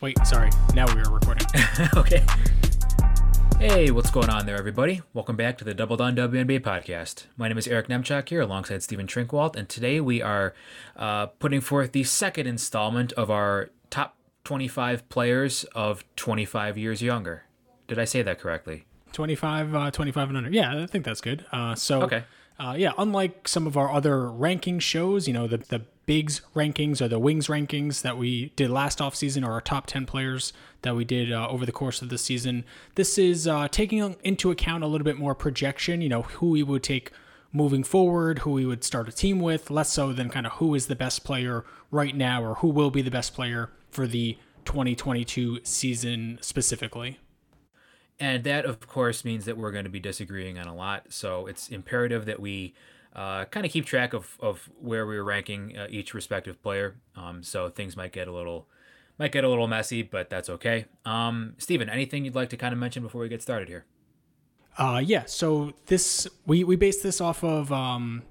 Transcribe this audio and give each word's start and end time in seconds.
Wait, 0.00 0.18
sorry. 0.26 0.50
Now 0.74 0.86
we 0.94 1.00
are 1.00 1.10
recording. 1.10 1.46
okay. 1.96 2.22
Hey, 3.58 3.90
what's 3.90 4.10
going 4.10 4.28
on 4.28 4.44
there, 4.44 4.56
everybody? 4.58 5.00
Welcome 5.14 5.36
back 5.36 5.56
to 5.58 5.64
the 5.64 5.72
Double 5.72 5.96
Down 5.96 6.14
WNBA 6.14 6.60
podcast. 6.60 7.24
My 7.36 7.48
name 7.48 7.56
is 7.56 7.66
Eric 7.66 7.88
Nemchak 7.88 8.28
here 8.28 8.42
alongside 8.42 8.82
Stephen 8.82 9.06
Trinkwalt, 9.06 9.56
and 9.56 9.68
today 9.68 10.00
we 10.00 10.20
are 10.20 10.52
uh, 10.96 11.26
putting 11.26 11.62
forth 11.62 11.92
the 11.92 12.04
second 12.04 12.46
installment 12.46 13.12
of 13.14 13.30
our 13.30 13.70
top 13.88 14.16
25 14.44 15.08
players 15.08 15.64
of 15.74 16.04
25 16.16 16.76
years 16.76 17.00
younger. 17.02 17.44
Did 17.88 17.98
I 17.98 18.04
say 18.04 18.20
that 18.22 18.38
correctly? 18.38 18.84
25, 19.12 19.74
uh, 19.74 19.90
25 19.90 20.28
and 20.28 20.36
under. 20.38 20.50
Yeah, 20.50 20.82
I 20.82 20.86
think 20.86 21.06
that's 21.06 21.22
good. 21.22 21.46
Uh, 21.50 21.74
so, 21.74 22.02
Okay. 22.02 22.24
uh, 22.60 22.74
yeah, 22.76 22.92
unlike 22.98 23.48
some 23.48 23.66
of 23.66 23.78
our 23.78 23.90
other 23.90 24.30
ranking 24.30 24.78
shows, 24.78 25.26
you 25.26 25.32
know, 25.32 25.46
the, 25.46 25.56
the 25.58 25.82
Bigs 26.06 26.40
rankings 26.54 27.00
or 27.00 27.08
the 27.08 27.18
Wings 27.18 27.48
rankings 27.48 28.02
that 28.02 28.16
we 28.16 28.52
did 28.56 28.70
last 28.70 29.00
offseason 29.00 29.46
or 29.46 29.52
our 29.52 29.60
top 29.60 29.86
10 29.86 30.06
players 30.06 30.52
that 30.82 30.94
we 30.94 31.04
did 31.04 31.32
uh, 31.32 31.48
over 31.48 31.66
the 31.66 31.72
course 31.72 32.00
of 32.00 32.08
the 32.08 32.18
season, 32.18 32.64
this 32.94 33.18
is 33.18 33.48
uh, 33.48 33.66
taking 33.68 34.14
into 34.22 34.52
account 34.52 34.84
a 34.84 34.86
little 34.86 35.04
bit 35.04 35.18
more 35.18 35.34
projection, 35.34 36.00
you 36.00 36.08
know, 36.08 36.22
who 36.22 36.50
we 36.50 36.62
would 36.62 36.84
take 36.84 37.10
moving 37.52 37.82
forward, 37.82 38.40
who 38.40 38.52
we 38.52 38.64
would 38.64 38.84
start 38.84 39.08
a 39.08 39.12
team 39.12 39.40
with, 39.40 39.70
less 39.70 39.90
so 39.90 40.12
than 40.12 40.28
kind 40.28 40.46
of 40.46 40.52
who 40.52 40.74
is 40.74 40.86
the 40.86 40.96
best 40.96 41.24
player 41.24 41.64
right 41.90 42.14
now 42.14 42.42
or 42.42 42.56
who 42.56 42.68
will 42.68 42.90
be 42.90 43.02
the 43.02 43.10
best 43.10 43.34
player 43.34 43.70
for 43.90 44.06
the 44.06 44.38
2022 44.64 45.60
season 45.64 46.38
specifically. 46.40 47.18
And 48.18 48.44
that, 48.44 48.64
of 48.64 48.86
course, 48.86 49.24
means 49.24 49.44
that 49.44 49.58
we're 49.58 49.72
going 49.72 49.84
to 49.84 49.90
be 49.90 50.00
disagreeing 50.00 50.58
on 50.58 50.66
a 50.66 50.74
lot. 50.74 51.06
So 51.12 51.46
it's 51.46 51.68
imperative 51.68 52.24
that 52.26 52.40
we 52.40 52.74
uh, 53.16 53.46
kind 53.46 53.64
of 53.64 53.72
keep 53.72 53.86
track 53.86 54.12
of, 54.12 54.36
of 54.40 54.68
where 54.78 55.06
we're 55.06 55.24
ranking 55.24 55.76
uh, 55.76 55.86
each 55.90 56.12
respective 56.12 56.62
player. 56.62 56.96
Um, 57.16 57.42
so 57.42 57.70
things 57.70 57.96
might 57.96 58.12
get 58.12 58.28
a 58.28 58.32
little 58.32 58.68
might 59.18 59.32
get 59.32 59.44
a 59.44 59.48
little 59.48 59.66
messy, 59.66 60.02
but 60.02 60.28
that's 60.28 60.50
okay. 60.50 60.84
Um, 61.06 61.54
Steven, 61.56 61.88
anything 61.88 62.26
you'd 62.26 62.34
like 62.34 62.50
to 62.50 62.58
kind 62.58 62.74
of 62.74 62.78
mention 62.78 63.02
before 63.02 63.22
we 63.22 63.30
get 63.30 63.40
started 63.40 63.66
here? 63.66 63.86
Uh, 64.76 65.00
yeah. 65.02 65.24
So 65.24 65.72
this 65.86 66.28
we 66.44 66.62
we 66.62 66.76
based 66.76 67.02
this 67.02 67.20
off 67.20 67.42
of 67.42 67.72
um, 67.72 68.22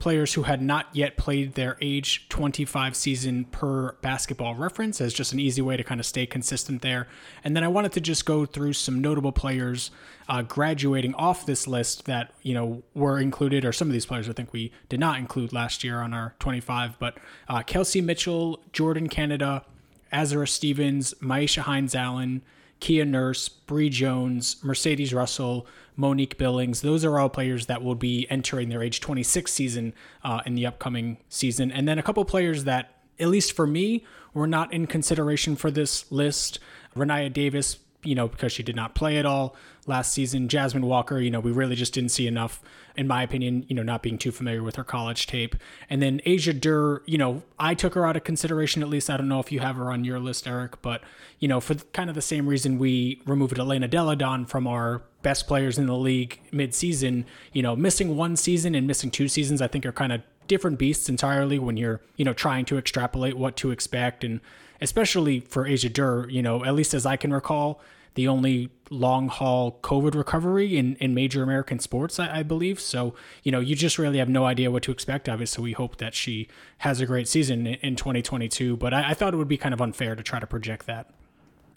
players 0.00 0.34
who 0.34 0.42
had 0.42 0.60
not 0.60 0.86
yet 0.92 1.16
played 1.16 1.54
their 1.54 1.76
age 1.80 2.28
25 2.30 2.96
season 2.96 3.44
per 3.44 3.92
basketball 4.00 4.54
reference 4.56 5.00
as 5.00 5.14
just 5.14 5.32
an 5.32 5.38
easy 5.38 5.62
way 5.62 5.76
to 5.76 5.84
kind 5.84 6.00
of 6.00 6.06
stay 6.06 6.26
consistent 6.26 6.82
there. 6.82 7.06
And 7.44 7.54
then 7.54 7.62
I 7.62 7.68
wanted 7.68 7.92
to 7.92 8.00
just 8.00 8.26
go 8.26 8.44
through 8.46 8.72
some 8.72 9.00
notable 9.00 9.30
players 9.30 9.90
uh, 10.28 10.42
graduating 10.42 11.14
off 11.14 11.46
this 11.46 11.66
list 11.68 12.06
that 12.06 12.32
you 12.42 12.54
know 12.54 12.82
were 12.94 13.18
included, 13.18 13.64
or 13.64 13.72
some 13.72 13.88
of 13.88 13.92
these 13.92 14.06
players 14.06 14.28
I 14.28 14.32
think 14.32 14.52
we 14.52 14.72
did 14.88 14.98
not 14.98 15.18
include 15.18 15.52
last 15.52 15.84
year 15.84 16.00
on 16.00 16.12
our 16.14 16.34
25. 16.40 16.98
But 16.98 17.18
uh, 17.48 17.62
Kelsey 17.62 18.00
Mitchell, 18.00 18.60
Jordan 18.72 19.08
Canada, 19.08 19.64
Azurá 20.12 20.48
Stevens, 20.48 21.14
Myisha 21.20 21.62
Hines 21.62 21.94
Allen. 21.94 22.42
Kia 22.80 23.04
Nurse, 23.04 23.48
Bree 23.48 23.90
Jones, 23.90 24.56
Mercedes 24.62 25.12
Russell, 25.14 25.66
Monique 25.96 26.38
Billings. 26.38 26.80
Those 26.80 27.04
are 27.04 27.18
all 27.18 27.28
players 27.28 27.66
that 27.66 27.82
will 27.82 27.94
be 27.94 28.26
entering 28.30 28.70
their 28.70 28.82
age 28.82 29.00
26 29.00 29.52
season 29.52 29.92
uh, 30.24 30.40
in 30.46 30.54
the 30.54 30.66
upcoming 30.66 31.18
season. 31.28 31.70
And 31.70 31.86
then 31.86 31.98
a 31.98 32.02
couple 32.02 32.24
players 32.24 32.64
that, 32.64 32.94
at 33.18 33.28
least 33.28 33.52
for 33.52 33.66
me, 33.66 34.04
were 34.32 34.46
not 34.46 34.72
in 34.72 34.86
consideration 34.86 35.56
for 35.56 35.70
this 35.70 36.10
list. 36.10 36.58
Rennia 36.96 37.32
Davis, 37.32 37.78
you 38.02 38.14
know, 38.14 38.28
because 38.28 38.52
she 38.52 38.62
did 38.62 38.76
not 38.76 38.94
play 38.94 39.18
at 39.18 39.26
all 39.26 39.54
last 39.90 40.14
season. 40.14 40.48
Jasmine 40.48 40.86
Walker, 40.86 41.20
you 41.20 41.30
know, 41.30 41.40
we 41.40 41.52
really 41.52 41.76
just 41.76 41.92
didn't 41.92 42.08
see 42.08 42.26
enough, 42.26 42.62
in 42.96 43.06
my 43.06 43.22
opinion, 43.22 43.66
you 43.68 43.74
know, 43.76 43.82
not 43.82 44.02
being 44.02 44.16
too 44.16 44.32
familiar 44.32 44.62
with 44.62 44.76
her 44.76 44.84
college 44.84 45.26
tape. 45.26 45.54
And 45.90 46.00
then 46.00 46.22
Asia 46.24 46.54
Durr, 46.54 47.02
you 47.04 47.18
know, 47.18 47.42
I 47.58 47.74
took 47.74 47.92
her 47.92 48.06
out 48.06 48.16
of 48.16 48.24
consideration, 48.24 48.82
at 48.82 48.88
least. 48.88 49.10
I 49.10 49.18
don't 49.18 49.28
know 49.28 49.40
if 49.40 49.52
you 49.52 49.60
have 49.60 49.76
her 49.76 49.90
on 49.92 50.04
your 50.04 50.18
list, 50.18 50.48
Eric, 50.48 50.80
but, 50.80 51.02
you 51.38 51.48
know, 51.48 51.60
for 51.60 51.74
kind 51.92 52.08
of 52.08 52.14
the 52.14 52.22
same 52.22 52.46
reason 52.46 52.78
we 52.78 53.20
removed 53.26 53.58
Elena 53.58 53.88
Delle 53.88 54.16
Donne 54.16 54.46
from 54.46 54.66
our 54.66 55.02
best 55.20 55.46
players 55.46 55.76
in 55.76 55.86
the 55.86 55.96
league 55.96 56.40
mid-season, 56.50 57.26
you 57.52 57.62
know, 57.62 57.76
missing 57.76 58.16
one 58.16 58.36
season 58.36 58.74
and 58.74 58.86
missing 58.86 59.10
two 59.10 59.28
seasons, 59.28 59.60
I 59.60 59.66
think 59.66 59.84
are 59.84 59.92
kind 59.92 60.12
of 60.12 60.22
different 60.46 60.78
beasts 60.78 61.08
entirely 61.08 61.58
when 61.58 61.76
you're, 61.76 62.00
you 62.16 62.24
know, 62.24 62.32
trying 62.32 62.64
to 62.64 62.78
extrapolate 62.78 63.36
what 63.36 63.56
to 63.56 63.70
expect. 63.70 64.24
And 64.24 64.40
especially 64.80 65.40
for 65.40 65.66
Asia 65.66 65.88
Durr, 65.88 66.28
you 66.28 66.42
know, 66.42 66.64
at 66.64 66.74
least 66.74 66.94
as 66.94 67.04
I 67.04 67.16
can 67.16 67.32
recall, 67.32 67.80
the 68.14 68.26
only 68.28 68.70
long 68.90 69.28
haul 69.28 69.78
COVID 69.82 70.14
recovery 70.14 70.76
in, 70.76 70.96
in 70.96 71.14
major 71.14 71.42
American 71.42 71.78
sports, 71.78 72.18
I, 72.18 72.40
I, 72.40 72.42
believe. 72.42 72.80
So, 72.80 73.14
you 73.44 73.52
know, 73.52 73.60
you 73.60 73.76
just 73.76 73.98
really 73.98 74.18
have 74.18 74.28
no 74.28 74.46
idea 74.46 74.70
what 74.70 74.82
to 74.84 74.92
expect 74.92 75.28
of 75.28 75.40
it. 75.40 75.46
So 75.46 75.62
we 75.62 75.72
hope 75.72 75.98
that 75.98 76.14
she 76.14 76.48
has 76.78 77.00
a 77.00 77.06
great 77.06 77.28
season 77.28 77.66
in, 77.66 77.74
in 77.74 77.96
2022. 77.96 78.76
But 78.76 78.92
I, 78.92 79.10
I 79.10 79.14
thought 79.14 79.32
it 79.32 79.36
would 79.36 79.48
be 79.48 79.56
kind 79.56 79.72
of 79.72 79.80
unfair 79.80 80.16
to 80.16 80.22
try 80.22 80.40
to 80.40 80.46
project 80.46 80.86
that. 80.86 81.10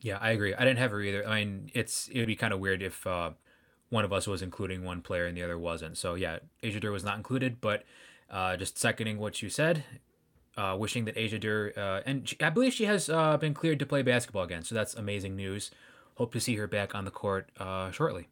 Yeah, 0.01 0.17
I 0.19 0.31
agree. 0.31 0.53
I 0.53 0.65
didn't 0.65 0.79
have 0.79 0.91
her 0.91 1.01
either. 1.01 1.25
I 1.25 1.45
mean, 1.45 1.71
it's 1.73 2.09
it 2.09 2.19
would 2.19 2.27
be 2.27 2.35
kind 2.35 2.51
of 2.51 2.59
weird 2.59 2.81
if 2.81 3.07
uh, 3.07 3.31
one 3.89 4.03
of 4.03 4.11
us 4.11 4.27
was 4.27 4.41
including 4.41 4.83
one 4.83 5.01
player 5.01 5.25
and 5.25 5.37
the 5.37 5.43
other 5.43 5.57
wasn't. 5.57 5.97
So 5.97 6.15
yeah, 6.15 6.39
Asia 6.61 6.79
Durr 6.79 6.91
was 6.91 7.05
not 7.05 7.15
included, 7.15 7.61
but 7.61 7.83
uh, 8.29 8.57
just 8.57 8.77
seconding 8.77 9.17
what 9.17 9.41
you 9.41 9.49
said, 9.49 9.83
uh, 10.57 10.75
wishing 10.77 11.05
that 11.05 11.17
Asia 11.17 11.39
Durr, 11.39 11.71
uh, 11.77 12.01
and 12.05 12.27
she, 12.27 12.35
I 12.41 12.49
believe 12.49 12.73
she 12.73 12.85
has 12.85 13.07
uh, 13.07 13.37
been 13.37 13.53
cleared 13.53 13.79
to 13.79 13.85
play 13.85 14.01
basketball 14.01 14.43
again. 14.43 14.63
So 14.63 14.75
that's 14.75 14.93
amazing 14.93 15.35
news. 15.35 15.71
Hope 16.15 16.33
to 16.33 16.39
see 16.39 16.55
her 16.55 16.67
back 16.67 16.95
on 16.95 17.05
the 17.05 17.11
court 17.11 17.49
uh, 17.57 17.91
shortly. 17.91 18.27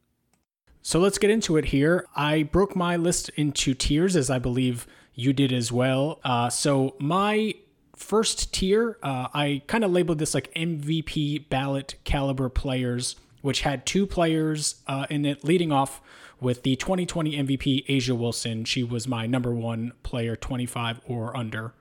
So 0.82 0.98
let's 0.98 1.18
get 1.18 1.30
into 1.30 1.56
it 1.56 1.66
here. 1.66 2.06
I 2.16 2.42
broke 2.42 2.74
my 2.74 2.96
list 2.96 3.28
into 3.30 3.74
tiers, 3.74 4.16
as 4.16 4.30
I 4.30 4.38
believe 4.38 4.86
you 5.14 5.32
did 5.32 5.52
as 5.52 5.70
well. 5.70 6.20
so 6.50 6.96
my 6.98 7.54
first 7.96 8.52
tier, 8.52 8.98
uh, 9.02 9.28
I 9.32 9.62
kind 9.66 9.84
of 9.84 9.92
labeled 9.92 10.18
this 10.18 10.34
like 10.34 10.52
MVP 10.54 11.48
ballot 11.48 11.94
caliber 12.04 12.48
players, 12.48 13.16
which 13.40 13.62
had 13.62 13.86
two 13.86 14.06
players 14.06 14.76
uh, 14.86 15.06
in 15.08 15.24
it, 15.24 15.44
leading 15.44 15.72
off 15.72 16.00
with 16.40 16.62
the 16.62 16.76
2020 16.76 17.36
MVP 17.36 17.86
A'ja 17.86 18.16
Wilson. 18.16 18.64
She 18.64 18.82
was 18.82 19.06
my 19.06 19.26
number 19.26 19.54
one 19.54 19.92
player, 20.02 20.36
25 20.36 21.00
or 21.06 21.36
under. 21.36 21.74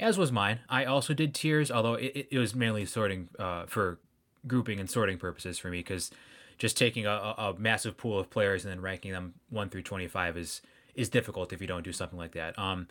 As 0.00 0.18
was 0.18 0.32
mine. 0.32 0.60
I 0.68 0.84
also 0.84 1.14
did 1.14 1.34
tiers, 1.34 1.70
although 1.70 1.94
it, 1.94 2.28
it 2.32 2.38
was 2.38 2.54
mainly 2.54 2.84
sorting 2.84 3.28
uh, 3.38 3.66
for 3.66 4.00
grouping 4.46 4.80
and 4.80 4.88
sorting 4.88 5.18
purposes 5.18 5.58
for 5.58 5.68
me, 5.68 5.78
because 5.78 6.10
just 6.58 6.76
taking 6.76 7.06
a, 7.06 7.10
a 7.10 7.54
massive 7.58 7.96
pool 7.96 8.18
of 8.18 8.30
players 8.30 8.64
and 8.64 8.72
then 8.72 8.80
ranking 8.80 9.12
them 9.12 9.34
one 9.50 9.68
through 9.68 9.82
25 9.82 10.36
is 10.36 10.62
is 10.94 11.08
difficult 11.08 11.52
if 11.52 11.60
you 11.60 11.66
don't 11.66 11.82
do 11.82 11.92
something 11.92 12.18
like 12.18 12.32
that. 12.32 12.56
Um, 12.56 12.86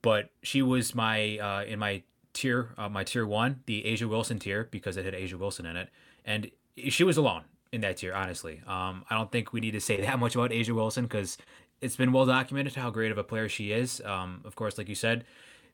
but 0.00 0.30
she 0.42 0.62
was 0.62 0.94
my 0.94 1.38
uh, 1.38 1.64
in 1.64 1.78
my 1.78 2.02
tier, 2.32 2.70
uh, 2.78 2.88
my 2.88 3.04
tier 3.04 3.26
one, 3.26 3.60
the 3.66 3.82
A'ja 3.82 4.08
Wilson 4.08 4.38
tier 4.38 4.68
because 4.70 4.96
it 4.96 5.04
had 5.04 5.14
A'ja 5.14 5.34
Wilson 5.34 5.66
in 5.66 5.76
it, 5.76 5.88
and 6.24 6.50
she 6.88 7.04
was 7.04 7.16
alone 7.16 7.44
in 7.72 7.80
that 7.82 7.98
tier. 7.98 8.14
Honestly, 8.14 8.62
um, 8.66 9.04
I 9.10 9.16
don't 9.16 9.30
think 9.30 9.52
we 9.52 9.60
need 9.60 9.72
to 9.72 9.80
say 9.80 10.00
that 10.00 10.18
much 10.18 10.34
about 10.34 10.50
A'ja 10.50 10.74
Wilson 10.74 11.04
because 11.04 11.38
it's 11.80 11.96
been 11.96 12.12
well 12.12 12.26
documented 12.26 12.74
how 12.74 12.90
great 12.90 13.10
of 13.10 13.18
a 13.18 13.24
player 13.24 13.48
she 13.48 13.72
is. 13.72 14.00
Um, 14.04 14.40
of 14.44 14.54
course, 14.54 14.78
like 14.78 14.88
you 14.88 14.94
said, 14.94 15.24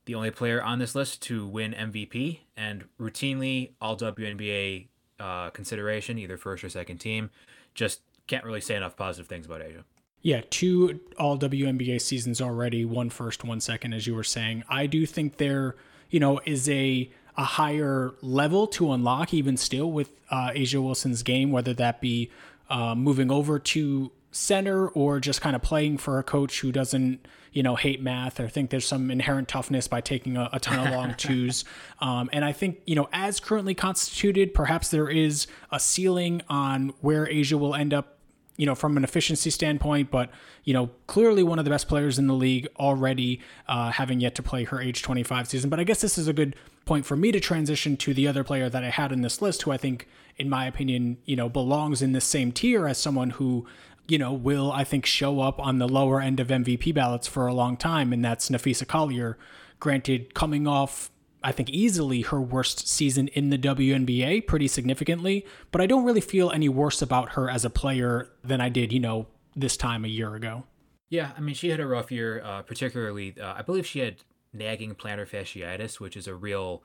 the 0.06 0.14
only 0.14 0.30
player 0.30 0.62
on 0.62 0.78
this 0.78 0.94
list 0.94 1.20
to 1.22 1.46
win 1.46 1.72
MVP 1.72 2.40
and 2.56 2.84
routinely 2.98 3.72
all 3.80 3.96
WNBA 3.96 4.86
uh, 5.20 5.50
consideration, 5.50 6.18
either 6.18 6.36
first 6.36 6.64
or 6.64 6.68
second 6.68 6.98
team. 6.98 7.30
Just 7.74 8.00
can't 8.26 8.44
really 8.44 8.60
say 8.60 8.76
enough 8.76 8.96
positive 8.96 9.26
things 9.26 9.46
about 9.46 9.60
A'ja. 9.60 9.84
Yeah, 10.20 10.42
two 10.50 11.00
all 11.18 11.38
WNBA 11.38 12.00
seasons 12.00 12.40
already, 12.40 12.84
one 12.84 13.08
first, 13.08 13.44
one 13.44 13.60
second, 13.60 13.92
as 13.92 14.06
you 14.06 14.14
were 14.14 14.24
saying. 14.24 14.64
I 14.68 14.86
do 14.86 15.06
think 15.06 15.36
there, 15.36 15.76
you 16.10 16.20
know, 16.20 16.40
is 16.44 16.68
a 16.68 17.10
a 17.36 17.44
higher 17.44 18.14
level 18.20 18.66
to 18.66 18.92
unlock 18.92 19.32
even 19.32 19.56
still 19.56 19.92
with 19.92 20.10
uh, 20.28 20.50
A'ja 20.50 20.82
Wilson's 20.82 21.22
game, 21.22 21.52
whether 21.52 21.72
that 21.74 22.00
be 22.00 22.30
uh, 22.68 22.96
moving 22.96 23.30
over 23.30 23.60
to 23.60 24.10
center 24.30 24.88
or 24.88 25.20
just 25.20 25.40
kind 25.40 25.56
of 25.56 25.62
playing 25.62 25.98
for 25.98 26.18
a 26.18 26.22
coach 26.22 26.60
who 26.60 26.70
doesn't, 26.70 27.26
you 27.52 27.62
know, 27.62 27.76
hate 27.76 28.02
math 28.02 28.38
or 28.38 28.48
think 28.48 28.70
there's 28.70 28.86
some 28.86 29.10
inherent 29.10 29.48
toughness 29.48 29.88
by 29.88 30.00
taking 30.00 30.36
a, 30.36 30.48
a 30.52 30.60
ton 30.60 30.86
of 30.86 30.94
long 30.94 31.14
twos. 31.18 31.64
Um, 32.00 32.28
and 32.32 32.44
I 32.44 32.52
think, 32.52 32.80
you 32.86 32.94
know, 32.94 33.08
as 33.12 33.40
currently 33.40 33.74
constituted, 33.74 34.54
perhaps 34.54 34.90
there 34.90 35.08
is 35.08 35.46
a 35.72 35.80
ceiling 35.80 36.42
on 36.48 36.92
where 37.00 37.26
A'ja 37.26 37.58
will 37.58 37.74
end 37.74 37.94
up 37.94 38.18
you 38.58 38.66
know, 38.66 38.74
from 38.74 38.96
an 38.96 39.04
efficiency 39.04 39.50
standpoint, 39.50 40.10
but, 40.10 40.30
you 40.64 40.74
know, 40.74 40.90
clearly 41.06 41.44
one 41.44 41.60
of 41.60 41.64
the 41.64 41.70
best 41.70 41.86
players 41.86 42.18
in 42.18 42.26
the 42.26 42.34
league 42.34 42.66
already, 42.76 43.40
uh, 43.68 43.92
having 43.92 44.20
yet 44.20 44.34
to 44.34 44.42
play 44.42 44.64
her 44.64 44.80
age 44.80 45.00
25 45.00 45.48
season. 45.48 45.70
But 45.70 45.78
I 45.78 45.84
guess 45.84 46.00
this 46.00 46.18
is 46.18 46.26
a 46.26 46.32
good 46.32 46.56
point 46.84 47.06
for 47.06 47.16
me 47.16 47.30
to 47.30 47.38
transition 47.38 47.96
to 47.98 48.12
the 48.12 48.26
other 48.26 48.42
player 48.42 48.68
that 48.68 48.82
I 48.82 48.90
had 48.90 49.12
in 49.12 49.22
this 49.22 49.40
list, 49.40 49.62
who 49.62 49.70
I 49.70 49.76
think, 49.76 50.08
in 50.36 50.50
my 50.50 50.66
opinion, 50.66 51.18
you 51.24 51.36
know, 51.36 51.48
belongs 51.48 52.02
in 52.02 52.12
the 52.12 52.20
same 52.20 52.50
tier 52.50 52.88
as 52.88 52.98
someone 52.98 53.30
who, 53.30 53.64
you 54.08 54.18
know, 54.18 54.32
will, 54.32 54.72
I 54.72 54.84
think, 54.84 55.06
show 55.06 55.40
up 55.40 55.60
on 55.60 55.78
the 55.78 55.88
lower 55.88 56.20
end 56.20 56.40
of 56.40 56.48
MVP 56.48 56.94
ballots 56.94 57.26
for 57.26 57.46
a 57.46 57.54
long 57.54 57.76
time. 57.76 58.12
And 58.12 58.24
that's 58.24 58.48
Napheesa 58.48 58.86
Collier. 58.86 59.38
Granted, 59.78 60.34
coming 60.34 60.66
off 60.66 61.10
I 61.42 61.52
think 61.52 61.70
easily 61.70 62.22
her 62.22 62.40
worst 62.40 62.88
season 62.88 63.28
in 63.28 63.50
the 63.50 63.58
WNBA 63.58 64.46
pretty 64.46 64.66
significantly, 64.66 65.46
but 65.70 65.80
I 65.80 65.86
don't 65.86 66.04
really 66.04 66.20
feel 66.20 66.50
any 66.50 66.68
worse 66.68 67.00
about 67.00 67.30
her 67.30 67.48
as 67.48 67.64
a 67.64 67.70
player 67.70 68.28
than 68.42 68.60
I 68.60 68.68
did, 68.68 68.92
you 68.92 69.00
know, 69.00 69.28
this 69.54 69.76
time 69.76 70.04
a 70.04 70.08
year 70.08 70.34
ago. 70.34 70.64
Yeah, 71.10 71.30
I 71.36 71.40
mean, 71.40 71.54
she 71.54 71.68
had 71.68 71.80
a 71.80 71.86
rough 71.86 72.10
year, 72.10 72.42
uh, 72.44 72.62
particularly, 72.62 73.34
uh, 73.40 73.54
I 73.56 73.62
believe 73.62 73.86
she 73.86 74.00
had 74.00 74.16
nagging 74.52 74.94
plantar 74.94 75.28
fasciitis, 75.28 76.00
which 76.00 76.16
is 76.16 76.26
a 76.26 76.34
real, 76.34 76.82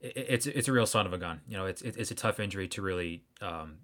it's 0.00 0.46
it's 0.46 0.68
a 0.68 0.72
real 0.72 0.86
son 0.86 1.06
of 1.06 1.12
a 1.12 1.18
gun. 1.18 1.40
You 1.46 1.56
know, 1.56 1.66
it's 1.66 1.82
it's 1.82 2.10
a 2.10 2.14
tough 2.14 2.40
injury 2.40 2.66
to 2.68 2.82
really 2.82 3.24
um, 3.40 3.78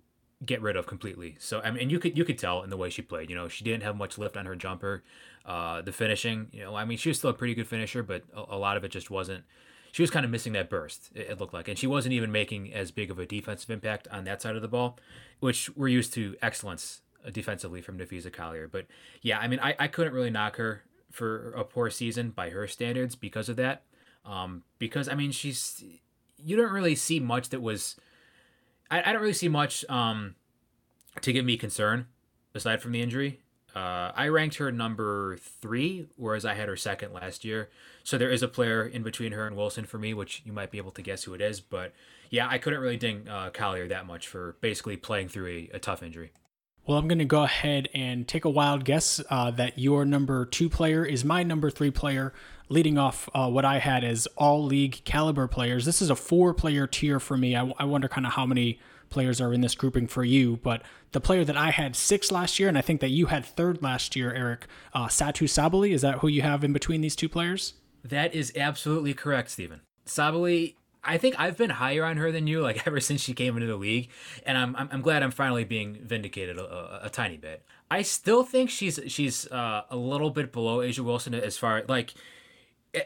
get 0.44 0.62
rid 0.62 0.76
of 0.76 0.86
completely. 0.86 1.36
So 1.38 1.60
I 1.60 1.70
mean, 1.70 1.90
you 1.90 1.98
could 1.98 2.16
you 2.16 2.24
could 2.24 2.38
tell 2.38 2.62
in 2.62 2.70
the 2.70 2.76
way 2.76 2.90
she 2.90 3.02
played. 3.02 3.30
You 3.30 3.36
know, 3.36 3.48
she 3.48 3.64
didn't 3.64 3.82
have 3.82 3.96
much 3.96 4.18
lift 4.18 4.36
on 4.36 4.46
her 4.46 4.56
jumper. 4.56 5.02
Uh, 5.44 5.80
the 5.80 5.92
finishing, 5.92 6.48
you 6.52 6.60
know, 6.60 6.74
I 6.74 6.84
mean, 6.84 6.98
she 6.98 7.08
was 7.08 7.18
still 7.18 7.30
a 7.30 7.34
pretty 7.34 7.54
good 7.54 7.66
finisher, 7.66 8.02
but 8.02 8.22
a, 8.34 8.56
a 8.56 8.58
lot 8.58 8.76
of 8.76 8.84
it 8.84 8.90
just 8.90 9.10
wasn't. 9.10 9.44
She 9.92 10.02
was 10.02 10.10
kind 10.10 10.26
of 10.26 10.30
missing 10.30 10.52
that 10.52 10.68
burst. 10.68 11.10
It, 11.14 11.30
it, 11.30 11.40
looked 11.40 11.54
like, 11.54 11.68
and 11.68 11.78
she 11.78 11.86
wasn't 11.86 12.12
even 12.12 12.30
making 12.30 12.74
as 12.74 12.90
big 12.90 13.10
of 13.10 13.18
a 13.18 13.24
defensive 13.24 13.70
impact 13.70 14.06
on 14.08 14.24
that 14.24 14.42
side 14.42 14.56
of 14.56 14.62
the 14.62 14.68
ball, 14.68 14.98
which 15.40 15.74
we're 15.74 15.88
used 15.88 16.12
to 16.14 16.36
excellence 16.42 17.00
uh, 17.26 17.30
defensively 17.30 17.80
from 17.80 17.98
Napheesa 17.98 18.30
Collier. 18.30 18.68
But 18.68 18.86
yeah, 19.22 19.38
I 19.38 19.48
mean, 19.48 19.58
I, 19.60 19.74
I 19.78 19.88
couldn't 19.88 20.12
really 20.12 20.30
knock 20.30 20.56
her 20.56 20.82
for 21.10 21.52
a 21.52 21.64
poor 21.64 21.88
season 21.88 22.30
by 22.30 22.50
her 22.50 22.66
standards 22.66 23.16
because 23.16 23.48
of 23.48 23.56
that. 23.56 23.84
Um, 24.26 24.64
because 24.78 25.08
I 25.08 25.14
mean, 25.14 25.32
she's 25.32 25.82
you 26.36 26.56
don't 26.56 26.72
really 26.72 26.94
see 26.94 27.20
much 27.20 27.48
that 27.48 27.62
was. 27.62 27.96
I, 28.90 29.02
I 29.10 29.12
don't 29.12 29.20
really 29.20 29.32
see 29.32 29.48
much 29.48 29.84
um, 29.88 30.34
to 31.20 31.32
give 31.32 31.44
me 31.44 31.56
concern 31.56 32.06
aside 32.54 32.82
from 32.82 32.92
the 32.92 33.02
injury. 33.02 33.40
Uh, 33.74 34.10
I 34.16 34.28
ranked 34.28 34.56
her 34.56 34.72
number 34.72 35.36
three, 35.36 36.08
whereas 36.16 36.44
I 36.44 36.54
had 36.54 36.68
her 36.68 36.76
second 36.76 37.12
last 37.12 37.44
year. 37.44 37.68
So 38.02 38.18
there 38.18 38.30
is 38.30 38.42
a 38.42 38.48
player 38.48 38.84
in 38.84 39.02
between 39.02 39.32
her 39.32 39.46
and 39.46 39.56
Wilson 39.56 39.84
for 39.84 39.98
me, 39.98 40.14
which 40.14 40.42
you 40.44 40.52
might 40.52 40.70
be 40.70 40.78
able 40.78 40.90
to 40.92 41.02
guess 41.02 41.24
who 41.24 41.34
it 41.34 41.40
is. 41.40 41.60
But 41.60 41.92
yeah, 42.30 42.48
I 42.48 42.58
couldn't 42.58 42.80
really 42.80 42.96
ding 42.96 43.28
uh, 43.28 43.50
Collier 43.50 43.86
that 43.88 44.06
much 44.06 44.26
for 44.26 44.56
basically 44.60 44.96
playing 44.96 45.28
through 45.28 45.46
a, 45.46 45.70
a 45.74 45.78
tough 45.78 46.02
injury. 46.02 46.32
Well, 46.86 46.96
I'm 46.96 47.06
going 47.06 47.18
to 47.18 47.26
go 47.26 47.42
ahead 47.42 47.90
and 47.92 48.26
take 48.26 48.46
a 48.46 48.50
wild 48.50 48.86
guess 48.86 49.20
uh, 49.28 49.50
that 49.52 49.78
your 49.78 50.06
number 50.06 50.46
two 50.46 50.70
player 50.70 51.04
is 51.04 51.22
my 51.22 51.42
number 51.42 51.70
three 51.70 51.90
player, 51.90 52.32
leading 52.68 52.98
off 52.98 53.28
uh, 53.34 53.48
what 53.48 53.64
I 53.64 53.78
had 53.78 54.04
as 54.04 54.26
all 54.36 54.64
league 54.64 55.02
caliber 55.04 55.46
players. 55.46 55.84
This 55.84 56.02
is 56.02 56.10
a 56.10 56.16
four 56.16 56.54
player 56.54 56.86
tier 56.86 57.18
for 57.20 57.36
me. 57.36 57.56
I, 57.56 57.72
I 57.78 57.84
wonder 57.84 58.08
kind 58.08 58.26
of 58.26 58.32
how 58.32 58.46
many 58.46 58.78
players 59.10 59.40
are 59.40 59.52
in 59.54 59.62
this 59.62 59.74
grouping 59.74 60.06
for 60.06 60.22
you, 60.22 60.58
but 60.58 60.82
the 61.12 61.20
player 61.20 61.44
that 61.44 61.56
I 61.56 61.70
had 61.70 61.96
six 61.96 62.30
last 62.30 62.58
year, 62.58 62.68
and 62.68 62.76
I 62.76 62.82
think 62.82 63.00
that 63.00 63.08
you 63.08 63.26
had 63.26 63.44
third 63.44 63.82
last 63.82 64.14
year, 64.14 64.32
Eric, 64.34 64.66
uh, 64.92 65.06
Satou 65.06 65.48
Sabally, 65.48 65.92
is 65.92 66.02
that 66.02 66.18
who 66.18 66.28
you 66.28 66.42
have 66.42 66.62
in 66.62 66.74
between 66.74 67.00
these 67.00 67.16
two 67.16 67.28
players? 67.28 67.74
That 68.04 68.34
is 68.34 68.52
absolutely 68.54 69.14
correct, 69.14 69.50
Stephen. 69.50 69.80
Sabally 70.06 70.74
I 71.08 71.16
think 71.16 71.36
I've 71.38 71.56
been 71.56 71.70
higher 71.70 72.04
on 72.04 72.16
her 72.18 72.30
than 72.30 72.46
you, 72.46 72.60
like 72.60 72.86
ever 72.86 73.00
since 73.00 73.20
she 73.20 73.32
came 73.32 73.56
into 73.56 73.66
the 73.66 73.76
league, 73.76 74.10
and 74.44 74.58
I'm 74.58 74.76
I'm, 74.76 74.88
I'm 74.92 75.02
glad 75.02 75.22
I'm 75.22 75.30
finally 75.30 75.64
being 75.64 75.94
vindicated 76.02 76.58
a, 76.58 76.64
a, 76.64 77.06
a, 77.06 77.10
tiny 77.10 77.36
bit. 77.36 77.64
I 77.90 78.02
still 78.02 78.44
think 78.44 78.68
she's 78.68 79.00
she's 79.06 79.46
uh, 79.50 79.82
a 79.90 79.96
little 79.96 80.30
bit 80.30 80.52
below 80.52 80.78
A'ja 80.78 81.00
Wilson 81.00 81.34
as 81.34 81.56
far 81.56 81.84
like, 81.88 82.14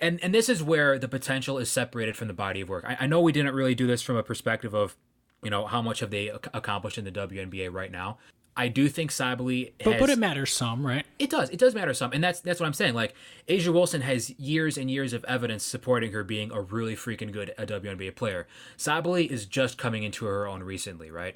and 0.00 0.23
and 0.23 0.34
this 0.34 0.49
is 0.49 0.62
where 0.62 0.99
the 0.99 1.08
potential 1.08 1.58
is 1.58 1.70
separated 1.70 2.17
from 2.17 2.29
the 2.29 2.34
body 2.34 2.61
of 2.61 2.69
work. 2.69 2.84
I, 2.87 2.96
I 3.00 3.06
know 3.06 3.20
we 3.20 3.32
didn't 3.32 3.55
really 3.55 3.75
do 3.75 3.87
this 3.87 4.02
from 4.02 4.17
a 4.17 4.23
perspective 4.23 4.75
of, 4.75 4.96
you 5.43 5.50
know, 5.50 5.67
how 5.67 5.82
much 5.82 6.00
have 6.00 6.11
they 6.11 6.29
accomplished 6.29 6.99
in 6.99 7.05
the 7.05 7.12
WNBA 7.12 7.73
right 7.73 7.90
now. 7.90 8.19
I 8.55 8.69
do 8.69 8.88
think 8.88 9.11
Sabally 9.11 9.73
But 9.82 9.99
but 9.99 10.11
it 10.11 10.19
matters 10.19 10.52
some, 10.52 10.87
right? 10.87 11.06
It 11.19 11.31
does. 11.31 11.49
It 11.50 11.58
does 11.58 11.75
matter 11.75 11.94
some. 11.94 12.12
And 12.12 12.23
that's 12.23 12.40
that's 12.40 12.61
what 12.61 12.67
I'm 12.67 12.75
saying. 12.75 12.94
Like 12.94 13.14
A'ja 13.49 13.73
Wilson 13.73 14.02
has 14.02 14.31
years 14.38 14.76
and 14.76 14.90
years 14.90 15.12
of 15.12 15.25
evidence 15.25 15.64
supporting 15.64 16.12
her 16.12 16.23
being 16.23 16.52
a 16.52 16.61
really 16.61 16.94
freaking 16.94 17.32
good 17.32 17.55
WNBA 17.58 18.14
player. 18.14 18.46
Sabally 18.76 19.31
is 19.31 19.46
just 19.46 19.78
coming 19.78 20.02
into 20.02 20.26
her 20.26 20.46
own 20.46 20.62
recently, 20.62 21.11
right? 21.11 21.35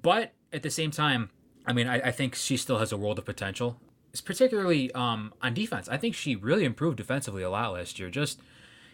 But 0.00 0.32
at 0.52 0.62
the 0.62 0.70
same 0.70 0.90
time, 0.90 1.30
I 1.66 1.72
mean, 1.72 1.86
I, 1.86 1.96
I 1.96 2.10
think 2.10 2.34
she 2.34 2.56
still 2.56 2.78
has 2.78 2.92
a 2.92 2.96
world 2.96 3.18
of 3.18 3.24
potential. 3.24 3.78
Particularly 4.20 4.92
um, 4.92 5.34
on 5.42 5.54
defense. 5.54 5.88
I 5.88 5.96
think 5.96 6.14
she 6.14 6.36
really 6.36 6.64
improved 6.64 6.96
defensively 6.96 7.42
a 7.42 7.50
lot 7.50 7.72
last 7.72 7.98
year. 7.98 8.10
Just 8.10 8.40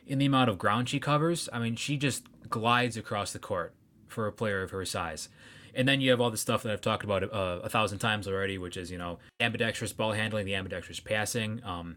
in 0.07 0.19
the 0.19 0.27
amount 0.27 0.51
of 0.51 0.59
ground 0.59 0.89
she 0.89 0.99
covers. 0.99 1.49
I 1.53 1.59
mean, 1.59 1.77
she 1.77 1.97
just 1.97 2.27
glides 2.49 2.97
across 2.97 3.33
the 3.33 3.39
court 3.39 3.75
for 4.09 4.27
a 4.27 4.33
player 4.33 4.63
of 4.63 4.71
her 4.73 4.85
size. 4.85 5.29
And 5.75 5.87
then 5.87 6.01
you 6.01 6.11
have 6.11 6.21
all 6.21 6.31
the 6.31 6.37
stuff 6.37 6.65
that 6.65 6.73
I've 6.73 6.81
talked 6.81 7.05
about 7.05 7.23
uh, 7.23 7.61
a 7.63 7.69
thousand 7.69 8.01
times 8.01 8.27
already, 8.27 8.59
which 8.59 8.77
is 8.77 8.91
you 8.91 8.99
know 8.99 9.19
ambidextrous 9.39 9.93
ball 9.93 10.13
handling, 10.13 10.47
the 10.47 10.55
ambidextrous 10.55 11.01
passing, 11.01 11.63
um, 11.65 11.97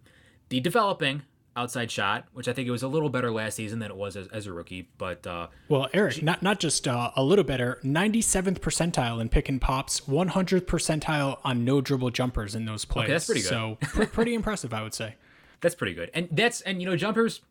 the 0.50 0.60
developing 0.60 1.24
outside 1.56 1.92
shot, 1.92 2.26
which 2.34 2.48
I 2.48 2.54
think 2.54 2.68
it 2.68 2.72
was 2.72 2.84
a 2.84 2.88
little 2.88 3.10
better 3.10 3.32
last 3.32 3.56
season 3.56 3.80
than 3.80 3.92
it 3.92 3.98
was 3.98 4.16
as, 4.16 4.28
as 4.28 4.48
a 4.48 4.54
rookie. 4.54 4.90
But 4.98 5.26
uh, 5.26 5.48
well, 5.70 5.88
Eric, 5.94 6.24
not 6.24 6.42
not 6.42 6.60
just 6.60 6.88
uh, 6.88 7.12
a 7.16 7.24
little 7.24 7.44
better, 7.44 7.80
ninety 7.84 8.22
seventh 8.22 8.62
percentile 8.62 9.22
in 9.22 9.30
pick 9.30 9.50
and 9.50 9.62
pops, 9.62 10.08
one 10.08 10.30
hundredth 10.30 10.66
percentile 10.66 11.40
on 11.44 11.66
no 11.66 11.82
dribble 11.82 12.12
jumpers 12.12 12.56
in 12.56 12.66
those 12.66 12.86
plays. 12.86 13.06
Okay, 13.06 13.14
that's 13.14 13.26
pretty 13.26 13.42
good. 13.42 13.50
So 13.50 13.78
pr- 13.82 14.04
pretty 14.12 14.34
impressive, 14.34 14.74
I 14.74 14.84
would 14.84 14.94
say. 14.94 15.16
That's 15.62 15.76
pretty 15.76 15.94
good, 15.94 16.12
and 16.14 16.28
that's 16.32 16.62
and 16.62 16.82
you 16.82 16.90
know 16.90 16.96
jumpers. 16.96 17.42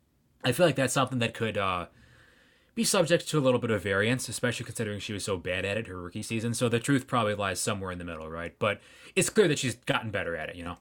I 0.43 0.51
feel 0.51 0.65
like 0.65 0.75
that's 0.75 0.93
something 0.93 1.19
that 1.19 1.33
could 1.33 1.57
uh, 1.57 1.85
be 2.75 2.83
subject 2.83 3.29
to 3.29 3.39
a 3.39 3.41
little 3.41 3.59
bit 3.61 3.71
of 3.71 3.81
variance, 3.81 4.27
especially 4.27 4.65
considering 4.65 4.99
she 4.99 5.13
was 5.13 5.23
so 5.23 5.37
bad 5.37 5.63
at 5.63 5.77
it 5.77 5.87
her 5.87 5.97
rookie 5.97 6.21
season. 6.21 6.53
So 6.53 6.67
the 6.67 6.79
truth 6.79 7.07
probably 7.07 7.33
lies 7.33 7.61
somewhere 7.61 7.91
in 7.91 7.97
the 7.97 8.03
middle, 8.03 8.29
right? 8.29 8.53
But 8.59 8.81
it's 9.15 9.29
clear 9.29 9.47
that 9.47 9.57
she's 9.57 9.75
gotten 9.75 10.11
better 10.11 10.35
at 10.35 10.49
it, 10.49 10.55
you 10.55 10.65
know 10.65 10.77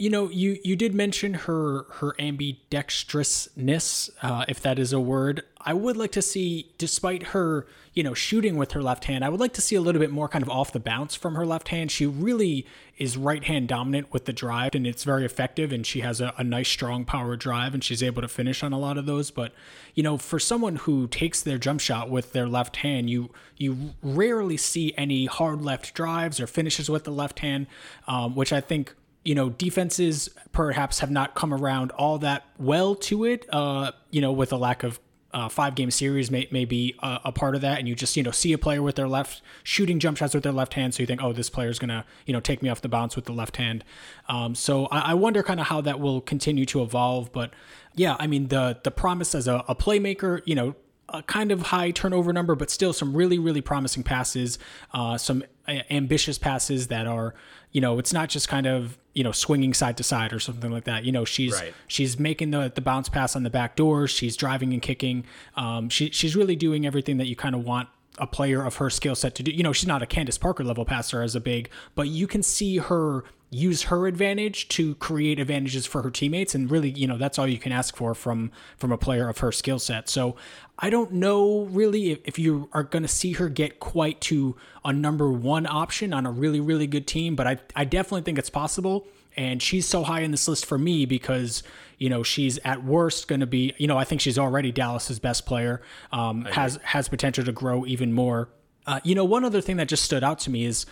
you 0.00 0.08
know, 0.08 0.30
you 0.30 0.58
you 0.64 0.76
did 0.76 0.94
mention 0.94 1.34
her 1.34 1.84
her 1.90 2.14
ambidextrousness, 2.18 4.08
uh, 4.22 4.46
if 4.48 4.58
that 4.62 4.78
is 4.78 4.94
a 4.94 5.00
word. 5.00 5.42
I 5.60 5.74
would 5.74 5.98
like 5.98 6.12
to 6.12 6.22
see, 6.22 6.72
despite 6.78 7.22
her, 7.34 7.66
you 7.92 8.02
know, 8.02 8.14
shooting 8.14 8.56
with 8.56 8.72
her 8.72 8.82
left 8.82 9.04
hand, 9.04 9.26
I 9.26 9.28
would 9.28 9.40
like 9.40 9.52
to 9.52 9.60
see 9.60 9.76
a 9.76 9.80
little 9.82 10.00
bit 10.00 10.10
more 10.10 10.26
kind 10.26 10.42
of 10.42 10.48
off 10.48 10.72
the 10.72 10.80
bounce 10.80 11.14
from 11.14 11.34
her 11.34 11.44
left 11.44 11.68
hand. 11.68 11.90
She 11.90 12.06
really 12.06 12.66
is 12.96 13.18
right 13.18 13.44
hand 13.44 13.68
dominant 13.68 14.10
with 14.10 14.24
the 14.24 14.32
drive, 14.32 14.74
and 14.74 14.86
it's 14.86 15.04
very 15.04 15.26
effective. 15.26 15.70
And 15.70 15.86
she 15.86 16.00
has 16.00 16.22
a, 16.22 16.32
a 16.38 16.44
nice, 16.44 16.70
strong 16.70 17.04
power 17.04 17.36
drive, 17.36 17.74
and 17.74 17.84
she's 17.84 18.02
able 18.02 18.22
to 18.22 18.28
finish 18.28 18.62
on 18.62 18.72
a 18.72 18.78
lot 18.78 18.96
of 18.96 19.04
those. 19.04 19.30
But 19.30 19.52
you 19.94 20.02
know, 20.02 20.16
for 20.16 20.38
someone 20.38 20.76
who 20.76 21.08
takes 21.08 21.42
their 21.42 21.58
jump 21.58 21.82
shot 21.82 22.08
with 22.08 22.32
their 22.32 22.48
left 22.48 22.76
hand, 22.76 23.10
you 23.10 23.28
you 23.58 23.92
rarely 24.02 24.56
see 24.56 24.94
any 24.96 25.26
hard 25.26 25.60
left 25.60 25.92
drives 25.92 26.40
or 26.40 26.46
finishes 26.46 26.88
with 26.88 27.04
the 27.04 27.12
left 27.12 27.40
hand, 27.40 27.66
um, 28.08 28.34
which 28.34 28.50
I 28.50 28.62
think 28.62 28.94
you 29.24 29.34
know, 29.34 29.50
defenses 29.50 30.28
perhaps 30.52 31.00
have 31.00 31.10
not 31.10 31.34
come 31.34 31.52
around 31.52 31.90
all 31.92 32.18
that 32.18 32.44
well 32.58 32.94
to 32.94 33.24
it. 33.24 33.46
Uh, 33.52 33.92
you 34.10 34.20
know, 34.20 34.32
with 34.32 34.52
a 34.52 34.56
lack 34.56 34.82
of 34.82 34.98
uh, 35.32 35.48
five 35.48 35.74
game 35.74 35.90
series 35.90 36.30
may, 36.30 36.48
may 36.50 36.64
be 36.64 36.94
a, 37.02 37.20
a, 37.26 37.32
part 37.32 37.54
of 37.54 37.60
that. 37.60 37.78
And 37.78 37.86
you 37.86 37.94
just, 37.94 38.16
you 38.16 38.22
know, 38.22 38.30
see 38.30 38.52
a 38.52 38.58
player 38.58 38.82
with 38.82 38.96
their 38.96 39.06
left 39.06 39.42
shooting 39.62 39.98
jump 40.00 40.16
shots 40.16 40.34
with 40.34 40.42
their 40.42 40.52
left 40.52 40.74
hand. 40.74 40.94
So 40.94 41.02
you 41.02 41.06
think, 41.06 41.22
oh, 41.22 41.32
this 41.32 41.48
player's 41.48 41.78
going 41.78 41.90
to, 41.90 42.04
you 42.26 42.32
know, 42.32 42.40
take 42.40 42.62
me 42.62 42.68
off 42.68 42.80
the 42.80 42.88
bounce 42.88 43.14
with 43.14 43.26
the 43.26 43.32
left 43.32 43.56
hand. 43.56 43.84
Um, 44.28 44.54
so 44.54 44.86
I, 44.86 45.12
I 45.12 45.14
wonder 45.14 45.42
kind 45.42 45.60
of 45.60 45.66
how 45.66 45.80
that 45.82 46.00
will 46.00 46.20
continue 46.20 46.66
to 46.66 46.82
evolve. 46.82 47.32
But 47.32 47.52
yeah, 47.94 48.16
I 48.18 48.26
mean, 48.26 48.48
the, 48.48 48.80
the 48.82 48.90
promise 48.90 49.34
as 49.34 49.46
a, 49.46 49.64
a 49.68 49.74
playmaker, 49.74 50.42
you 50.46 50.54
know, 50.54 50.74
a 51.10 51.22
kind 51.22 51.52
of 51.52 51.62
high 51.62 51.90
turnover 51.90 52.32
number, 52.32 52.54
but 52.54 52.70
still 52.70 52.92
some 52.92 53.16
really, 53.16 53.38
really 53.38 53.60
promising 53.60 54.02
passes, 54.02 54.58
uh, 54.92 55.18
some 55.18 55.44
ambitious 55.68 56.38
passes 56.38 56.88
that 56.88 57.06
are, 57.06 57.34
you 57.72 57.80
know, 57.80 57.98
it's 57.98 58.12
not 58.12 58.28
just 58.28 58.48
kind 58.48 58.66
of 58.66 58.96
you 59.12 59.24
know 59.24 59.32
swinging 59.32 59.74
side 59.74 59.96
to 59.96 60.02
side 60.02 60.32
or 60.32 60.38
something 60.38 60.70
like 60.70 60.84
that. 60.84 61.04
You 61.04 61.12
know, 61.12 61.24
she's 61.24 61.60
right. 61.60 61.74
she's 61.86 62.18
making 62.18 62.50
the 62.50 62.72
the 62.74 62.80
bounce 62.80 63.08
pass 63.08 63.36
on 63.36 63.42
the 63.42 63.50
back 63.50 63.76
door. 63.76 64.06
She's 64.06 64.36
driving 64.36 64.72
and 64.72 64.80
kicking. 64.80 65.24
Um, 65.56 65.88
she 65.88 66.10
she's 66.10 66.36
really 66.36 66.56
doing 66.56 66.86
everything 66.86 67.16
that 67.18 67.26
you 67.26 67.36
kind 67.36 67.54
of 67.54 67.64
want 67.64 67.88
a 68.18 68.26
player 68.26 68.62
of 68.62 68.76
her 68.76 68.90
skill 68.90 69.14
set 69.14 69.34
to 69.36 69.42
do. 69.42 69.50
You 69.50 69.62
know, 69.62 69.72
she's 69.72 69.86
not 69.86 70.02
a 70.02 70.06
Candace 70.06 70.38
Parker 70.38 70.64
level 70.64 70.84
passer 70.84 71.22
as 71.22 71.34
a 71.34 71.40
big, 71.40 71.70
but 71.94 72.08
you 72.08 72.26
can 72.26 72.42
see 72.42 72.78
her 72.78 73.24
use 73.50 73.82
her 73.84 74.06
advantage 74.06 74.68
to 74.68 74.94
create 74.96 75.40
advantages 75.40 75.84
for 75.84 76.02
her 76.02 76.10
teammates. 76.10 76.54
And 76.54 76.70
really 76.70 76.90
you 76.90 77.06
know 77.06 77.18
that's 77.18 77.38
all 77.38 77.48
you 77.48 77.58
can 77.58 77.72
ask 77.72 77.96
for 77.96 78.14
from 78.14 78.52
from 78.78 78.92
a 78.92 78.98
player 78.98 79.28
of 79.28 79.38
her 79.38 79.52
skill 79.52 79.78
set. 79.78 80.08
So 80.08 80.36
i 80.82 80.88
don't 80.88 81.12
know 81.12 81.64
really 81.64 82.12
if, 82.12 82.18
if 82.24 82.38
you 82.38 82.68
are 82.72 82.82
going 82.82 83.02
to 83.02 83.08
see 83.08 83.32
her 83.32 83.50
get 83.50 83.80
quite 83.80 84.18
to 84.22 84.56
a 84.82 84.92
number 84.92 85.30
one 85.30 85.66
option 85.66 86.14
on 86.14 86.24
a 86.24 86.30
really 86.30 86.58
really 86.58 86.86
good 86.86 87.06
team 87.06 87.36
but 87.36 87.46
i 87.46 87.58
i 87.76 87.84
definitely 87.84 88.22
think 88.22 88.38
it's 88.38 88.50
possible. 88.50 89.06
And 89.36 89.62
she's 89.62 89.86
so 89.86 90.02
high 90.02 90.20
in 90.20 90.32
this 90.32 90.48
list 90.48 90.66
for 90.66 90.76
me 90.76 91.06
because 91.06 91.62
you 91.98 92.08
know 92.08 92.22
she's 92.22 92.58
at 92.64 92.84
worst 92.84 93.28
going 93.28 93.40
to 93.40 93.46
be 93.46 93.74
you 93.78 93.86
know 93.86 93.96
i 93.98 94.04
think 94.04 94.20
she's 94.20 94.38
already 94.38 94.72
dallas's 94.72 95.18
best 95.18 95.46
player 95.46 95.82
um, 96.12 96.44
has 96.46 96.78
has 96.82 97.08
potential 97.08 97.44
to 97.44 97.52
grow 97.52 97.84
even 97.86 98.12
more. 98.12 98.48
Uh, 98.86 98.98
you 99.04 99.14
know 99.14 99.24
one 99.24 99.44
other 99.44 99.60
thing 99.60 99.76
that 99.76 99.88
just 99.88 100.04
stood 100.04 100.24
out 100.24 100.38
to 100.40 100.50
me 100.50 100.64
is 100.64 100.86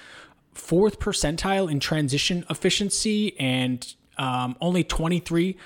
fourth 0.58 0.98
percentile 0.98 1.70
in 1.70 1.80
transition 1.80 2.44
efficiency 2.50 3.38
and 3.38 3.94
um, 4.18 4.56
only 4.60 4.82
23 4.82 5.56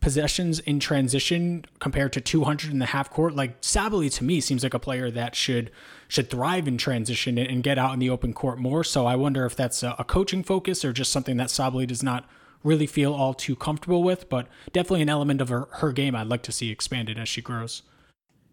possessions 0.00 0.58
in 0.60 0.78
transition 0.78 1.64
compared 1.78 2.12
to 2.12 2.20
200 2.20 2.70
in 2.70 2.78
the 2.78 2.86
half 2.86 3.08
court. 3.10 3.34
Like 3.34 3.60
Sabally 3.62 4.12
to 4.12 4.24
me 4.24 4.40
seems 4.40 4.62
like 4.62 4.74
a 4.74 4.78
player 4.78 5.10
that 5.10 5.34
should 5.34 5.70
should 6.08 6.28
thrive 6.28 6.68
in 6.68 6.76
transition 6.76 7.38
and 7.38 7.62
get 7.62 7.78
out 7.78 7.94
in 7.94 7.98
the 7.98 8.10
open 8.10 8.34
court 8.34 8.58
more. 8.58 8.84
So 8.84 9.06
I 9.06 9.16
wonder 9.16 9.46
if 9.46 9.56
that's 9.56 9.82
a, 9.82 9.96
a 9.98 10.04
coaching 10.04 10.42
focus 10.42 10.84
or 10.84 10.92
just 10.92 11.10
something 11.10 11.38
that 11.38 11.48
Sabally 11.48 11.86
does 11.86 12.02
not 12.02 12.28
really 12.62 12.86
feel 12.86 13.14
all 13.14 13.32
too 13.32 13.56
comfortable 13.56 14.02
with. 14.02 14.28
But 14.28 14.46
definitely 14.72 15.02
an 15.02 15.08
element 15.08 15.40
of 15.40 15.48
her, 15.48 15.68
her 15.72 15.90
game 15.90 16.14
I'd 16.14 16.26
like 16.26 16.42
to 16.42 16.52
see 16.52 16.70
expanded 16.70 17.18
as 17.18 17.28
she 17.30 17.40
grows. 17.40 17.82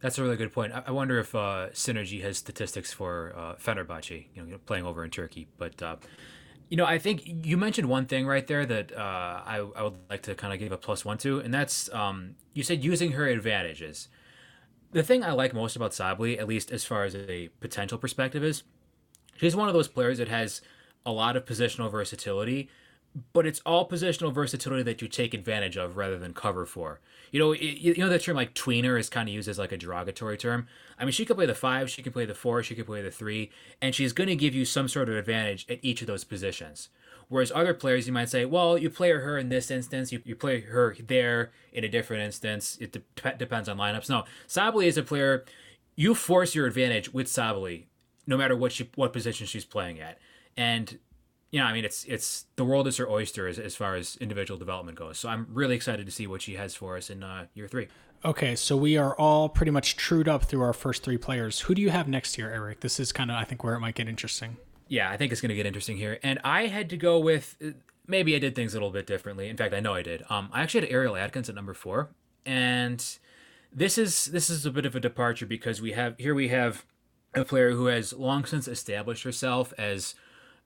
That's 0.02 0.18
a 0.18 0.24
really 0.24 0.36
good 0.36 0.52
point. 0.52 0.74
I 0.74 0.90
wonder 0.92 1.20
if 1.20 1.36
uh, 1.36 1.70
Synergy 1.74 2.22
has 2.24 2.38
statistics 2.38 2.92
for 2.92 3.34
uh, 3.38 3.56
Fenerbahce, 3.56 4.26
you 4.34 4.44
know, 4.44 4.58
playing 4.66 4.86
over 4.86 5.04
in 5.04 5.12
Turkey. 5.12 5.48
But 5.58 5.82
uh, 5.82 5.98
you 6.70 6.78
know, 6.78 6.86
I 6.86 6.98
think 6.98 7.22
you 7.26 7.56
mentioned 7.56 7.88
one 7.88 8.06
thing 8.08 8.26
right 8.26 8.48
there 8.48 8.66
that 8.66 8.92
uh, 8.98 9.42
I, 9.46 9.58
I 9.76 9.84
would 9.84 9.98
like 10.10 10.24
to 10.24 10.34
kind 10.34 10.54
of 10.54 10.60
give 10.60 10.72
a 10.72 10.78
plus 10.78 11.06
one 11.06 11.18
to, 11.20 11.40
and 11.40 11.54
that's 11.54 11.94
um, 11.94 12.36
you 12.54 12.64
said 12.64 12.84
using 12.84 13.12
her 13.12 13.28
advantages. 13.28 14.08
the 14.92 15.04
thing 15.04 15.24
I 15.24 15.32
like 15.32 15.54
most 15.54 15.76
about 15.76 15.92
Sabally, 15.92 16.40
at 16.40 16.48
least 16.48 16.72
as 16.72 16.84
far 16.84 17.04
as 17.04 17.16
a 17.16 17.50
potential 17.60 17.98
perspective, 17.98 18.44
is 18.44 18.64
she's 19.38 19.56
one 19.56 19.68
of 19.68 19.74
those 19.74 19.88
players 19.88 20.18
that 20.18 20.28
has 20.28 20.62
a 21.06 21.12
lot 21.12 21.36
of 21.36 21.46
positional 21.46 21.92
versatility, 21.92 22.70
but 23.34 23.46
it's 23.46 23.60
all 23.66 23.88
positional 23.88 24.34
versatility 24.34 24.84
that 24.84 25.02
you 25.02 25.08
take 25.08 25.34
advantage 25.34 25.78
of 25.78 25.98
rather 25.98 26.18
than 26.18 26.34
cover 26.34 26.66
for. 26.66 27.00
You 27.32 27.40
know, 27.40 27.52
it, 27.52 27.60
you 27.62 27.96
know 27.98 28.10
that 28.10 28.22
term 28.22 28.36
like 28.36 28.54
tweener 28.54 29.00
is 29.00 29.10
kind 29.10 29.28
of 29.28 29.36
used 29.36 29.48
as 29.48 29.60
like 29.60 29.72
a 29.72 29.78
derogatory 29.78 30.38
term. 30.38 30.68
I 30.98 31.04
mean, 31.04 31.12
she 31.12 31.26
could 31.26 31.38
play 31.38 31.46
the 31.46 31.56
five, 31.56 31.90
she 31.90 32.02
could 32.02 32.14
play 32.14 32.26
the 32.26 32.36
four, 32.36 32.64
she 32.64 32.76
could 32.76 32.86
play 32.86 33.02
the 33.02 33.12
three, 33.12 33.52
and 33.82 33.94
she's 33.94 34.14
going 34.14 34.30
to 34.30 34.36
give 34.36 34.56
you 34.56 34.66
some 34.66 34.88
sort 34.88 35.10
of 35.10 35.16
advantage 35.16 35.66
at 35.70 35.80
each 35.82 36.02
of 36.02 36.08
those 36.08 36.24
positions. 36.24 36.90
Whereas 37.28 37.52
other 37.56 37.74
players, 37.74 38.08
you 38.08 38.14
might 38.14 38.28
say, 38.30 38.44
well, 38.44 38.78
you 38.78 38.90
play 38.90 39.12
her 39.12 39.38
in 39.38 39.48
this 39.48 39.72
instance, 39.72 40.12
you, 40.12 40.22
you 40.26 40.36
play 40.36 40.60
her 40.60 40.96
there 41.00 41.52
in 41.72 41.86
a 41.86 41.90
different 41.90 42.24
instance. 42.24 42.78
It 42.82 42.92
de- 42.92 43.38
depends 43.38 43.70
on 43.70 43.78
lineups. 43.78 44.10
No, 44.10 44.26
Sabally 44.50 44.88
is 44.88 44.98
a 44.98 45.04
player, 45.04 45.46
you 45.96 46.14
force 46.14 46.56
your 46.56 46.68
advantage 46.68 47.14
with 47.14 47.28
Sabally, 47.28 47.86
no 48.28 48.36
matter 48.36 48.56
what 48.56 48.74
she 48.74 48.90
what 48.96 49.14
position 49.14 49.48
she's 49.48 49.64
playing 49.64 50.00
at. 50.00 50.20
And 50.58 51.00
know, 51.60 51.66
I 51.66 51.74
mean, 51.74 51.84
it's 51.86 52.06
it's 52.06 52.46
the 52.56 52.64
world 52.64 52.88
is 52.88 52.98
her 52.98 53.10
oyster 53.10 53.48
as, 53.48 53.60
as 53.60 53.76
far 53.76 53.96
as 53.96 54.16
individual 54.18 54.58
development 54.58 54.98
goes. 54.98 55.20
So 55.20 55.30
I'm 55.30 55.48
really 55.52 55.76
excited 55.76 56.06
to 56.06 56.12
see 56.12 56.28
what 56.28 56.42
she 56.42 56.56
has 56.56 56.76
for 56.76 56.98
us 56.98 57.10
in 57.10 57.24
uh, 57.24 57.48
year 57.54 57.68
three. 57.68 57.88
Okay, 58.24 58.56
so 58.56 58.78
we 58.78 58.98
are 58.98 59.16
all 59.18 59.50
pretty 59.50 59.72
much 59.72 59.98
trued 59.98 60.28
up 60.28 60.44
through 60.44 60.62
our 60.62 60.74
first 60.74 61.04
three 61.04 61.18
players. 61.18 61.62
Who 61.62 61.74
do 61.74 61.82
you 61.82 61.90
have 61.90 62.08
next 62.08 62.38
year, 62.38 62.52
Eric? 62.52 62.82
This 62.82 63.00
is 63.00 63.12
kind 63.12 63.32
of, 63.32 63.38
I 63.38 63.44
think, 63.44 63.64
where 63.64 63.74
it 63.74 63.80
might 63.80 63.96
get 63.96 64.08
interesting. 64.08 64.58
Yeah, 64.88 65.10
I 65.10 65.18
think 65.18 65.32
it's 65.32 65.42
going 65.42 65.50
to 65.50 65.56
get 65.56 65.66
interesting 65.66 65.98
here. 65.98 66.20
And 66.22 66.40
I 66.44 66.68
had 66.68 66.90
to 66.92 66.98
go 66.98 67.20
with 67.20 67.58
maybe 68.08 68.36
I 68.36 68.40
did 68.40 68.56
things 68.56 68.74
a 68.74 68.78
little 68.78 68.92
bit 68.92 69.08
differently. 69.08 69.50
In 69.50 69.58
fact, 69.58 69.74
I 69.74 69.80
know 69.80 69.96
I 69.96 70.04
did. 70.04 70.24
Um, 70.30 70.50
I 70.54 70.62
actually 70.62 70.82
had 70.82 70.92
Ariel 70.92 71.16
Atkins 71.16 71.50
at 71.50 71.56
number 71.56 71.74
four, 71.74 72.10
and 72.46 73.04
this 73.74 73.98
is 73.98 74.26
this 74.26 74.50
is 74.50 74.66
a 74.66 74.72
bit 74.72 74.86
of 74.86 74.96
a 74.96 75.00
departure 75.00 75.46
because 75.46 75.82
we 75.82 75.94
have 75.94 76.16
here 76.20 76.36
we 76.36 76.50
have 76.50 76.86
a 77.34 77.46
player 77.46 77.72
who 77.72 77.86
has 77.86 78.14
long 78.14 78.46
since 78.46 78.68
established 78.68 79.24
herself 79.24 79.74
as 79.78 80.14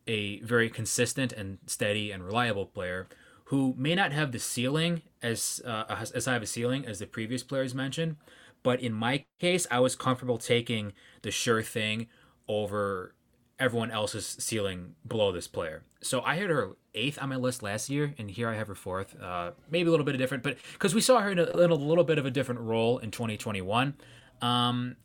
a 0.08 0.40
very 0.42 0.70
consistent 0.70 1.34
and 1.34 1.58
steady 1.66 2.12
and 2.12 2.24
reliable 2.24 2.66
player 2.66 3.08
who 3.46 3.76
may 3.78 3.96
not 3.96 4.12
have 4.12 4.32
the 4.32 4.40
ceiling 4.40 5.02
as 5.22 5.62
uh, 5.66 6.06
as 6.14 6.26
high 6.26 6.36
of 6.36 6.44
a 6.44 6.48
ceiling 6.48 6.86
as 6.86 7.00
the 7.00 7.06
previous 7.06 7.44
players 7.44 7.76
mentioned, 7.76 8.18
but 8.64 8.82
in 8.82 8.94
my 8.94 9.26
case, 9.40 9.68
I 9.70 9.80
was 9.80 9.96
comfortable 9.96 10.38
taking 10.38 10.94
the 11.22 11.32
sure 11.32 11.62
thing 11.62 12.08
over 12.48 13.14
everyone 13.60 13.92
else's 13.92 14.26
ceiling 14.40 14.96
below 15.08 15.32
this 15.32 15.48
player. 15.48 15.84
So 16.02 16.22
I 16.22 16.36
had 16.36 16.50
her 16.50 16.72
eighth 16.94 17.22
on 17.22 17.30
my 17.30 17.36
list 17.36 17.64
last 17.64 17.90
year, 17.90 18.14
and 18.18 18.30
here 18.30 18.50
I 18.50 18.56
have 18.56 18.68
her 18.68 18.76
fourth. 18.76 19.20
Uh, 19.22 19.52
maybe 19.70 19.88
a 19.88 19.92
little 19.92 20.06
bit 20.06 20.16
of 20.16 20.20
different, 20.20 20.44
but 20.44 20.58
because 20.74 20.94
we 20.94 21.02
saw 21.02 21.22
her 21.22 21.32
in 21.32 21.40
a, 21.40 21.44
a, 21.44 21.68
little 21.68 22.04
bit 22.04 22.18
of 22.18 22.26
a 22.26 22.32
different 22.32 22.62
role 22.62 22.98
in 22.98 23.12
2021. 23.12 23.94
Um, 24.42 24.96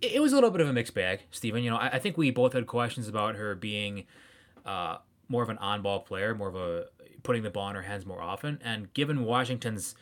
it, 0.00 0.12
it 0.12 0.20
was 0.20 0.32
a 0.32 0.34
little 0.36 0.50
bit 0.50 0.60
of 0.60 0.68
a 0.68 0.72
mixed 0.72 0.94
bag, 0.94 1.20
Stephen. 1.30 1.64
You 1.64 1.70
know, 1.70 1.76
I, 1.76 1.88
I 1.88 1.98
think 1.98 2.16
we 2.16 2.30
both 2.30 2.52
had 2.52 2.66
questions 2.66 3.08
about 3.08 3.36
her 3.36 3.54
being 3.54 4.04
uh, 4.68 4.98
more 5.28 5.42
of 5.42 5.48
an 5.48 5.58
on-ball 5.58 6.00
player, 6.00 6.34
more 6.34 6.48
of 6.48 6.54
a 6.54 6.84
putting 7.22 7.42
the 7.42 7.50
ball 7.50 7.68
in 7.70 7.74
her 7.74 7.82
hands 7.82 8.04
more 8.06 8.20
often. 8.20 8.60
And 8.62 8.92
given 8.92 9.24
Washington's 9.24 9.94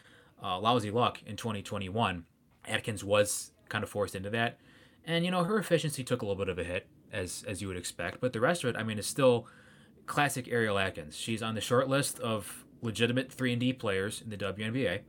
uh, 0.43 0.59
lousy 0.59 0.91
luck 0.91 1.21
in 1.25 1.37
2021, 1.37 2.25
Atkins 2.67 3.05
was 3.05 3.53
kind 3.69 3.85
of 3.85 3.89
forced 3.91 4.15
into 4.15 4.31
that. 4.31 4.59
And 5.05 5.25
you 5.25 5.31
know 5.31 5.45
her 5.45 5.59
efficiency 5.59 6.03
took 6.03 6.23
a 6.23 6.27
little 6.27 6.45
bit 6.45 6.49
of 6.49 6.59
a 6.59 6.65
hit, 6.65 6.89
as 7.13 7.45
as 7.47 7.63
you 7.63 7.69
would 7.69 7.77
expect. 7.77 8.21
But 8.21 8.33
the 8.33 8.41
rest 8.41 8.65
of 8.65 8.71
it, 8.75 8.79
I 8.79 8.83
mean, 8.83 8.99
is 8.99 9.07
still 9.07 9.47
classic 10.07 10.49
Ariel 10.49 10.79
Atkins. 10.79 11.17
She's 11.17 11.43
on 11.43 11.55
the 11.55 11.61
short 11.61 11.89
list 11.89 12.19
of 12.19 12.65
legitimate 12.83 13.31
three 13.33 13.53
and 13.53 13.61
D 13.61 13.73
players 13.73 14.21
in 14.21 14.31
the 14.31 14.37
WNBA. 14.37 15.01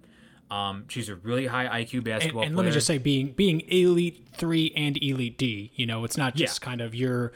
Um, 0.51 0.85
she's 0.87 1.09
a 1.09 1.15
really 1.15 1.47
high 1.47 1.83
IQ 1.83 2.05
basketball 2.05 2.43
and, 2.43 2.49
and 2.49 2.57
let 2.57 2.65
me 2.65 2.71
just 2.71 2.87
say, 2.87 2.99
being 2.99 3.31
being 3.31 3.61
elite 3.67 4.27
three 4.33 4.71
and 4.77 5.01
elite 5.03 5.37
D, 5.37 5.71
you 5.75 5.85
know, 5.87 6.05
it's 6.05 6.15
not 6.15 6.35
just 6.35 6.61
yeah. 6.61 6.65
kind 6.65 6.79
of 6.79 6.93
your 6.93 7.33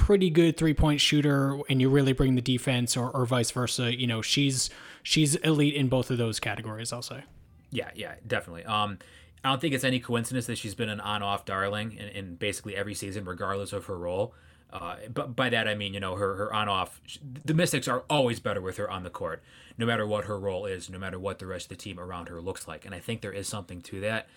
pretty 0.00 0.30
good 0.30 0.56
three 0.56 0.72
point 0.72 0.98
shooter 1.00 1.60
and 1.68 1.80
you 1.80 1.90
really 1.90 2.14
bring 2.14 2.34
the 2.34 2.40
defense 2.40 2.96
or, 2.96 3.10
or 3.10 3.26
vice 3.26 3.50
versa. 3.50 3.96
You 3.96 4.06
know, 4.06 4.22
she's 4.22 4.70
she's 5.02 5.36
elite 5.36 5.74
in 5.74 5.88
both 5.88 6.10
of 6.10 6.16
those 6.16 6.40
categories, 6.40 6.92
I'll 6.92 7.02
say. 7.02 7.24
Yeah, 7.70 7.90
yeah, 7.94 8.14
definitely. 8.26 8.64
Um, 8.64 8.98
I 9.44 9.50
don't 9.50 9.60
think 9.60 9.74
it's 9.74 9.84
any 9.84 10.00
coincidence 10.00 10.46
that 10.46 10.56
she's 10.56 10.74
been 10.74 10.88
an 10.88 11.00
on 11.00 11.22
off 11.22 11.44
darling 11.44 11.92
in, 11.92 12.08
in 12.08 12.34
basically 12.36 12.74
every 12.74 12.94
season, 12.94 13.24
regardless 13.26 13.72
of 13.74 13.84
her 13.86 13.96
role. 13.96 14.34
Uh, 14.72 14.96
but 15.12 15.36
by 15.36 15.50
that 15.50 15.68
I 15.68 15.74
mean, 15.74 15.92
you 15.92 16.00
know, 16.00 16.16
her 16.16 16.34
her 16.36 16.52
on 16.52 16.68
off. 16.68 17.00
The 17.44 17.54
Mystics 17.54 17.86
are 17.86 18.04
always 18.08 18.40
better 18.40 18.62
with 18.62 18.78
her 18.78 18.90
on 18.90 19.02
the 19.02 19.10
court, 19.10 19.42
no 19.76 19.84
matter 19.84 20.06
what 20.06 20.24
her 20.24 20.38
role 20.38 20.64
is, 20.64 20.88
no 20.88 20.98
matter 20.98 21.18
what 21.18 21.38
the 21.38 21.46
rest 21.46 21.66
of 21.66 21.76
the 21.76 21.76
team 21.76 22.00
around 22.00 22.28
her 22.30 22.40
looks 22.40 22.66
like. 22.66 22.86
And 22.86 22.94
I 22.94 23.00
think 23.00 23.20
there 23.20 23.32
is 23.32 23.46
something 23.46 23.82
to 23.82 24.00
that. 24.00 24.28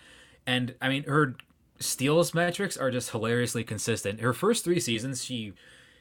And 0.46 0.74
I 0.82 0.90
mean, 0.90 1.04
her 1.04 1.36
steals 1.78 2.34
metrics 2.34 2.76
are 2.76 2.90
just 2.90 3.10
hilariously 3.10 3.64
consistent. 3.64 4.20
Her 4.20 4.32
first 4.32 4.64
three 4.64 4.80
seasons, 4.80 5.24
she 5.24 5.54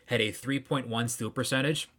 had 0.08 0.22
a 0.22 0.32
3.1 0.32 1.10
steal 1.10 1.30
percentage 1.30 1.90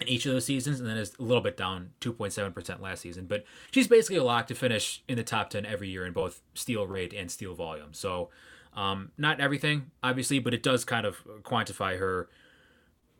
in 0.00 0.08
each 0.08 0.26
of 0.26 0.32
those 0.32 0.44
seasons, 0.44 0.80
and 0.80 0.88
then 0.88 0.96
is 0.96 1.14
a 1.18 1.22
little 1.22 1.42
bit 1.42 1.56
down 1.56 1.90
2.7% 2.00 2.80
last 2.80 3.00
season. 3.00 3.26
But 3.26 3.44
she's 3.70 3.88
basically 3.88 4.16
a 4.16 4.24
lock 4.24 4.46
to 4.48 4.54
finish 4.54 5.02
in 5.06 5.16
the 5.16 5.22
top 5.22 5.50
10 5.50 5.66
every 5.66 5.88
year 5.88 6.06
in 6.06 6.12
both 6.12 6.40
steal 6.54 6.86
rate 6.86 7.12
and 7.12 7.30
steal 7.30 7.54
volume. 7.54 7.92
So, 7.92 8.30
um, 8.74 9.12
not 9.18 9.38
everything, 9.40 9.90
obviously, 10.02 10.38
but 10.38 10.54
it 10.54 10.62
does 10.62 10.84
kind 10.84 11.04
of 11.04 11.22
quantify 11.42 11.98
her 11.98 12.28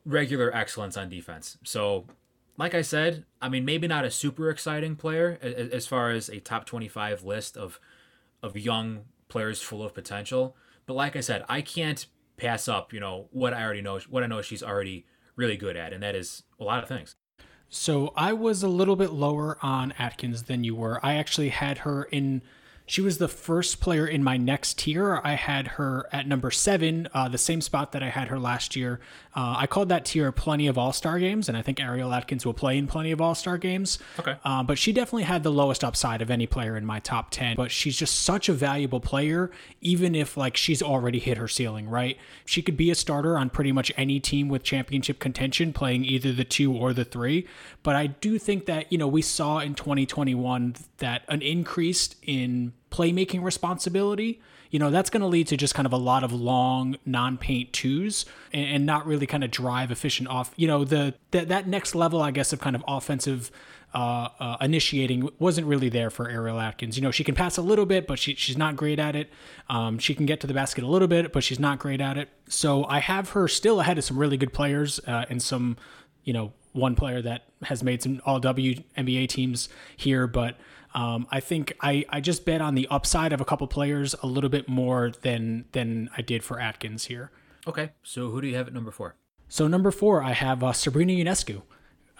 regular 0.04 0.54
excellence 0.54 0.96
on 0.96 1.08
defense. 1.08 1.58
So, 1.62 2.06
like 2.56 2.74
I 2.74 2.82
said, 2.82 3.24
I 3.40 3.48
mean, 3.48 3.64
maybe 3.64 3.86
not 3.86 4.04
a 4.04 4.10
super 4.10 4.50
exciting 4.50 4.96
player 4.96 5.38
as 5.42 5.86
far 5.86 6.10
as 6.10 6.28
a 6.28 6.40
top 6.40 6.64
25 6.64 7.22
list 7.22 7.56
of 7.56 7.78
of 8.42 8.56
young 8.56 9.04
players 9.32 9.62
full 9.62 9.82
of 9.82 9.94
potential. 9.94 10.54
But 10.86 10.94
like 10.94 11.16
I 11.16 11.20
said, 11.20 11.44
I 11.48 11.62
can't 11.62 12.06
pass 12.36 12.68
up, 12.68 12.92
you 12.92 13.00
know, 13.00 13.28
what 13.30 13.54
I 13.54 13.62
already 13.64 13.80
know, 13.80 13.98
what 14.10 14.22
I 14.22 14.26
know 14.26 14.42
she's 14.42 14.62
already 14.62 15.06
really 15.36 15.56
good 15.56 15.76
at, 15.76 15.92
and 15.92 16.02
that 16.02 16.14
is 16.14 16.42
a 16.60 16.64
lot 16.64 16.82
of 16.82 16.88
things. 16.88 17.16
So 17.70 18.12
I 18.14 18.34
was 18.34 18.62
a 18.62 18.68
little 18.68 18.96
bit 18.96 19.10
lower 19.10 19.56
on 19.62 19.92
Atkins 19.98 20.42
than 20.42 20.62
you 20.62 20.74
were. 20.74 21.00
I 21.04 21.14
actually 21.14 21.48
had 21.48 21.78
her 21.78 22.04
in 22.04 22.42
she 22.86 23.00
was 23.00 23.18
the 23.18 23.28
first 23.28 23.80
player 23.80 24.06
in 24.06 24.24
my 24.24 24.36
next 24.36 24.78
tier. 24.78 25.20
I 25.22 25.34
had 25.34 25.68
her 25.68 26.08
at 26.12 26.26
number 26.26 26.50
seven, 26.50 27.08
uh, 27.14 27.28
the 27.28 27.38
same 27.38 27.60
spot 27.60 27.92
that 27.92 28.02
I 28.02 28.08
had 28.08 28.28
her 28.28 28.38
last 28.38 28.76
year. 28.76 29.00
Uh, 29.34 29.54
I 29.56 29.66
called 29.66 29.88
that 29.88 30.04
tier 30.04 30.30
plenty 30.32 30.66
of 30.66 30.76
All 30.76 30.92
Star 30.92 31.18
games, 31.18 31.48
and 31.48 31.56
I 31.56 31.62
think 31.62 31.80
Ariel 31.80 32.12
Atkins 32.12 32.44
will 32.44 32.52
play 32.54 32.76
in 32.76 32.86
plenty 32.86 33.12
of 33.12 33.20
All 33.20 33.34
Star 33.34 33.56
games. 33.56 33.98
Okay. 34.18 34.36
Uh, 34.44 34.62
but 34.62 34.78
she 34.78 34.92
definitely 34.92 35.22
had 35.22 35.42
the 35.42 35.52
lowest 35.52 35.84
upside 35.84 36.20
of 36.20 36.30
any 36.30 36.46
player 36.46 36.76
in 36.76 36.84
my 36.84 36.98
top 37.00 37.30
10. 37.30 37.56
But 37.56 37.70
she's 37.70 37.96
just 37.96 38.22
such 38.22 38.48
a 38.48 38.52
valuable 38.52 39.00
player, 39.00 39.50
even 39.80 40.14
if 40.14 40.36
like 40.36 40.56
she's 40.56 40.82
already 40.82 41.18
hit 41.18 41.38
her 41.38 41.48
ceiling, 41.48 41.88
right? 41.88 42.18
She 42.44 42.62
could 42.62 42.76
be 42.76 42.90
a 42.90 42.94
starter 42.94 43.38
on 43.38 43.48
pretty 43.48 43.72
much 43.72 43.92
any 43.96 44.20
team 44.20 44.48
with 44.48 44.64
championship 44.64 45.18
contention, 45.18 45.72
playing 45.72 46.04
either 46.04 46.32
the 46.32 46.44
two 46.44 46.74
or 46.74 46.92
the 46.92 47.04
three. 47.04 47.46
But 47.82 47.96
I 47.96 48.08
do 48.08 48.38
think 48.38 48.66
that, 48.66 48.92
you 48.92 48.98
know, 48.98 49.08
we 49.08 49.22
saw 49.22 49.60
in 49.60 49.74
2021 49.74 50.74
that 50.98 51.22
an 51.28 51.42
increase 51.42 52.14
in 52.22 52.71
playmaking 52.90 53.42
responsibility, 53.42 54.40
you 54.70 54.78
know, 54.78 54.90
that's 54.90 55.10
going 55.10 55.20
to 55.20 55.26
lead 55.26 55.46
to 55.48 55.56
just 55.56 55.74
kind 55.74 55.86
of 55.86 55.92
a 55.92 55.98
lot 55.98 56.24
of 56.24 56.32
long 56.32 56.96
non-paint 57.04 57.72
twos 57.72 58.24
and, 58.52 58.76
and 58.76 58.86
not 58.86 59.06
really 59.06 59.26
kind 59.26 59.44
of 59.44 59.50
drive 59.50 59.90
efficient 59.90 60.28
off. 60.28 60.52
You 60.56 60.66
know, 60.66 60.84
the, 60.84 61.14
the 61.30 61.44
that 61.46 61.68
next 61.68 61.94
level, 61.94 62.22
I 62.22 62.30
guess, 62.30 62.52
of 62.52 62.60
kind 62.60 62.74
of 62.74 62.82
offensive 62.88 63.50
uh, 63.94 64.28
uh, 64.40 64.56
initiating 64.62 65.28
wasn't 65.38 65.66
really 65.66 65.90
there 65.90 66.08
for 66.08 66.28
Ariel 66.28 66.58
Atkins. 66.58 66.96
You 66.96 67.02
know, 67.02 67.10
she 67.10 67.24
can 67.24 67.34
pass 67.34 67.58
a 67.58 67.62
little 67.62 67.84
bit, 67.84 68.06
but 68.06 68.18
she, 68.18 68.34
she's 68.34 68.56
not 68.56 68.74
great 68.76 68.98
at 68.98 69.14
it. 69.14 69.30
Um, 69.68 69.98
she 69.98 70.14
can 70.14 70.24
get 70.24 70.40
to 70.40 70.46
the 70.46 70.54
basket 70.54 70.84
a 70.84 70.86
little 70.86 71.08
bit, 71.08 71.32
but 71.32 71.44
she's 71.44 71.60
not 71.60 71.78
great 71.78 72.00
at 72.00 72.16
it. 72.16 72.30
So 72.48 72.84
I 72.86 73.00
have 73.00 73.30
her 73.30 73.48
still 73.48 73.80
ahead 73.80 73.98
of 73.98 74.04
some 74.04 74.18
really 74.18 74.38
good 74.38 74.54
players 74.54 74.98
uh, 75.06 75.26
and 75.28 75.42
some, 75.42 75.76
you 76.24 76.32
know, 76.32 76.52
one 76.72 76.94
player 76.94 77.20
that 77.20 77.44
has 77.64 77.82
made 77.82 78.02
some 78.02 78.22
all 78.24 78.40
WNBA 78.40 79.28
teams 79.28 79.68
here, 79.96 80.26
but 80.26 80.56
um, 80.94 81.26
I 81.30 81.40
think 81.40 81.74
I, 81.80 82.04
I 82.08 82.20
just 82.20 82.44
bet 82.44 82.60
on 82.60 82.74
the 82.74 82.86
upside 82.90 83.32
of 83.32 83.40
a 83.40 83.44
couple 83.44 83.66
players 83.66 84.14
a 84.22 84.26
little 84.26 84.50
bit 84.50 84.68
more 84.68 85.10
than 85.22 85.66
than 85.72 86.10
I 86.16 86.22
did 86.22 86.42
for 86.42 86.60
Atkins 86.60 87.06
here. 87.06 87.30
Okay, 87.66 87.90
so 88.02 88.30
who 88.30 88.40
do 88.40 88.48
you 88.48 88.56
have 88.56 88.66
at 88.66 88.74
number 88.74 88.90
four? 88.90 89.16
So 89.48 89.68
number 89.68 89.90
four, 89.90 90.22
I 90.22 90.32
have 90.32 90.64
uh, 90.64 90.72
Sabrina 90.72 91.12
Ionescu, 91.12 91.62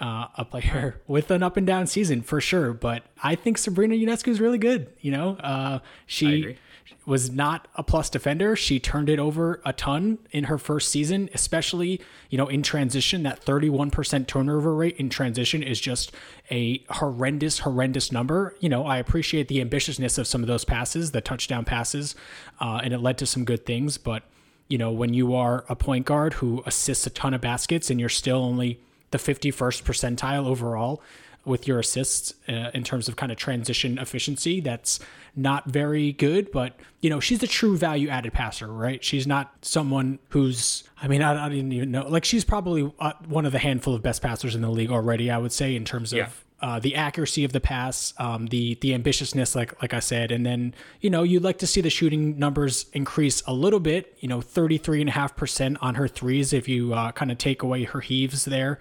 uh, 0.01 0.27
a 0.37 0.45
player 0.45 1.01
with 1.07 1.31
an 1.31 1.43
up 1.43 1.57
and 1.57 1.67
down 1.67 1.87
season 1.87 2.23
for 2.23 2.41
sure. 2.41 2.73
But 2.73 3.05
I 3.23 3.35
think 3.35 3.59
Sabrina 3.59 3.95
Ionescu 3.95 4.29
is 4.29 4.41
really 4.41 4.59
good. 4.59 4.93
You 5.01 5.13
know, 5.13 5.37
uh, 5.37 5.79
she 6.07 6.57
was 7.07 7.31
not 7.31 7.69
a 7.75 7.83
plus 7.83 8.09
defender. 8.11 8.55
She 8.55 8.79
turned 8.79 9.09
it 9.09 9.19
over 9.19 9.61
a 9.65 9.73
ton 9.73 10.19
in 10.31 10.45
her 10.45 10.59
first 10.59 10.89
season, 10.89 11.29
especially, 11.35 12.01
you 12.31 12.39
know, 12.39 12.49
in 12.49 12.63
transition. 12.63 13.23
That 13.23 13.45
31% 13.45 14.27
turnover 14.27 14.75
rate 14.75 14.97
in 14.97 15.09
transition 15.09 15.63
is 15.63 15.81
just 15.81 16.13
a 16.51 16.85
horrendous, 16.91 17.61
horrendous 17.61 18.13
number. 18.13 18.55
You 18.61 18.69
know, 18.69 18.87
I 18.87 18.99
appreciate 18.99 19.49
the 19.49 19.65
ambitiousness 19.65 20.19
of 20.19 20.27
some 20.27 20.43
of 20.43 20.49
those 20.49 20.65
passes, 20.65 21.13
the 21.13 21.21
touchdown 21.21 21.65
passes, 21.65 22.15
uh, 22.61 22.81
and 22.83 22.93
it 22.95 22.99
led 22.99 23.19
to 23.19 23.27
some 23.27 23.45
good 23.45 23.67
things. 23.67 23.99
But, 23.99 24.23
you 24.69 24.79
know, 24.79 24.91
when 24.93 25.15
you 25.15 25.35
are 25.35 25.65
a 25.69 25.77
point 25.77 26.07
guard 26.07 26.35
who 26.35 26.63
assists 26.67 27.07
a 27.07 27.11
ton 27.11 27.35
of 27.35 27.41
baskets 27.41 27.91
and 27.91 27.99
you're 27.99 28.09
still 28.09 28.39
only 28.39 28.81
the 29.11 29.19
51st 29.19 29.83
percentile 29.83 30.47
overall, 30.47 31.03
with 31.45 31.67
your 31.67 31.81
assists 31.81 32.35
uh, 32.49 32.71
in 32.75 32.85
terms 32.85 33.09
of 33.09 33.17
kind 33.17 33.33
of 33.33 33.39
transition 33.39 33.99
efficiency. 33.99 34.61
That's 34.61 35.01
not 35.35 35.69
very 35.69 36.13
good, 36.13 36.51
but 36.53 36.77
you 37.01 37.11
know, 37.11 37.21
she's 37.21 37.43
a 37.43 37.47
true 37.47 37.77
value 37.77 38.09
added 38.09 38.33
passer, 38.33 38.67
right? 38.67 39.03
She's 39.03 39.27
not 39.27 39.53
someone 39.63 40.19
who's, 40.29 40.85
I 41.01 41.09
mean, 41.09 41.23
I, 41.23 41.47
I 41.47 41.49
didn't 41.49 41.73
even 41.73 41.91
know, 41.91 42.07
like, 42.09 42.25
she's 42.25 42.45
probably 42.45 42.93
uh, 43.01 43.13
one 43.27 43.45
of 43.45 43.53
the 43.53 43.59
handful 43.59 43.95
of 43.95 44.03
best 44.03 44.23
passers 44.23 44.55
in 44.55 44.63
the 44.63 44.71
league 44.71 44.91
already, 44.91 45.31
I 45.31 45.39
would 45.39 45.53
say, 45.53 45.75
in 45.75 45.85
terms 45.85 46.13
of. 46.13 46.19
Yeah. 46.19 46.29
Uh, 46.61 46.79
the 46.79 46.95
accuracy 46.95 47.43
of 47.43 47.53
the 47.53 47.59
pass, 47.59 48.15
um, 48.19 48.47
the 48.47 48.79
the 48.83 48.93
ambitiousness, 48.97 49.57
like 49.57 49.83
like 49.83 49.93
I 49.93 49.99
said, 49.99 50.31
and 50.31 50.47
then 50.47 50.75
you 51.01 51.11
know 51.11 51.25
you'd 51.25 51.43
like 51.43 51.59
to 51.59 51.67
see 51.67 51.81
the 51.81 51.91
shooting 51.91 52.39
numbers 52.39 52.87
increase 52.93 53.43
a 53.49 53.53
little 53.53 53.81
bit. 53.81 54.17
You 54.21 54.29
know, 54.29 54.41
thirty 54.41 54.79
three 54.79 55.01
and 55.01 55.09
a 55.09 55.13
half 55.13 55.35
percent 55.35 55.79
on 55.81 55.97
her 55.97 56.07
threes 56.07 56.53
if 56.53 56.69
you 56.69 56.95
uh, 56.95 57.11
kind 57.11 57.33
of 57.33 57.39
take 57.39 57.65
away 57.65 57.83
her 57.83 57.99
heaves 57.99 58.45
there 58.45 58.79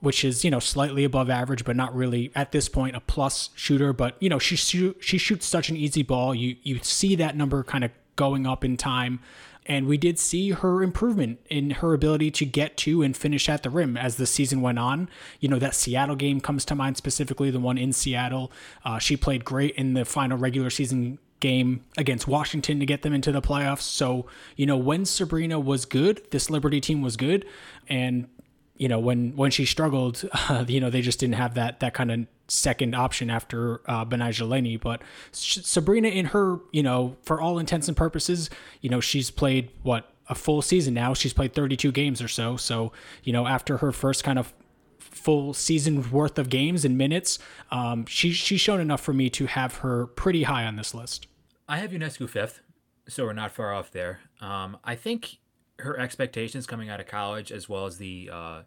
which 0.00 0.24
is 0.24 0.44
you 0.44 0.50
know 0.50 0.60
slightly 0.60 1.04
above 1.04 1.30
average, 1.30 1.64
but 1.64 1.76
not 1.76 1.94
really 1.94 2.30
at 2.34 2.52
this 2.52 2.68
point 2.68 2.96
a 2.96 3.00
plus 3.00 3.50
shooter. 3.54 3.92
But 3.92 4.16
you 4.20 4.28
know 4.28 4.38
she 4.38 4.56
shoot, 4.56 4.96
she 5.00 5.18
shoots 5.18 5.46
such 5.46 5.68
an 5.68 5.76
easy 5.76 6.02
ball. 6.02 6.34
You 6.34 6.56
you 6.62 6.80
see 6.82 7.16
that 7.16 7.36
number 7.36 7.62
kind 7.62 7.84
of 7.84 7.90
going 8.16 8.46
up 8.46 8.64
in 8.64 8.76
time. 8.76 9.20
And 9.68 9.88
we 9.88 9.96
did 9.96 10.18
see 10.18 10.50
her 10.50 10.82
improvement 10.82 11.40
in 11.50 11.70
her 11.70 11.92
ability 11.92 12.30
to 12.32 12.46
get 12.46 12.76
to 12.78 13.02
and 13.02 13.16
finish 13.16 13.48
at 13.48 13.64
the 13.64 13.70
rim 13.70 13.96
as 13.96 14.16
the 14.16 14.26
season 14.26 14.60
went 14.60 14.78
on. 14.78 15.08
You 15.40 15.48
know, 15.48 15.58
that 15.58 15.74
Seattle 15.74 16.14
game 16.14 16.40
comes 16.40 16.64
to 16.66 16.76
mind 16.76 16.96
specifically, 16.96 17.50
the 17.50 17.58
one 17.58 17.76
in 17.76 17.92
Seattle. 17.92 18.52
Uh, 18.84 19.00
she 19.00 19.16
played 19.16 19.44
great 19.44 19.74
in 19.74 19.94
the 19.94 20.04
final 20.04 20.38
regular 20.38 20.70
season 20.70 21.18
game 21.40 21.84
against 21.98 22.26
Washington 22.26 22.80
to 22.80 22.86
get 22.86 23.02
them 23.02 23.12
into 23.12 23.32
the 23.32 23.42
playoffs. 23.42 23.82
So, 23.82 24.26
you 24.54 24.66
know, 24.66 24.76
when 24.76 25.04
Sabrina 25.04 25.58
was 25.58 25.84
good, 25.84 26.22
this 26.30 26.48
Liberty 26.48 26.80
team 26.80 27.02
was 27.02 27.16
good. 27.16 27.44
And 27.88 28.28
you 28.76 28.88
know 28.88 28.98
when 28.98 29.34
when 29.36 29.50
she 29.50 29.64
struggled, 29.64 30.28
uh, 30.48 30.64
you 30.66 30.80
know 30.80 30.90
they 30.90 31.00
just 31.00 31.18
didn't 31.18 31.34
have 31.34 31.54
that 31.54 31.80
that 31.80 31.94
kind 31.94 32.10
of 32.10 32.26
second 32.48 32.94
option 32.94 33.30
after 33.30 33.80
uh. 33.86 34.04
But 34.04 35.02
Sabrina, 35.32 36.08
in 36.08 36.26
her 36.26 36.58
you 36.72 36.82
know 36.82 37.16
for 37.22 37.40
all 37.40 37.58
intents 37.58 37.88
and 37.88 37.96
purposes, 37.96 38.50
you 38.80 38.90
know 38.90 39.00
she's 39.00 39.30
played 39.30 39.70
what 39.82 40.12
a 40.28 40.34
full 40.34 40.62
season 40.62 40.94
now. 40.94 41.14
She's 41.14 41.32
played 41.32 41.54
32 41.54 41.92
games 41.92 42.20
or 42.20 42.28
so. 42.28 42.56
So 42.56 42.92
you 43.24 43.32
know 43.32 43.46
after 43.46 43.78
her 43.78 43.92
first 43.92 44.24
kind 44.24 44.38
of 44.38 44.52
full 44.98 45.54
season 45.54 46.10
worth 46.10 46.38
of 46.38 46.48
games 46.48 46.84
and 46.84 46.96
minutes, 46.96 47.38
um, 47.70 48.06
she 48.06 48.32
she's 48.32 48.60
shown 48.60 48.80
enough 48.80 49.00
for 49.00 49.12
me 49.12 49.30
to 49.30 49.46
have 49.46 49.76
her 49.76 50.06
pretty 50.06 50.44
high 50.44 50.64
on 50.64 50.76
this 50.76 50.94
list. 50.94 51.26
I 51.68 51.78
have 51.78 51.90
Ionescu 51.90 52.28
fifth, 52.28 52.60
so 53.08 53.24
we're 53.24 53.32
not 53.32 53.50
far 53.50 53.74
off 53.74 53.90
there. 53.90 54.20
Um, 54.40 54.76
I 54.84 54.94
think 54.94 55.38
her 55.78 55.98
expectations 55.98 56.66
coming 56.66 56.88
out 56.88 57.00
of 57.00 57.06
college, 57.06 57.52
as 57.52 57.68
well 57.68 57.86
as 57.86 57.98
the 57.98 58.30
uh, 58.32 58.62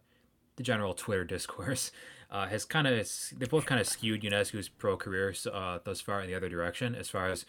the 0.55 0.63
general 0.63 0.93
Twitter 0.93 1.23
discourse, 1.35 1.91
uh, 2.31 2.47
has 2.47 2.65
kind 2.65 2.87
of 2.87 3.07
they 3.37 3.45
both 3.45 3.65
kind 3.65 3.81
of 3.81 3.87
skewed 3.87 4.21
Ionescu's 4.21 4.69
pro 4.69 4.97
career 4.97 5.33
uh, 5.51 5.79
thus 5.83 6.01
far 6.01 6.21
in 6.21 6.27
the 6.27 6.35
other 6.35 6.49
direction. 6.49 6.95
As 6.95 7.09
far 7.09 7.29
as 7.29 7.45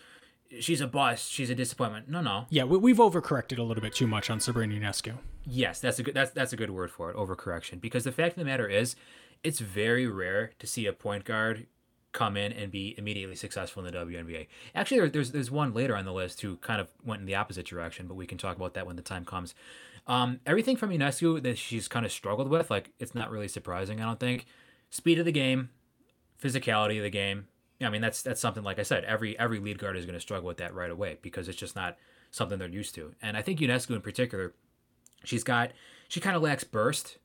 she's 0.59 0.81
a 0.81 0.87
bust, 0.87 1.31
she's 1.31 1.51
a 1.51 1.55
disappointment. 1.55 2.09
No, 2.09 2.21
no. 2.21 2.47
Yeah, 2.51 2.65
we, 2.65 2.91
have 2.91 2.99
overcorrected 2.99 3.59
a 3.59 3.63
little 3.63 3.83
bit 3.83 3.95
too 3.95 4.07
much 4.07 4.31
on 4.31 4.41
Sabrina 4.41 4.75
Ionescu. 4.75 5.15
Yes, 5.47 5.81
that's 5.81 5.99
a 5.99 6.03
good 6.03 6.15
that's 6.15 6.33
that's 6.33 6.53
a 6.53 6.57
good 6.57 6.71
word 6.71 6.91
for 6.91 7.11
it, 7.11 7.17
overcorrection. 7.17 7.81
Because 7.81 8.05
the 8.05 8.13
fact 8.13 8.37
of 8.37 8.39
the 8.39 8.45
matter 8.45 8.69
is, 8.69 8.97
it's 9.43 9.61
very 9.61 10.07
rare 10.07 10.53
to 10.59 10.67
see 10.67 10.87
a 10.87 10.93
point 10.93 11.25
guard 11.25 11.67
come 12.13 12.37
in 12.37 12.53
and 12.53 12.73
be 12.73 12.95
immediately 12.99 13.37
successful 13.37 13.85
in 13.85 13.93
the 13.93 13.99
WNBA. 13.99 14.49
Actually, 14.75 15.09
there's 15.09 15.33
there's 15.33 15.51
one 15.51 15.73
later 15.73 15.97
on 15.97 16.05
the 16.05 16.13
list 16.13 16.41
who 16.41 16.57
kind 16.57 16.81
of 16.81 16.89
went 17.05 17.21
in 17.21 17.27
the 17.27 17.35
opposite 17.35 17.67
direction, 17.67 18.07
but 18.07 18.15
we 18.15 18.27
can 18.27 18.39
talk 18.39 18.57
about 18.57 18.75
that 18.75 18.87
when 18.87 18.97
the 18.97 19.03
time 19.03 19.25
comes. 19.25 19.55
Um, 20.07 20.41
everything 20.47 20.77
from 20.77 20.91
Ionescu 20.91 21.43
that 21.43 21.59
she's 21.59 21.87
kind 21.87 22.05
of 22.05 22.13
struggled 22.13 22.49
with, 22.49 22.71
like 22.71 22.91
it's 22.99 23.15
not 23.15 23.31
really 23.31 23.49
surprising. 23.49 24.01
I 24.01 24.07
don't 24.07 24.19
think 24.19 24.47
speed 24.91 25.19
of 25.19 25.25
the 25.25 25.33
game, 25.33 25.71
physicality 26.43 26.97
of 26.97 27.05
the 27.05 27.11
game. 27.11 27.47
I 27.83 27.89
mean, 27.89 28.01
that's 28.01 28.23
that's 28.23 28.41
something 28.41 28.65
like 28.65 28.79
I 28.79 28.83
said. 28.83 29.05
Every 29.05 29.39
every 29.39 29.59
lead 29.59 29.79
guard 29.79 29.97
is 29.97 30.05
going 30.05 30.15
to 30.15 30.21
struggle 30.21 30.49
with 30.49 30.59
that 30.59 30.75
right 30.75 30.91
away 30.91 31.19
because 31.23 31.49
it's 31.49 31.59
just 31.59 31.77
not 31.77 31.97
something 32.31 32.59
they're 32.59 32.69
used 32.69 32.95
to. 32.97 33.15
And 33.23 33.37
I 33.37 33.43
think 33.43 33.61
Ionescu 33.61 33.95
in 33.95 34.03
particular, 34.03 34.55
she's 35.25 35.45
got 35.45 35.73
she 36.09 36.21
kind 36.21 36.37
of 36.37 36.43
lacks 36.43 36.65
burst, 36.65 37.19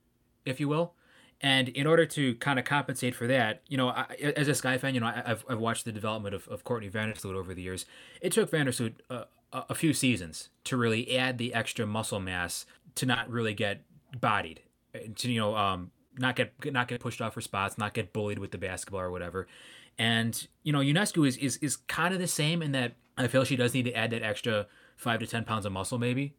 if 0.45 0.59
you 0.59 0.67
will. 0.67 0.93
And 1.41 1.69
in 1.69 1.85
order 1.85 2.05
to 2.05 2.35
kind 2.35 2.57
of 2.57 2.65
compensate 2.65 3.13
for 3.13 3.27
that, 3.27 3.61
you 3.67 3.77
know, 3.77 3.89
I, 3.89 4.05
as 4.35 4.47
a 4.47 4.55
Sky 4.55 4.77
fan, 4.77 4.93
you 4.93 5.01
know, 5.01 5.07
I, 5.07 5.23
have 5.25 5.45
I've 5.49 5.59
watched 5.59 5.85
the 5.85 5.91
development 5.91 6.33
of, 6.33 6.47
of 6.47 6.63
Courtney 6.63 6.89
Vandersloot 6.89 7.35
over 7.35 7.53
the 7.53 7.61
years. 7.61 7.85
It 8.21 8.31
took 8.31 8.51
Vandersloot 8.51 8.93
uh, 9.09 9.25
a 9.51 9.75
few 9.75 9.93
seasons 9.93 10.49
to 10.65 10.77
really 10.77 11.17
add 11.17 11.37
the 11.37 11.53
extra 11.53 11.85
muscle 11.85 12.19
mass 12.19 12.65
to 12.95 13.05
not 13.05 13.29
really 13.29 13.53
get 13.53 13.81
bodied, 14.19 14.61
to 15.15 15.31
you 15.31 15.39
know, 15.39 15.55
um, 15.55 15.91
not 16.17 16.35
get 16.35 16.53
not 16.71 16.87
get 16.87 17.01
pushed 17.01 17.21
off 17.21 17.33
for 17.33 17.41
spots, 17.41 17.77
not 17.77 17.93
get 17.93 18.13
bullied 18.13 18.39
with 18.39 18.51
the 18.51 18.57
basketball 18.57 19.01
or 19.01 19.11
whatever. 19.11 19.47
And 19.97 20.47
you 20.63 20.71
know, 20.71 20.79
Ionescu 20.79 21.27
is 21.27 21.37
is 21.37 21.57
is 21.57 21.75
kind 21.75 22.13
of 22.13 22.19
the 22.19 22.27
same 22.27 22.61
in 22.61 22.71
that 22.71 22.93
I 23.17 23.27
feel 23.27 23.43
she 23.43 23.55
does 23.55 23.73
need 23.73 23.85
to 23.85 23.93
add 23.93 24.11
that 24.11 24.23
extra 24.23 24.67
five 24.95 25.19
to 25.19 25.27
ten 25.27 25.43
pounds 25.43 25.65
of 25.65 25.73
muscle 25.73 25.97
maybe 25.97 26.33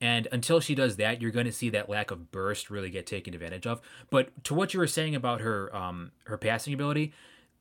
and 0.00 0.28
until 0.30 0.60
she 0.60 0.74
does 0.74 0.96
that, 0.96 1.22
you're 1.22 1.30
going 1.30 1.46
to 1.46 1.52
see 1.52 1.70
that 1.70 1.88
lack 1.88 2.10
of 2.10 2.30
burst 2.30 2.70
really 2.70 2.90
get 2.90 3.06
taken 3.06 3.34
advantage 3.34 3.66
of. 3.66 3.80
But 4.10 4.44
to 4.44 4.54
what 4.54 4.74
you 4.74 4.80
were 4.80 4.86
saying 4.86 5.14
about 5.14 5.40
her 5.40 5.74
um, 5.74 6.12
her 6.24 6.36
passing 6.36 6.74
ability, 6.74 7.12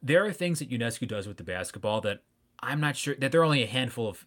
there 0.02 0.26
are 0.26 0.34
things 0.34 0.60
that 0.60 0.70
Ionescu 0.70 1.08
does 1.08 1.28
with 1.28 1.38
the 1.38 1.44
basketball 1.44 2.02
that 2.02 2.22
I'm 2.60 2.80
not 2.80 2.96
sure 2.96 3.16
that 3.16 3.32
there 3.32 3.42
are 3.42 3.46
only 3.46 3.64
a 3.64 3.68
handful 3.68 4.08
of 4.08 4.26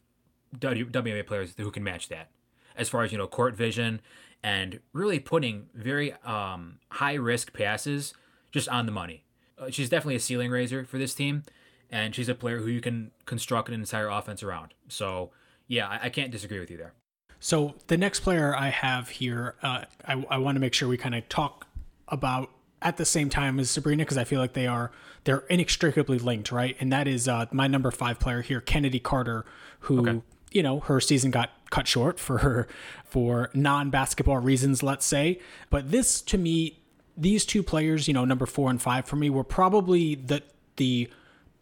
WNBA 0.57 1.27
players 1.27 1.55
who 1.57 1.71
can 1.71 1.85
match 1.85 2.09
that. 2.09 2.31
As 2.77 2.89
far 2.89 3.03
as 3.03 3.13
you 3.13 3.19
know, 3.19 3.27
court 3.27 3.57
vision 3.57 4.01
and 4.43 4.81
really 4.93 5.19
putting 5.19 5.67
very 5.75 6.13
um, 6.25 6.79
high 6.91 7.15
risk 7.15 7.53
passes 7.53 8.15
just 8.53 8.69
on 8.69 8.87
the 8.87 8.93
money. 8.93 9.25
Uh, 9.59 9.71
she's 9.71 9.89
definitely 9.89 10.15
a 10.15 10.21
ceiling 10.21 10.51
raiser 10.51 10.85
for 10.85 10.97
this 10.97 11.15
team, 11.15 11.43
and 11.91 12.15
she's 12.15 12.29
a 12.29 12.35
player 12.35 12.61
who 12.61 12.69
you 12.69 12.81
can 12.81 13.11
construct 13.27 13.69
an 13.69 13.75
entire 13.75 14.09
offense 14.09 14.43
around. 14.43 14.75
So 14.89 15.31
yeah, 15.67 15.89
I, 15.89 16.01
I 16.05 16.09
can't 16.09 16.31
disagree 16.31 16.61
with 16.61 16.71
you 16.71 16.77
there. 16.77 16.95
So 17.41 17.75
the 17.87 17.97
next 17.97 18.21
player 18.21 18.55
I 18.55 18.69
have 18.69 19.09
here, 19.09 19.55
uh, 19.63 19.85
I, 20.07 20.25
I 20.29 20.39
want 20.39 20.57
to 20.57 20.61
make 20.61 20.75
sure 20.75 20.89
we 20.89 20.97
kind 20.97 21.15
of 21.15 21.29
talk 21.29 21.67
about 22.09 22.51
at 22.83 22.97
the 22.97 23.05
same 23.05 23.29
time 23.29 23.59
as 23.59 23.71
Sabrina 23.71 24.05
because 24.05 24.19
I 24.19 24.25
feel 24.25 24.41
like 24.41 24.53
they 24.53 24.67
are 24.67 24.91
they're 25.25 25.45
inextricably 25.51 26.19
linked, 26.19 26.51
right? 26.53 26.77
And 26.81 26.93
that 26.93 27.07
is 27.07 27.29
uh, 27.29 27.47
my 27.53 27.67
number 27.67 27.91
five 27.91 28.19
player 28.19 28.41
here, 28.41 28.61
Chennedy 28.61 29.01
Carter, 29.01 29.45
who 29.81 30.09
okay. 30.09 30.23
you 30.53 30.63
know 30.63 30.81
her 30.81 31.01
season 31.01 31.31
got 31.31 31.51
cut 31.71 31.87
short 31.87 32.19
for 32.19 32.39
her 32.39 32.67
for 33.05 33.51
non 33.55 33.91
basketball 33.91 34.39
reasons, 34.39 34.83
let's 34.83 35.07
say. 35.07 35.41
But 35.71 35.91
this 35.91 36.21
to 36.23 36.39
me, 36.39 36.79
these 37.17 37.45
two 37.45 37.63
players, 37.63 38.09
you 38.09 38.15
know, 38.15 38.25
number 38.25 38.47
four 38.47 38.71
and 38.71 38.81
five 38.81 39.07
for 39.07 39.17
me, 39.17 39.31
were 39.31 39.45
probably 39.45 40.15
the 40.15 40.43
the 40.77 41.09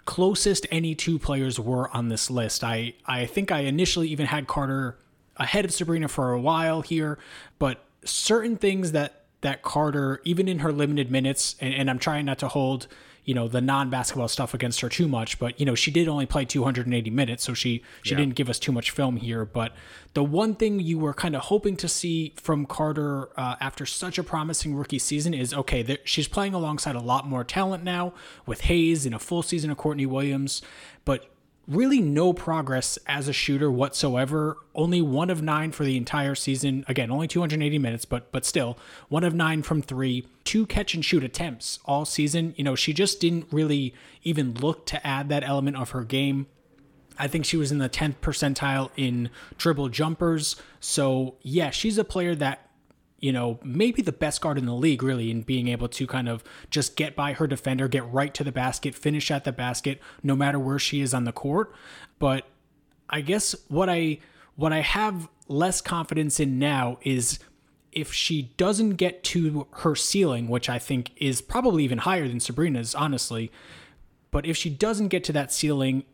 closest 0.04 0.66
any 0.70 0.94
two 0.94 1.18
players 1.18 1.58
were 1.58 1.94
on 1.96 2.08
this 2.08 2.30
list. 2.30 2.62
I 2.62 2.94
I 3.06 3.26
think 3.26 3.50
I 3.50 3.60
initially 3.60 4.08
even 4.08 4.26
had 4.26 4.46
Carter 4.46 4.96
ahead 5.36 5.64
of 5.64 5.72
Sabrina 5.72 6.08
for 6.08 6.32
a 6.32 6.40
while 6.40 6.82
here, 6.82 7.18
but 7.58 7.84
certain 8.04 8.56
things 8.56 8.92
that 8.92 9.22
that 9.42 9.62
Carter, 9.62 10.20
even 10.24 10.48
in 10.48 10.60
her 10.60 10.72
limited 10.72 11.10
minutes, 11.10 11.56
and, 11.60 11.72
and 11.72 11.90
I'm 11.90 11.98
trying 11.98 12.24
not 12.24 12.38
to 12.38 12.48
hold 12.48 12.88
you 13.26 13.34
know 13.34 13.48
the 13.48 13.60
non-basketball 13.60 14.28
stuff 14.28 14.54
against 14.54 14.80
her 14.80 14.88
too 14.88 15.06
much 15.06 15.38
but 15.38 15.58
you 15.60 15.66
know 15.66 15.74
she 15.74 15.90
did 15.90 16.08
only 16.08 16.24
play 16.24 16.44
280 16.44 17.10
minutes 17.10 17.44
so 17.44 17.52
she 17.52 17.82
she 18.02 18.12
yeah. 18.12 18.18
didn't 18.18 18.36
give 18.36 18.48
us 18.48 18.58
too 18.58 18.72
much 18.72 18.92
film 18.92 19.16
here 19.16 19.44
but 19.44 19.74
the 20.14 20.24
one 20.24 20.54
thing 20.54 20.78
you 20.80 20.98
were 20.98 21.12
kind 21.12 21.34
of 21.34 21.42
hoping 21.42 21.76
to 21.76 21.88
see 21.88 22.32
from 22.36 22.64
carter 22.64 23.28
uh, 23.36 23.56
after 23.60 23.84
such 23.84 24.16
a 24.16 24.22
promising 24.22 24.74
rookie 24.74 24.98
season 24.98 25.34
is 25.34 25.52
okay 25.52 25.98
she's 26.04 26.28
playing 26.28 26.54
alongside 26.54 26.94
a 26.94 27.00
lot 27.00 27.26
more 27.26 27.42
talent 27.42 27.82
now 27.82 28.14
with 28.46 28.62
hayes 28.62 29.04
in 29.04 29.12
a 29.12 29.18
full 29.18 29.42
season 29.42 29.70
of 29.70 29.76
courtney 29.76 30.06
williams 30.06 30.62
but 31.04 31.28
really 31.68 32.00
no 32.00 32.32
progress 32.32 32.98
as 33.06 33.28
a 33.28 33.32
shooter 33.32 33.70
whatsoever. 33.70 34.56
Only 34.74 35.00
one 35.00 35.30
of 35.30 35.42
nine 35.42 35.72
for 35.72 35.84
the 35.84 35.96
entire 35.96 36.34
season. 36.34 36.84
Again, 36.88 37.10
only 37.10 37.28
280 37.28 37.78
minutes, 37.78 38.04
but 38.04 38.30
but 38.32 38.44
still 38.44 38.78
one 39.08 39.24
of 39.24 39.34
nine 39.34 39.62
from 39.62 39.82
three. 39.82 40.26
Two 40.44 40.66
catch 40.66 40.94
and 40.94 41.04
shoot 41.04 41.24
attempts 41.24 41.78
all 41.84 42.04
season. 42.04 42.54
You 42.56 42.64
know, 42.64 42.74
she 42.74 42.92
just 42.92 43.20
didn't 43.20 43.46
really 43.50 43.94
even 44.22 44.54
look 44.54 44.86
to 44.86 45.06
add 45.06 45.28
that 45.28 45.44
element 45.44 45.76
of 45.76 45.90
her 45.90 46.04
game. 46.04 46.46
I 47.18 47.28
think 47.28 47.44
she 47.44 47.56
was 47.56 47.72
in 47.72 47.78
the 47.78 47.88
10th 47.88 48.16
percentile 48.20 48.90
in 48.94 49.30
dribble 49.56 49.88
jumpers. 49.88 50.56
So, 50.80 51.36
yeah, 51.40 51.70
she's 51.70 51.96
a 51.96 52.04
player 52.04 52.34
that 52.34 52.65
you 53.26 53.32
know, 53.32 53.58
maybe 53.64 54.02
the 54.02 54.12
best 54.12 54.40
guard 54.40 54.56
in 54.56 54.66
the 54.66 54.72
league, 54.72 55.02
really, 55.02 55.32
in 55.32 55.42
being 55.42 55.66
able 55.66 55.88
to 55.88 56.06
kind 56.06 56.28
of 56.28 56.44
just 56.70 56.94
get 56.94 57.16
by 57.16 57.32
her 57.32 57.48
defender, 57.48 57.88
get 57.88 58.08
right 58.12 58.32
to 58.32 58.44
the 58.44 58.52
basket, 58.52 58.94
finish 58.94 59.32
at 59.32 59.42
the 59.42 59.50
basket, 59.50 60.00
no 60.22 60.36
matter 60.36 60.60
where 60.60 60.78
she 60.78 61.00
is 61.00 61.12
on 61.12 61.24
the 61.24 61.32
court. 61.32 61.74
But 62.20 62.46
I 63.10 63.22
guess 63.22 63.56
what 63.66 63.90
I 63.90 64.18
what 64.54 64.72
I 64.72 64.82
have 64.82 65.28
less 65.48 65.80
confidence 65.80 66.38
in 66.38 66.60
now 66.60 66.98
is 67.02 67.40
if 67.90 68.12
she 68.12 68.52
doesn't 68.56 68.90
get 68.90 69.24
to 69.24 69.66
her 69.78 69.96
ceiling, 69.96 70.46
which 70.46 70.68
I 70.68 70.78
think 70.78 71.10
is 71.16 71.40
probably 71.40 71.82
even 71.82 71.98
higher 71.98 72.28
than 72.28 72.38
Sabrina's, 72.38 72.94
honestly. 72.94 73.50
But 74.30 74.46
if 74.46 74.56
she 74.56 74.70
doesn't 74.70 75.08
get 75.08 75.24
to 75.24 75.32
that 75.32 75.52
ceiling, 75.52 76.04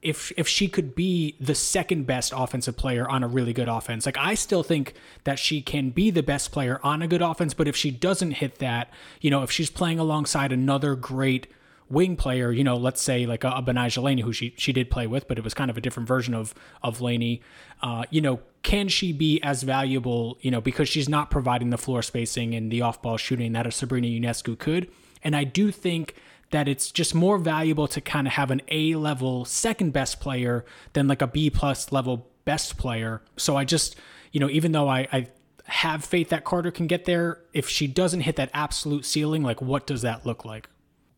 if 0.00 0.32
if 0.36 0.46
she 0.46 0.68
could 0.68 0.94
be 0.94 1.34
the 1.40 1.54
second 1.54 2.06
best 2.06 2.32
offensive 2.34 2.76
player 2.76 3.08
on 3.08 3.24
a 3.24 3.28
really 3.28 3.52
good 3.52 3.68
offense. 3.68 4.06
Like 4.06 4.18
I 4.18 4.34
still 4.34 4.62
think 4.62 4.94
that 5.24 5.38
she 5.38 5.60
can 5.60 5.90
be 5.90 6.10
the 6.10 6.22
best 6.22 6.52
player 6.52 6.80
on 6.82 7.02
a 7.02 7.08
good 7.08 7.22
offense, 7.22 7.54
but 7.54 7.66
if 7.66 7.76
she 7.76 7.90
doesn't 7.90 8.32
hit 8.32 8.58
that, 8.58 8.90
you 9.20 9.30
know, 9.30 9.42
if 9.42 9.50
she's 9.50 9.70
playing 9.70 9.98
alongside 9.98 10.52
another 10.52 10.94
great 10.94 11.48
wing 11.90 12.16
player, 12.16 12.52
you 12.52 12.62
know, 12.62 12.76
let's 12.76 13.02
say 13.02 13.26
like 13.26 13.44
a, 13.44 13.48
a 13.48 14.00
Laney, 14.00 14.22
who 14.22 14.32
she 14.32 14.54
she 14.56 14.72
did 14.72 14.90
play 14.90 15.06
with, 15.06 15.26
but 15.26 15.38
it 15.38 15.44
was 15.44 15.54
kind 15.54 15.70
of 15.70 15.76
a 15.76 15.80
different 15.80 16.08
version 16.08 16.34
of 16.34 16.54
of 16.82 17.00
Laney. 17.00 17.42
Uh, 17.82 18.04
you 18.10 18.20
know, 18.20 18.40
can 18.62 18.88
she 18.88 19.12
be 19.12 19.40
as 19.42 19.62
valuable, 19.62 20.38
you 20.40 20.50
know, 20.50 20.60
because 20.60 20.88
she's 20.88 21.08
not 21.08 21.30
providing 21.30 21.70
the 21.70 21.78
floor 21.78 22.02
spacing 22.02 22.54
and 22.54 22.70
the 22.70 22.82
off 22.82 23.02
ball 23.02 23.16
shooting 23.16 23.52
that 23.52 23.66
a 23.66 23.70
Sabrina 23.70 24.06
Ionescu 24.06 24.58
could? 24.58 24.88
And 25.24 25.34
I 25.34 25.44
do 25.44 25.72
think 25.72 26.14
that 26.50 26.68
it's 26.68 26.90
just 26.90 27.14
more 27.14 27.38
valuable 27.38 27.86
to 27.88 28.00
kind 28.00 28.26
of 28.26 28.34
have 28.34 28.50
an 28.50 28.62
A 28.68 28.94
level 28.94 29.44
second 29.44 29.92
best 29.92 30.20
player 30.20 30.64
than 30.92 31.08
like 31.08 31.22
a 31.22 31.26
B 31.26 31.50
plus 31.50 31.92
level 31.92 32.30
best 32.44 32.78
player. 32.78 33.22
So 33.36 33.56
I 33.56 33.64
just, 33.64 33.96
you 34.32 34.40
know, 34.40 34.48
even 34.48 34.72
though 34.72 34.88
I, 34.88 35.06
I 35.12 35.26
have 35.64 36.04
faith 36.04 36.30
that 36.30 36.44
Carter 36.44 36.70
can 36.70 36.86
get 36.86 37.04
there, 37.04 37.42
if 37.52 37.68
she 37.68 37.86
doesn't 37.86 38.20
hit 38.20 38.36
that 38.36 38.50
absolute 38.54 39.04
ceiling, 39.04 39.42
like 39.42 39.60
what 39.60 39.86
does 39.86 40.02
that 40.02 40.24
look 40.24 40.44
like? 40.44 40.68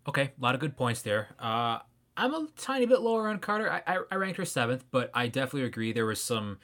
Okay, 0.08 0.22
a 0.22 0.42
lot 0.42 0.54
of 0.54 0.60
good 0.60 0.76
points 0.76 1.02
there. 1.02 1.28
Uh, 1.38 1.78
I'm 2.16 2.34
a 2.34 2.48
tiny 2.56 2.86
bit 2.86 3.00
lower 3.00 3.28
on 3.28 3.38
Carter. 3.38 3.70
I, 3.70 3.82
I, 3.86 3.98
I 4.10 4.14
ranked 4.16 4.38
her 4.38 4.44
seventh, 4.44 4.84
but 4.90 5.10
I 5.14 5.28
definitely 5.28 5.64
agree 5.64 5.92
there 5.92 6.06
was 6.06 6.20
some 6.20 6.58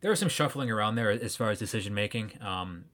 there 0.00 0.10
was 0.10 0.20
some 0.20 0.28
shuffling 0.28 0.70
around 0.70 0.94
there 0.94 1.10
as 1.10 1.34
far 1.34 1.50
as 1.50 1.58
decision 1.58 1.94
making 1.94 2.32
um, 2.42 2.84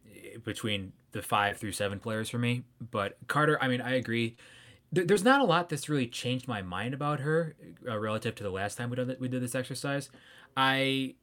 between 0.45 0.93
the 1.11 1.21
five 1.21 1.59
through 1.59 1.73
seven 1.73 1.99
players 1.99 2.31
for 2.31 2.39
me. 2.39 2.63
But 2.81 3.17
Carter, 3.27 3.59
I 3.61 3.69
mean, 3.69 3.81
I 3.81 3.95
agree. 3.95 4.37
There's 4.93 5.25
not 5.25 5.41
a 5.41 5.45
lot 5.45 5.69
that's 5.71 5.89
really 5.89 6.07
changed 6.07 6.47
my 6.47 6.61
mind 6.63 6.93
about 6.93 7.21
her 7.21 7.57
uh, 7.89 7.99
relative 7.99 8.35
to 8.37 8.43
the 8.43 8.51
last 8.51 8.77
time 8.77 8.91
we 8.91 8.97
did 8.97 9.19
we 9.19 9.29
did 9.29 9.43
this 9.43 9.55
exercise. 9.55 10.11
I 10.57 11.15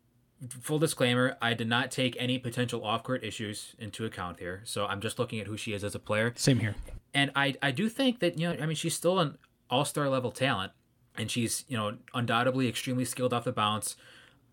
full 0.48 0.80
disclaimer, 0.80 1.38
I 1.42 1.54
did 1.54 1.68
not 1.68 1.92
take 1.92 2.16
any 2.20 2.40
potential 2.40 2.84
off 2.84 3.04
court 3.04 3.24
issues 3.24 3.76
into 3.78 4.06
account 4.06 4.40
here. 4.40 4.62
So 4.64 4.86
I'm 4.86 5.02
just 5.02 5.20
looking 5.20 5.40
at 5.40 5.48
who 5.48 5.58
she 5.58 5.74
is 5.74 5.84
as 5.84 5.96
a 5.96 6.00
player. 6.00 6.34
Same 6.36 6.60
here. 6.60 6.76
And 7.14 7.32
I, 7.36 7.56
I 7.62 7.72
do 7.72 7.90
think 7.90 8.20
that, 8.20 8.40
you 8.40 8.48
know, 8.48 8.56
I 8.62 8.66
mean, 8.66 8.76
she's 8.76 8.96
still 8.96 9.20
an 9.20 9.38
all 9.70 9.86
star 9.86 10.08
level 10.08 10.32
talent 10.32 10.72
and 11.18 11.30
she's, 11.30 11.66
you 11.68 11.76
know, 11.76 11.98
undoubtedly 12.14 12.68
extremely 12.68 13.06
skilled 13.06 13.34
off 13.34 13.44
the 13.44 13.52
bounce, 13.52 13.96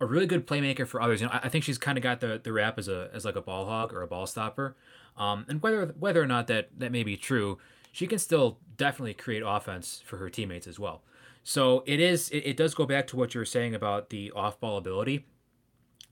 a 0.00 0.06
really 0.06 0.26
good 0.26 0.46
playmaker 0.46 0.86
for 0.86 1.00
others. 1.00 1.20
You 1.20 1.28
know, 1.28 1.32
I, 1.34 1.42
I 1.44 1.48
think 1.48 1.64
she's 1.64 1.78
kind 1.78 1.96
of 1.96 2.02
got 2.02 2.20
the, 2.20 2.40
the 2.42 2.52
rap 2.52 2.78
as 2.78 2.88
a, 2.88 3.10
as 3.14 3.24
like 3.24 3.36
a 3.36 3.42
ball 3.42 3.66
hog 3.66 3.92
or 3.92 4.02
a 4.02 4.08
ball 4.08 4.26
stopper. 4.26 4.76
Um, 5.16 5.46
and 5.48 5.62
whether, 5.62 5.86
whether 5.98 6.20
or 6.20 6.26
not 6.26 6.48
that, 6.48 6.68
that 6.78 6.90
may 6.90 7.04
be 7.04 7.16
true, 7.16 7.58
she 7.96 8.06
can 8.06 8.18
still 8.18 8.58
definitely 8.76 9.14
create 9.14 9.42
offense 9.44 10.02
for 10.04 10.18
her 10.18 10.28
teammates 10.28 10.66
as 10.66 10.78
well. 10.78 11.02
So 11.44 11.82
it 11.86 12.00
is, 12.00 12.28
it, 12.30 12.38
it 12.38 12.56
does 12.56 12.74
go 12.74 12.84
back 12.84 13.06
to 13.08 13.16
what 13.16 13.34
you 13.34 13.38
were 13.40 13.46
saying 13.46 13.74
about 13.74 14.10
the 14.10 14.32
off 14.32 14.60
ball 14.60 14.76
ability 14.76 15.26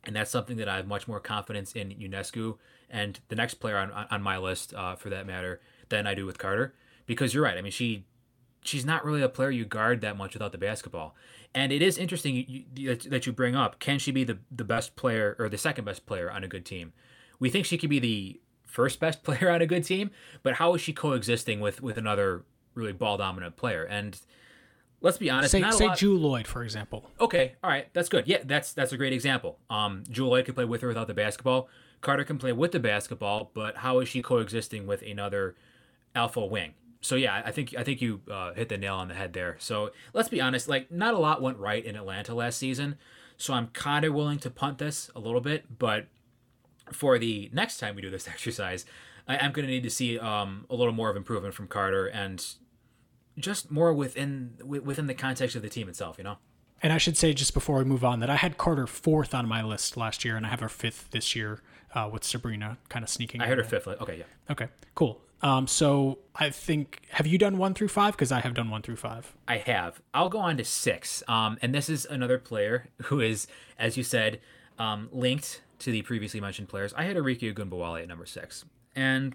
and 0.07 0.15
that's 0.15 0.31
something 0.31 0.57
that 0.59 0.69
I 0.69 0.77
have 0.77 0.87
much 0.87 1.09
more 1.09 1.21
confidence 1.21 1.73
in 1.73 1.91
Ionescu 1.91 2.57
and 2.91 3.19
the 3.29 3.37
next 3.37 3.55
player 3.55 3.79
on 3.79 3.91
on 3.91 4.23
my 4.23 4.39
list, 4.39 4.75
uh, 4.75 4.97
for 4.97 5.11
that 5.11 5.27
matter, 5.27 5.61
than 5.89 6.07
I 6.07 6.15
do 6.15 6.27
with 6.27 6.39
Carter. 6.39 6.75
Because 7.07 7.35
you're 7.35 7.43
right. 7.43 7.57
I 7.57 7.63
mean, 7.63 7.73
she 7.73 8.05
she's 8.63 8.85
not 8.85 9.05
really 9.05 9.23
a 9.23 9.29
player 9.29 9.51
you 9.51 9.65
guard 9.65 10.01
that 10.03 10.17
much 10.17 10.35
without 10.35 10.53
the 10.53 10.59
basketball. 10.59 11.15
And 11.55 11.73
it 11.73 11.83
is 11.83 11.99
interesting 11.99 12.67
that 13.11 13.27
you 13.27 13.33
bring 13.33 13.55
up. 13.55 13.79
Can 13.79 13.99
she 13.99 14.11
be 14.11 14.25
the 14.25 14.39
the 14.51 14.65
best 14.65 14.97
player 14.97 15.37
or 15.39 15.49
the 15.49 15.59
second 15.59 15.85
best 15.85 16.07
player 16.07 16.31
on 16.31 16.45
a 16.45 16.49
good 16.49 16.65
team? 16.65 16.93
We 17.39 17.51
think 17.51 17.67
she 17.67 17.79
could 17.79 17.91
be 17.91 17.99
the 17.99 18.41
first 18.75 18.99
best 18.99 19.23
player 19.23 19.51
on 19.51 19.63
a 19.63 19.67
good 19.67 19.85
team, 19.85 20.11
but 20.43 20.55
how 20.55 20.75
is 20.75 20.81
she 20.81 20.93
coexisting 20.93 21.61
with 21.61 21.81
with 21.81 21.97
another 21.97 22.45
really 22.75 22.93
ball 22.93 23.17
dominant 23.17 23.57
player? 23.57 23.85
And 23.85 24.21
let's 25.01 25.17
be 25.17 25.31
honest. 25.31 25.53
Say, 25.53 25.63
say 25.71 25.87
lot... 25.87 25.97
Jewell 25.97 26.33
Loyd, 26.33 26.47
for 26.47 26.65
example. 26.65 27.09
Okay, 27.21 27.55
all 27.63 27.71
right, 27.71 27.89
that's 27.93 28.09
good. 28.09 28.27
Yeah, 28.27 28.39
that's 28.45 28.73
that's 28.73 28.93
a 28.93 28.97
great 28.97 29.13
example. 29.13 29.59
Um, 29.71 30.03
Jewell 30.11 30.33
Loyd 30.33 30.47
can 30.47 30.55
play 30.55 30.65
with 30.65 30.83
or 30.83 30.89
without 30.89 31.07
the 31.07 31.15
basketball. 31.15 31.69
Carter 32.01 32.25
can 32.25 32.37
play 32.37 32.53
with 32.53 32.73
the 32.73 32.81
basketball, 32.81 33.51
but 33.55 33.79
how 33.79 34.01
is 34.01 34.09
she 34.09 34.21
coexisting 34.21 34.87
with 34.87 35.01
another 35.03 35.55
alpha 36.15 36.45
wing? 36.45 36.75
So 37.01 37.17
yeah, 37.17 37.43
I 37.45 37.51
think 37.53 37.75
I 37.79 37.85
think 37.85 38.03
you 38.03 38.23
uh, 38.31 38.55
hit 38.55 38.69
the 38.69 38.79
nail 38.79 38.97
on 38.97 39.09
the 39.09 39.15
head 39.15 39.33
there. 39.35 39.57
So 39.61 39.93
let's 40.13 40.29
be 40.29 40.41
honest, 40.41 40.69
like 40.69 40.91
not 40.91 41.15
a 41.15 41.19
lot 41.19 41.41
went 41.41 41.59
right 41.59 41.85
in 41.85 41.97
Atlanta 41.97 42.35
last 42.35 42.59
season. 42.59 42.97
So 43.37 43.53
I'm 43.53 43.69
kind 43.69 44.05
of 44.05 44.15
willing 44.15 44.39
to 44.41 44.51
punt 44.51 44.79
this 44.79 45.11
a 45.15 45.21
little 45.21 45.41
bit, 45.41 45.79
but 45.79 46.07
for 46.93 47.19
the 47.19 47.51
next 47.53 47.79
time 47.79 47.95
we 47.95 48.03
do 48.03 48.11
this 48.11 48.29
exercise, 48.35 48.85
I 49.27 49.37
am 49.37 49.53
going 49.53 49.67
to 49.67 49.73
need 49.73 49.85
to 49.85 49.91
see 49.91 50.19
um, 50.19 50.67
a 50.69 50.75
little 50.75 50.93
more 50.93 51.11
of 51.11 51.17
improvement 51.17 51.55
from 51.55 51.67
Carter 51.67 52.07
and 52.07 52.45
just 53.39 53.71
more 53.71 53.93
within 53.93 54.55
within 54.65 55.07
the 55.07 55.15
context 55.15 55.57
of 55.57 55.63
the 55.63 55.69
team 55.69 55.89
itself, 55.89 56.19
you 56.19 56.25
know. 56.25 56.37
And 56.83 56.93
I 56.93 56.99
should 56.99 57.17
say 57.17 57.33
just 57.33 57.55
before 57.55 57.79
we 57.79 57.85
move 57.85 58.05
on 58.05 58.21
that 58.21 58.29
I 58.29 58.37
had 58.37 58.59
Carter 58.59 58.87
fourth 58.87 59.35
on 59.35 59.49
my 59.49 59.63
list 59.63 59.97
last 59.97 60.25
year, 60.25 60.37
and 60.37 60.45
I 60.45 60.51
have 60.51 60.61
her 60.61 60.69
fifth 60.69 61.11
this 61.11 61.35
year 61.35 61.61
uh, 61.95 62.09
with 62.13 62.25
Sabrina 62.25 62.77
kind 62.89 63.03
of 63.03 63.09
sneaking. 63.09 63.41
In. 63.41 63.47
I 63.47 63.49
heard 63.49 63.59
her 63.59 63.65
fifth. 63.65 63.89
Okay, 63.89 64.19
yeah. 64.19 64.53
Okay, 64.53 64.69
cool. 64.95 65.21
Um, 65.43 65.67
so 65.67 66.19
I 66.35 66.51
think 66.51 67.03
have 67.11 67.27
you 67.27 67.39
done 67.39 67.59
one 67.59 67.75
through 67.75 67.89
five? 67.89 68.15
Because 68.15 68.33
I 68.33 68.41
have 68.41 68.55
done 68.55 68.71
one 68.71 68.83
through 68.83 68.97
five. 68.97 69.35
I 69.47 69.59
have. 69.59 70.01
I'll 70.13 70.29
go 70.29 70.39
on 70.39 70.57
to 70.57 70.65
six. 70.65 71.23
Um, 71.29 71.59
and 71.61 71.75
this 71.75 71.89
is 71.89 72.07
another 72.07 72.39
player 72.39 72.89
who 73.05 73.21
is, 73.21 73.47
as 73.79 73.97
you 73.97 74.03
said, 74.03 74.41
um, 74.79 75.09
linked 75.13 75.63
to 75.81 75.91
the 75.91 76.03
previously 76.03 76.41
mentioned 76.41 76.69
players. 76.69 76.93
I 76.95 77.05
had 77.05 77.17
Arike 77.17 77.55
Ogunbowale 77.55 78.03
at 78.03 78.09
number 78.09 78.27
six, 78.27 78.65
and 78.95 79.35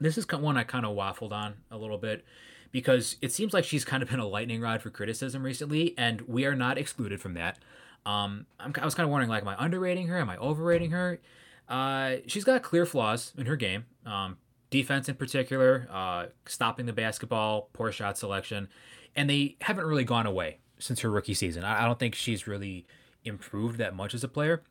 this 0.00 0.18
is 0.18 0.26
one 0.30 0.56
I 0.56 0.64
kind 0.64 0.86
of 0.86 0.96
waffled 0.96 1.32
on 1.32 1.54
a 1.70 1.78
little 1.78 1.98
bit 1.98 2.24
because 2.70 3.16
it 3.22 3.32
seems 3.32 3.52
like 3.52 3.64
she's 3.64 3.84
kind 3.84 4.02
of 4.02 4.10
been 4.10 4.20
a 4.20 4.26
lightning 4.26 4.60
rod 4.60 4.82
for 4.82 4.90
criticism 4.90 5.42
recently, 5.42 5.94
and 5.96 6.20
we 6.22 6.44
are 6.44 6.54
not 6.54 6.78
excluded 6.78 7.20
from 7.20 7.34
that. 7.34 7.58
Um, 8.06 8.46
i 8.58 8.84
was 8.84 8.94
kind 8.94 9.04
of 9.04 9.10
wondering, 9.10 9.30
like, 9.30 9.42
am 9.42 9.48
I 9.48 9.56
underrating 9.58 10.06
her? 10.08 10.18
Am 10.18 10.30
I 10.30 10.36
overrating 10.36 10.92
her? 10.92 11.20
Uh, 11.68 12.16
she's 12.26 12.44
got 12.44 12.62
clear 12.62 12.86
flaws 12.86 13.32
in 13.36 13.46
her 13.46 13.56
game. 13.56 13.84
Um, 14.06 14.38
defense 14.70 15.08
in 15.08 15.14
particular, 15.14 15.88
uh, 15.90 16.26
stopping 16.46 16.86
the 16.86 16.92
basketball, 16.92 17.68
poor 17.72 17.92
shot 17.92 18.18
selection, 18.18 18.68
and 19.16 19.28
they 19.28 19.56
haven't 19.62 19.86
really 19.86 20.04
gone 20.04 20.26
away 20.26 20.58
since 20.78 21.00
her 21.00 21.10
rookie 21.10 21.34
season. 21.34 21.64
I, 21.64 21.82
I 21.82 21.86
don't 21.86 21.98
think 21.98 22.14
she's 22.14 22.46
really 22.46 22.86
improved 23.24 23.78
that 23.78 23.94
much 23.94 24.14
as 24.14 24.24
a 24.24 24.28
player. 24.28 24.62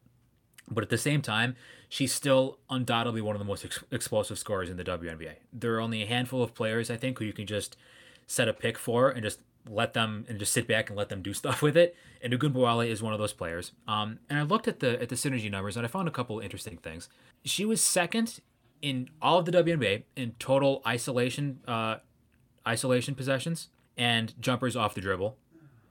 But 0.70 0.84
at 0.84 0.90
the 0.90 0.98
same 0.98 1.22
time, 1.22 1.56
she's 1.88 2.14
still 2.14 2.60
undoubtedly 2.70 3.22
one 3.22 3.36
of 3.36 3.40
the 3.40 3.46
most 3.46 3.64
ex- 3.64 3.84
explosive 3.92 4.38
scorers 4.38 4.70
in 4.70 4.78
the 4.78 4.84
WNBA. 4.84 5.36
There 5.54 5.76
are 5.76 5.80
only 5.80 6.04
a 6.04 6.06
handful 6.06 6.44
of 6.44 6.54
players, 6.54 6.92
I 6.92 6.98
think, 6.98 7.20
who 7.20 7.26
you 7.26 7.34
can 7.34 7.48
just 7.48 7.78
set 8.26 8.50
a 8.50 8.54
pick 8.54 8.78
for 8.78 9.10
and 9.10 9.24
just 9.24 9.40
let 9.70 9.94
them 9.94 10.26
and 10.28 10.40
just 10.40 10.54
sit 10.54 10.68
back 10.68 10.90
and 10.90 10.98
let 10.98 11.10
them 11.10 11.22
do 11.22 11.34
stuff 11.34 11.62
with 11.62 11.78
it. 11.78 11.96
And 12.22 12.34
Ogunbowale 12.34 12.88
is 12.88 13.02
one 13.02 13.14
of 13.14 13.20
those 13.20 13.34
players. 13.34 13.72
Um, 13.88 14.20
and 14.30 14.40
I 14.40 14.44
looked 14.44 14.68
at 14.68 14.80
the 14.80 15.02
at 15.02 15.10
the 15.10 15.16
synergy 15.16 15.50
numbers 15.50 15.78
and 15.78 15.86
I 15.86 15.90
found 15.90 16.08
a 16.08 16.12
couple 16.12 16.40
interesting 16.40 16.78
things. 16.78 17.10
She 17.46 17.66
was 17.66 17.82
second 17.82 18.40
in 18.82 19.10
all 19.22 19.40
of 19.40 19.46
the 19.46 19.52
WNBA 19.52 20.04
in 20.16 20.34
total 20.40 20.82
isolation 20.86 21.60
uh, 21.68 21.98
isolation 22.68 23.16
possessions 23.16 23.70
and 23.98 24.34
jumpers 24.40 24.76
off 24.76 24.94
the 24.94 25.02
dribble, 25.02 25.38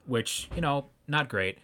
which 0.05 0.49
you 0.55 0.61
know 0.61 0.85
not 1.07 1.29
great, 1.29 1.57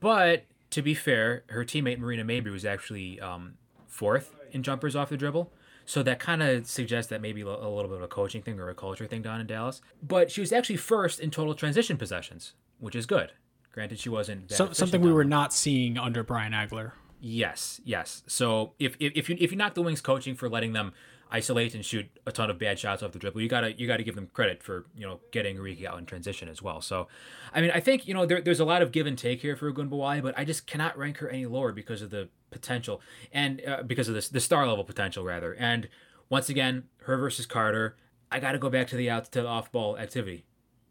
but 0.00 0.44
to 0.72 0.82
be 0.82 0.94
fair, 0.94 1.44
her 1.48 1.64
teammate 1.64 1.98
Marina 1.98 2.24
Mabrey 2.24 2.50
was 2.50 2.64
actually 2.64 3.20
um, 3.20 3.54
fourth 3.86 4.34
in 4.50 4.62
jumpers 4.62 4.96
off 4.96 5.10
the 5.10 5.16
dribble. 5.16 5.52
So 5.84 6.02
that 6.02 6.18
kind 6.18 6.42
of 6.42 6.66
suggests 6.66 7.10
that 7.10 7.20
maybe 7.20 7.42
a 7.42 7.46
little 7.46 7.88
bit 7.88 7.96
of 7.96 8.02
a 8.02 8.08
coaching 8.08 8.40
thing 8.40 8.58
or 8.58 8.68
a 8.68 8.74
culture 8.74 9.06
thing 9.06 9.20
down 9.20 9.40
in 9.40 9.46
Dallas. 9.46 9.82
But 10.02 10.30
she 10.30 10.40
was 10.40 10.52
actually 10.52 10.76
first 10.76 11.20
in 11.20 11.30
total 11.30 11.54
transition 11.54 11.96
possessions, 11.96 12.54
which 12.78 12.94
is 12.94 13.04
good. 13.04 13.32
Granted, 13.72 13.98
she 13.98 14.08
wasn't 14.08 14.50
so, 14.50 14.72
something 14.72 15.00
we 15.00 15.12
were 15.12 15.24
not 15.24 15.52
seeing 15.52 15.98
under 15.98 16.22
Brian 16.22 16.52
Agler. 16.52 16.92
Yes, 17.20 17.80
yes. 17.84 18.22
So 18.26 18.72
if 18.78 18.96
if, 19.00 19.12
if 19.14 19.28
you 19.28 19.36
if 19.40 19.50
you 19.50 19.56
knock 19.56 19.74
the 19.74 19.82
Wings 19.82 20.00
coaching 20.00 20.34
for 20.34 20.48
letting 20.48 20.72
them 20.72 20.92
isolate 21.32 21.74
and 21.74 21.84
shoot 21.84 22.06
a 22.26 22.30
ton 22.30 22.50
of 22.50 22.58
bad 22.58 22.78
shots 22.78 23.02
off 23.02 23.12
the 23.12 23.18
dribble. 23.18 23.40
You 23.40 23.48
gotta 23.48 23.72
you 23.72 23.86
gotta 23.86 24.02
give 24.02 24.14
them 24.14 24.28
credit 24.32 24.62
for 24.62 24.84
you 24.94 25.06
know 25.06 25.18
getting 25.32 25.56
Arike 25.56 25.84
out 25.84 25.98
in 25.98 26.04
transition 26.04 26.48
as 26.48 26.62
well. 26.62 26.80
So, 26.80 27.08
I 27.52 27.62
mean, 27.62 27.70
I 27.74 27.80
think 27.80 28.06
you 28.06 28.14
know 28.14 28.26
there, 28.26 28.40
there's 28.40 28.60
a 28.60 28.64
lot 28.64 28.82
of 28.82 28.92
give 28.92 29.06
and 29.06 29.16
take 29.16 29.40
here 29.40 29.56
for 29.56 29.72
Ogunbowale, 29.72 30.22
but 30.22 30.38
I 30.38 30.44
just 30.44 30.66
cannot 30.66 30.96
rank 30.96 31.18
her 31.18 31.28
any 31.28 31.46
lower 31.46 31.72
because 31.72 32.02
of 32.02 32.10
the 32.10 32.28
potential 32.50 33.00
and 33.32 33.62
uh, 33.66 33.82
because 33.82 34.08
of 34.08 34.14
this 34.14 34.28
the 34.28 34.40
star 34.40 34.66
level 34.68 34.84
potential 34.84 35.24
rather. 35.24 35.54
And 35.54 35.88
once 36.28 36.48
again, 36.48 36.84
her 37.04 37.16
versus 37.16 37.46
Carter, 37.46 37.96
I 38.30 38.38
got 38.38 38.52
to 38.52 38.58
go 38.58 38.68
back 38.68 38.86
to 38.88 38.96
the 38.96 39.08
out 39.08 39.32
to 39.32 39.42
the 39.42 39.48
off 39.48 39.72
ball 39.72 39.98
activity. 39.98 40.44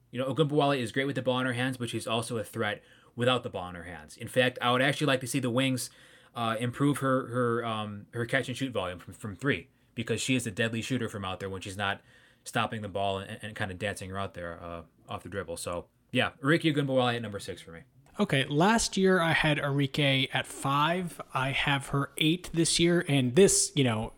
You 0.10 0.20
know, 0.20 0.34
Ogunbowale 0.34 0.78
is 0.78 0.92
great 0.92 1.06
with 1.06 1.16
the 1.16 1.22
ball 1.22 1.40
in 1.40 1.46
her 1.46 1.54
hands, 1.54 1.78
but 1.78 1.90
she's 1.90 2.08
also 2.08 2.38
a 2.38 2.44
threat 2.44 2.82
without 3.16 3.44
the 3.44 3.50
ball 3.50 3.70
in 3.70 3.76
her 3.76 3.84
hands. 3.84 4.18
In 4.18 4.28
fact, 4.28 4.58
I 4.62 4.72
would 4.72 4.82
actually 4.82 5.08
like 5.08 5.22
to 5.22 5.28
see 5.28 5.40
the 5.40 5.50
Wings 5.50 5.90
uh, 6.36 6.56
improve 6.60 6.98
her 6.98 7.28
her 7.28 7.66
um, 7.66 8.08
her 8.14 8.26
catch 8.26 8.48
and 8.48 8.58
shoot 8.58 8.74
volume 8.74 8.98
from, 8.98 9.14
from 9.14 9.36
three 9.36 9.68
because 9.96 10.22
she 10.22 10.36
is 10.36 10.48
a 10.48 10.52
deadly 10.52 10.82
shooter 10.82 11.10
from 11.10 11.26
out 11.26 11.40
there 11.40 11.50
when 11.50 11.62
she's 11.62 11.78
not 11.78 12.02
stopping 12.44 12.82
the 12.82 12.88
ball 12.88 13.20
and, 13.20 13.38
and 13.42 13.56
kind 13.56 13.72
of 13.72 13.80
dancing 13.80 14.10
her 14.10 14.18
out 14.18 14.34
there 14.34 14.60
uh, 14.64 14.82
off 15.10 15.24
the 15.24 15.30
dribble. 15.30 15.58
So 15.58 15.86
yeah, 16.12 16.32
Arike 16.44 16.74
Ogunbowale 16.74 17.16
at 17.16 17.22
number 17.22 17.40
six 17.40 17.62
for 17.62 17.72
me. 17.72 17.82
Okay, 18.20 18.46
last 18.46 18.98
year 18.98 19.20
I 19.22 19.32
had 19.32 19.58
Arike 19.58 20.30
at 20.34 20.46
five. 20.46 21.20
I 21.34 21.52
have 21.52 21.88
her 21.88 22.12
eight 22.18 22.50
this 22.54 22.80
year, 22.80 23.06
and 23.08 23.36
this, 23.36 23.72
you 23.74 23.84
know, 23.84 24.14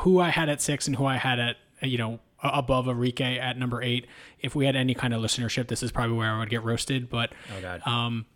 who 0.00 0.20
I 0.20 0.30
had 0.30 0.48
at 0.48 0.60
six 0.60 0.86
and 0.86 0.96
who 0.96 1.06
I 1.06 1.16
had 1.16 1.38
at, 1.38 1.56
you 1.82 1.96
know, 1.96 2.20
above 2.42 2.86
Arike 2.86 3.38
at 3.38 3.56
number 3.56 3.82
eight. 3.82 4.06
If 4.40 4.54
we 4.54 4.66
had 4.66 4.76
any 4.76 4.94
kind 4.94 5.14
of 5.14 5.22
listenership, 5.22 5.68
this 5.68 5.82
is 5.82 5.92
probably 5.92 6.16
where 6.16 6.30
I 6.30 6.38
would 6.40 6.50
get 6.50 6.64
roasted. 6.64 7.08
But, 7.08 7.32
oh 7.56 7.60
God. 7.60 7.86
um, 7.86 8.26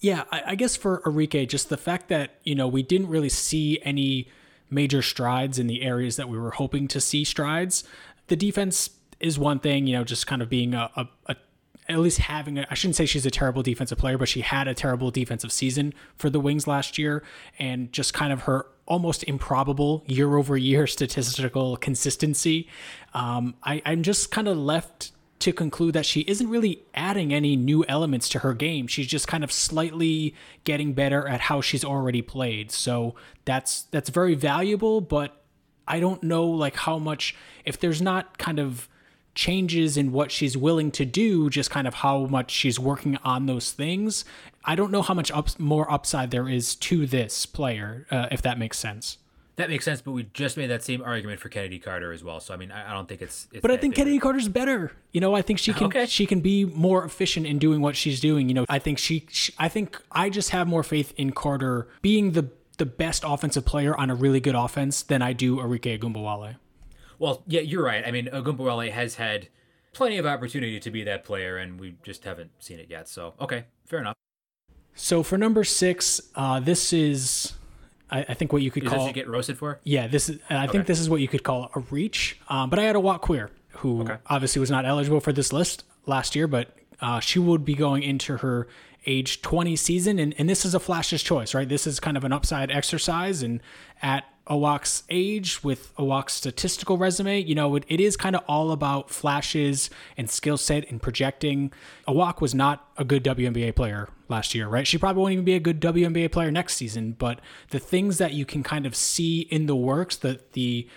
yeah, 0.00 0.24
I, 0.32 0.42
I 0.48 0.54
guess 0.54 0.76
for 0.76 1.02
Arike, 1.04 1.48
just 1.48 1.68
the 1.68 1.76
fact 1.76 2.08
that 2.08 2.38
you 2.42 2.54
know 2.54 2.68
we 2.68 2.82
didn't 2.82 3.08
really 3.08 3.28
see 3.28 3.80
any 3.82 4.28
major 4.70 5.02
strides 5.02 5.58
in 5.58 5.66
the 5.66 5.82
areas 5.82 6.16
that 6.16 6.28
we 6.28 6.38
were 6.38 6.52
hoping 6.52 6.88
to 6.88 7.00
see 7.00 7.24
strides. 7.24 7.84
The 8.28 8.36
defense 8.36 8.90
is 9.20 9.38
one 9.38 9.58
thing, 9.58 9.86
you 9.86 9.96
know, 9.96 10.04
just 10.04 10.26
kind 10.26 10.42
of 10.42 10.48
being 10.48 10.74
a, 10.74 10.90
a, 10.96 11.08
a 11.26 11.36
at 11.88 11.98
least 12.00 12.18
having 12.18 12.58
I 12.58 12.74
shouldn't 12.74 12.96
say 12.96 13.06
she's 13.06 13.24
a 13.24 13.30
terrible 13.30 13.62
defensive 13.62 13.98
player, 13.98 14.18
but 14.18 14.28
she 14.28 14.42
had 14.42 14.68
a 14.68 14.74
terrible 14.74 15.10
defensive 15.10 15.50
season 15.50 15.94
for 16.16 16.28
the 16.28 16.38
Wings 16.38 16.66
last 16.66 16.98
year 16.98 17.22
and 17.58 17.92
just 17.92 18.12
kind 18.12 18.32
of 18.32 18.42
her 18.42 18.66
almost 18.86 19.22
improbable 19.24 20.04
year 20.06 20.36
over 20.36 20.56
year 20.56 20.86
statistical 20.86 21.76
consistency. 21.76 22.68
Um, 23.14 23.54
I, 23.62 23.82
I'm 23.86 24.02
just 24.02 24.30
kind 24.30 24.48
of 24.48 24.58
left 24.58 25.12
to 25.40 25.52
conclude 25.52 25.94
that 25.94 26.06
she 26.06 26.20
isn't 26.22 26.48
really 26.48 26.82
adding 26.94 27.32
any 27.32 27.54
new 27.56 27.84
elements 27.88 28.28
to 28.30 28.40
her 28.40 28.54
game. 28.54 28.86
She's 28.86 29.06
just 29.06 29.28
kind 29.28 29.44
of 29.44 29.52
slightly 29.52 30.34
getting 30.64 30.92
better 30.94 31.28
at 31.28 31.42
how 31.42 31.60
she's 31.60 31.84
already 31.84 32.22
played. 32.22 32.70
So 32.72 33.14
that's 33.44 33.82
that's 33.82 34.10
very 34.10 34.34
valuable, 34.34 35.00
but 35.00 35.42
I 35.86 36.00
don't 36.00 36.22
know 36.22 36.46
like 36.46 36.76
how 36.76 36.98
much 36.98 37.36
if 37.64 37.78
there's 37.78 38.02
not 38.02 38.38
kind 38.38 38.58
of 38.58 38.88
changes 39.34 39.96
in 39.96 40.10
what 40.10 40.32
she's 40.32 40.56
willing 40.56 40.90
to 40.90 41.04
do, 41.04 41.48
just 41.48 41.70
kind 41.70 41.86
of 41.86 41.94
how 41.94 42.26
much 42.26 42.50
she's 42.50 42.78
working 42.78 43.16
on 43.18 43.46
those 43.46 43.70
things. 43.70 44.24
I 44.64 44.74
don't 44.74 44.90
know 44.90 45.02
how 45.02 45.14
much 45.14 45.30
more 45.60 45.90
upside 45.90 46.32
there 46.32 46.48
is 46.48 46.74
to 46.74 47.06
this 47.06 47.46
player, 47.46 48.06
uh, 48.10 48.26
if 48.32 48.42
that 48.42 48.58
makes 48.58 48.78
sense. 48.78 49.18
That 49.58 49.68
makes 49.68 49.84
sense, 49.84 50.00
but 50.00 50.12
we 50.12 50.22
just 50.34 50.56
made 50.56 50.68
that 50.68 50.84
same 50.84 51.02
argument 51.02 51.40
for 51.40 51.48
Chennedy 51.48 51.80
Carter 51.80 52.12
as 52.12 52.22
well. 52.22 52.38
So 52.38 52.54
I 52.54 52.56
mean, 52.56 52.70
I, 52.70 52.90
I 52.90 52.94
don't 52.94 53.08
think 53.08 53.20
it's. 53.20 53.48
it's 53.52 53.60
but 53.60 53.72
I 53.72 53.76
think. 53.76 53.96
Chennedy 53.96 54.20
Carter's 54.20 54.46
better. 54.46 54.92
You 55.10 55.20
know, 55.20 55.34
I 55.34 55.42
think 55.42 55.58
she 55.58 55.72
can 55.74 55.88
okay. 55.88 56.06
she 56.06 56.26
can 56.26 56.40
be 56.40 56.64
more 56.64 57.04
efficient 57.04 57.44
in 57.44 57.58
doing 57.58 57.80
what 57.80 57.96
she's 57.96 58.20
doing. 58.20 58.48
You 58.48 58.54
know, 58.54 58.66
I 58.68 58.78
think 58.78 58.98
she, 58.98 59.26
she 59.30 59.52
I 59.58 59.68
think 59.68 60.00
I 60.12 60.30
just 60.30 60.50
have 60.50 60.68
more 60.68 60.84
faith 60.84 61.12
in 61.16 61.32
Carter 61.32 61.88
being 62.02 62.32
the 62.32 62.50
the 62.76 62.86
best 62.86 63.24
offensive 63.26 63.64
player 63.64 63.96
on 63.96 64.10
a 64.10 64.14
really 64.14 64.38
good 64.38 64.54
offense 64.54 65.02
than 65.02 65.22
I 65.22 65.32
do 65.32 65.56
Arike 65.56 65.98
Ogunbowale. 65.98 66.54
Well, 67.18 67.42
yeah, 67.48 67.60
you're 67.60 67.84
right. 67.84 68.06
I 68.06 68.12
mean, 68.12 68.26
Ogunbowale 68.26 68.92
has 68.92 69.16
had 69.16 69.48
plenty 69.92 70.18
of 70.18 70.26
opportunity 70.26 70.78
to 70.78 70.90
be 70.92 71.02
that 71.02 71.24
player, 71.24 71.56
and 71.56 71.80
we 71.80 71.96
just 72.04 72.22
haven't 72.22 72.52
seen 72.60 72.78
it 72.78 72.88
yet. 72.88 73.08
So, 73.08 73.34
okay, 73.40 73.64
fair 73.84 73.98
enough. 73.98 74.14
So 74.94 75.24
for 75.24 75.36
number 75.36 75.64
six, 75.64 76.20
uh, 76.36 76.60
this 76.60 76.92
is, 76.92 77.54
I, 78.10 78.20
I, 78.28 78.34
think 78.34 78.52
what 78.52 78.62
you 78.62 78.70
could 78.70 78.84
is 78.84 78.88
call. 78.88 79.06
You 79.06 79.12
get 79.12 79.28
roasted 79.28 79.58
for? 79.58 79.80
Yeah, 79.84 80.06
this 80.06 80.28
is. 80.28 80.38
I 80.48 80.64
okay. 80.64 80.72
think 80.72 80.86
this 80.86 81.00
is 81.00 81.10
what 81.10 81.20
you 81.20 81.28
could 81.28 81.42
call 81.42 81.70
a 81.74 81.80
reach. 81.80 82.38
Um, 82.48 82.70
but 82.70 82.78
I 82.78 82.82
had 82.82 82.96
a 82.96 82.98
Awak 82.98 83.22
Kuier 83.22 83.50
who 83.78 84.02
okay. 84.02 84.16
obviously 84.26 84.60
was 84.60 84.70
not 84.70 84.84
eligible 84.84 85.20
for 85.20 85.32
this 85.32 85.52
list 85.52 85.84
last 86.06 86.34
year, 86.34 86.46
but 86.46 86.76
uh, 87.00 87.20
she 87.20 87.38
would 87.38 87.64
be 87.64 87.74
going 87.74 88.02
into 88.02 88.38
her 88.38 88.66
age 89.06 89.40
20 89.42 89.76
season, 89.76 90.18
and, 90.18 90.34
and 90.38 90.48
this 90.48 90.64
is 90.64 90.74
a 90.74 90.80
flash's 90.80 91.22
choice, 91.22 91.54
right? 91.54 91.68
This 91.68 91.86
is 91.86 92.00
kind 92.00 92.16
of 92.16 92.24
an 92.24 92.32
upside 92.32 92.70
exercise, 92.70 93.42
and 93.42 93.60
at 94.02 94.24
Awak's 94.48 95.04
age, 95.08 95.62
with 95.62 95.94
Awak's 95.96 96.34
statistical 96.34 96.98
resume, 96.98 97.40
you 97.40 97.54
know, 97.54 97.76
it, 97.76 97.84
it 97.88 98.00
is 98.00 98.16
kind 98.16 98.34
of 98.34 98.42
all 98.48 98.72
about 98.72 99.10
flashes 99.10 99.90
and 100.16 100.28
skill 100.28 100.56
set 100.56 100.88
and 100.90 101.00
projecting. 101.00 101.72
Awak 102.06 102.40
was 102.40 102.54
not 102.54 102.88
a 102.96 103.04
good 103.04 103.22
WNBA 103.22 103.76
player 103.76 104.08
last 104.28 104.54
year, 104.54 104.68
right? 104.68 104.86
She 104.86 104.98
probably 104.98 105.20
won't 105.20 105.32
even 105.32 105.44
be 105.44 105.54
a 105.54 105.60
good 105.60 105.80
WNBA 105.80 106.30
player 106.32 106.50
next 106.50 106.76
season, 106.76 107.12
but 107.18 107.40
the 107.70 107.78
things 107.78 108.18
that 108.18 108.32
you 108.32 108.44
can 108.44 108.62
kind 108.62 108.86
of 108.86 108.94
see 108.94 109.40
in 109.42 109.66
the 109.66 109.76
works, 109.76 110.16
the 110.16 110.40
the 110.52 110.88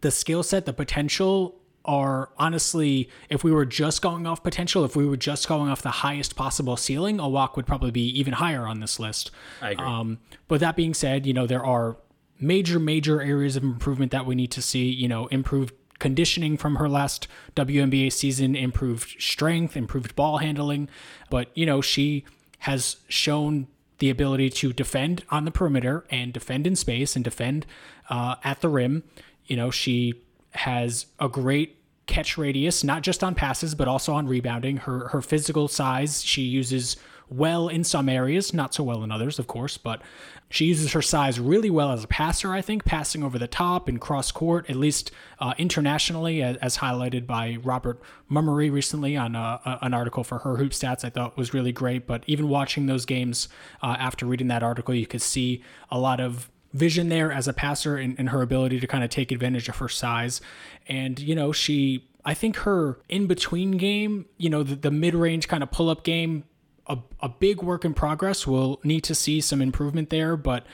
the 0.00 0.10
skill 0.10 0.42
set, 0.42 0.66
the 0.66 0.72
potential 0.72 1.56
are 1.84 2.30
honestly, 2.36 3.08
if 3.30 3.42
we 3.42 3.50
were 3.50 3.64
just 3.64 4.02
going 4.02 4.26
off 4.26 4.42
potential, 4.42 4.84
if 4.84 4.94
we 4.94 5.06
were 5.06 5.16
just 5.16 5.48
going 5.48 5.70
off 5.70 5.82
the 5.82 5.90
highest 5.90 6.36
possible 6.36 6.76
ceiling, 6.76 7.18
Awak 7.18 7.56
would 7.56 7.66
probably 7.66 7.90
be 7.90 8.06
even 8.18 8.34
higher 8.34 8.66
on 8.66 8.80
this 8.80 9.00
list. 9.00 9.30
I 9.62 9.70
agree. 9.70 9.84
Um, 9.84 10.18
but 10.46 10.60
that 10.60 10.76
being 10.76 10.94
said, 10.94 11.26
you 11.26 11.32
know, 11.32 11.46
there 11.46 11.64
are 11.64 11.96
major, 12.38 12.78
major 12.78 13.22
areas 13.22 13.56
of 13.56 13.62
improvement 13.62 14.12
that 14.12 14.26
we 14.26 14.34
need 14.34 14.50
to 14.52 14.62
see. 14.62 14.90
You 14.90 15.08
know, 15.08 15.26
improved 15.28 15.74
conditioning 15.98 16.56
from 16.56 16.76
her 16.76 16.88
last 16.88 17.28
WNBA 17.54 18.12
season, 18.12 18.56
improved 18.56 19.20
strength, 19.20 19.76
improved 19.76 20.16
ball 20.16 20.38
handling. 20.38 20.88
But, 21.28 21.48
you 21.54 21.66
know, 21.66 21.80
she 21.80 22.24
has 22.60 22.96
shown 23.08 23.66
the 23.98 24.10
ability 24.10 24.50
to 24.50 24.72
defend 24.72 25.24
on 25.30 25.44
the 25.44 25.50
perimeter 25.50 26.04
and 26.10 26.32
defend 26.32 26.66
in 26.66 26.74
space 26.74 27.14
and 27.14 27.24
defend 27.24 27.66
uh, 28.08 28.36
at 28.42 28.60
the 28.60 28.68
rim. 28.68 29.02
You 29.46 29.56
know, 29.56 29.70
she 29.70 30.14
has 30.52 31.06
a 31.18 31.28
great 31.28 31.76
catch 32.06 32.36
radius, 32.36 32.82
not 32.82 33.02
just 33.02 33.22
on 33.22 33.34
passes, 33.34 33.74
but 33.74 33.88
also 33.88 34.12
on 34.14 34.26
rebounding. 34.26 34.78
Her 34.78 35.08
her 35.08 35.22
physical 35.22 35.68
size, 35.68 36.22
she 36.22 36.42
uses 36.42 36.96
well 37.30 37.68
in 37.68 37.84
some 37.84 38.08
areas, 38.08 38.52
not 38.52 38.74
so 38.74 38.82
well 38.82 39.02
in 39.02 39.10
others, 39.10 39.38
of 39.38 39.46
course, 39.46 39.78
but 39.78 40.02
she 40.52 40.64
uses 40.64 40.92
her 40.92 41.02
size 41.02 41.38
really 41.38 41.70
well 41.70 41.92
as 41.92 42.02
a 42.02 42.08
passer, 42.08 42.52
I 42.52 42.60
think, 42.60 42.84
passing 42.84 43.22
over 43.22 43.38
the 43.38 43.46
top 43.46 43.88
and 43.88 44.00
cross 44.00 44.32
court, 44.32 44.68
at 44.68 44.74
least 44.74 45.12
uh, 45.38 45.54
internationally, 45.58 46.42
as, 46.42 46.56
as, 46.56 46.78
highlighted 46.78 47.24
by 47.24 47.58
Robert 47.62 48.00
Mummery 48.28 48.68
recently 48.68 49.16
on 49.16 49.36
uh, 49.36 49.78
an 49.80 49.94
article 49.94 50.24
for 50.24 50.38
her 50.38 50.56
Hoop 50.56 50.72
Stats, 50.72 51.04
I 51.04 51.10
thought 51.10 51.36
was 51.36 51.54
really 51.54 51.70
great. 51.70 52.04
But 52.04 52.24
even 52.26 52.48
watching 52.48 52.86
those 52.86 53.06
games 53.06 53.48
uh, 53.80 53.96
after 53.98 54.26
reading 54.26 54.48
that 54.48 54.64
article, 54.64 54.92
you 54.92 55.06
could 55.06 55.22
see 55.22 55.62
a 55.88 55.98
lot 55.98 56.18
of 56.18 56.50
vision 56.72 57.08
there 57.10 57.30
as 57.32 57.46
a 57.46 57.52
passer 57.52 57.96
and, 57.96 58.16
and 58.18 58.30
her 58.30 58.42
ability 58.42 58.80
to 58.80 58.86
kind 58.86 59.04
of 59.04 59.10
take 59.10 59.30
advantage 59.30 59.68
of 59.68 59.76
her 59.76 59.88
size. 59.88 60.40
And, 60.88 61.18
you 61.20 61.36
know, 61.36 61.52
she, 61.52 62.08
I 62.24 62.34
think 62.34 62.56
her 62.58 62.98
in 63.08 63.26
between 63.26 63.72
game, 63.72 64.26
you 64.36 64.50
know, 64.50 64.64
the, 64.64 64.74
the 64.74 64.90
mid 64.90 65.14
range 65.14 65.46
kind 65.46 65.62
of 65.62 65.70
pull 65.70 65.88
up 65.88 66.02
game, 66.02 66.44
a, 66.90 66.98
a 67.20 67.28
big 67.28 67.62
work 67.62 67.84
in 67.84 67.94
progress. 67.94 68.46
We'll 68.46 68.80
need 68.84 69.04
to 69.04 69.14
see 69.14 69.40
some 69.40 69.62
improvement 69.62 70.10
there. 70.10 70.36
But, 70.36 70.66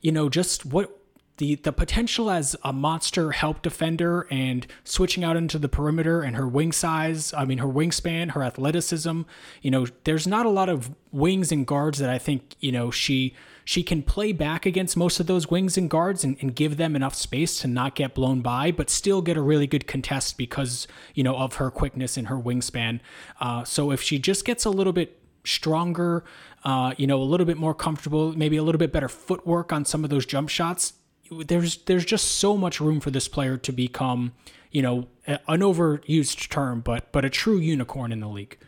you 0.00 0.12
know, 0.12 0.28
just 0.28 0.64
what 0.64 0.98
the 1.36 1.56
the 1.56 1.72
potential 1.72 2.30
as 2.30 2.54
a 2.62 2.72
monster 2.72 3.32
help 3.32 3.60
defender 3.62 4.28
and 4.30 4.66
switching 4.84 5.24
out 5.24 5.36
into 5.36 5.58
the 5.58 5.68
perimeter 5.68 6.22
and 6.22 6.36
her 6.36 6.46
wing 6.46 6.70
size, 6.70 7.34
I 7.34 7.44
mean 7.44 7.58
her 7.58 7.66
wingspan, 7.66 8.30
her 8.32 8.42
athleticism, 8.42 9.22
you 9.60 9.70
know, 9.70 9.86
there's 10.04 10.26
not 10.26 10.46
a 10.46 10.50
lot 10.50 10.68
of 10.68 10.94
wings 11.10 11.50
and 11.50 11.66
guards 11.66 11.98
that 11.98 12.08
I 12.08 12.18
think, 12.18 12.54
you 12.60 12.70
know, 12.70 12.90
she 12.92 13.34
she 13.64 13.82
can 13.82 14.02
play 14.02 14.30
back 14.30 14.66
against 14.66 14.96
most 14.96 15.18
of 15.18 15.26
those 15.26 15.50
wings 15.50 15.76
and 15.76 15.88
guards 15.88 16.22
and, 16.22 16.36
and 16.40 16.54
give 16.54 16.76
them 16.76 16.94
enough 16.94 17.14
space 17.14 17.58
to 17.60 17.66
not 17.66 17.94
get 17.94 18.14
blown 18.14 18.42
by, 18.42 18.70
but 18.70 18.90
still 18.90 19.22
get 19.22 19.36
a 19.36 19.42
really 19.42 19.66
good 19.66 19.86
contest 19.86 20.36
because, 20.36 20.86
you 21.14 21.24
know, 21.24 21.34
of 21.36 21.54
her 21.54 21.70
quickness 21.70 22.16
and 22.16 22.28
her 22.28 22.36
wingspan. 22.36 23.00
Uh, 23.40 23.64
so 23.64 23.90
if 23.90 24.02
she 24.02 24.18
just 24.18 24.44
gets 24.44 24.66
a 24.66 24.70
little 24.70 24.92
bit 24.92 25.18
stronger, 25.44 26.24
uh, 26.64 26.94
you 26.96 27.06
know, 27.06 27.20
a 27.20 27.24
little 27.24 27.46
bit 27.46 27.56
more 27.56 27.74
comfortable, 27.74 28.36
maybe 28.36 28.56
a 28.56 28.62
little 28.62 28.78
bit 28.78 28.92
better 28.92 29.08
footwork 29.08 29.72
on 29.72 29.84
some 29.84 30.04
of 30.04 30.10
those 30.10 30.26
jump 30.26 30.48
shots, 30.48 30.94
there's 31.30 31.78
there's 31.84 32.04
just 32.04 32.38
so 32.38 32.56
much 32.56 32.80
room 32.80 33.00
for 33.00 33.10
this 33.10 33.28
player 33.28 33.56
to 33.56 33.72
become, 33.72 34.32
you 34.70 34.82
know, 34.82 35.08
an 35.26 35.60
overused 35.60 36.48
term, 36.48 36.80
but 36.80 37.10
but 37.12 37.24
a 37.24 37.30
true 37.30 37.56
unicorn 37.56 38.12
in 38.12 38.20
the 38.20 38.28
league. 38.28 38.58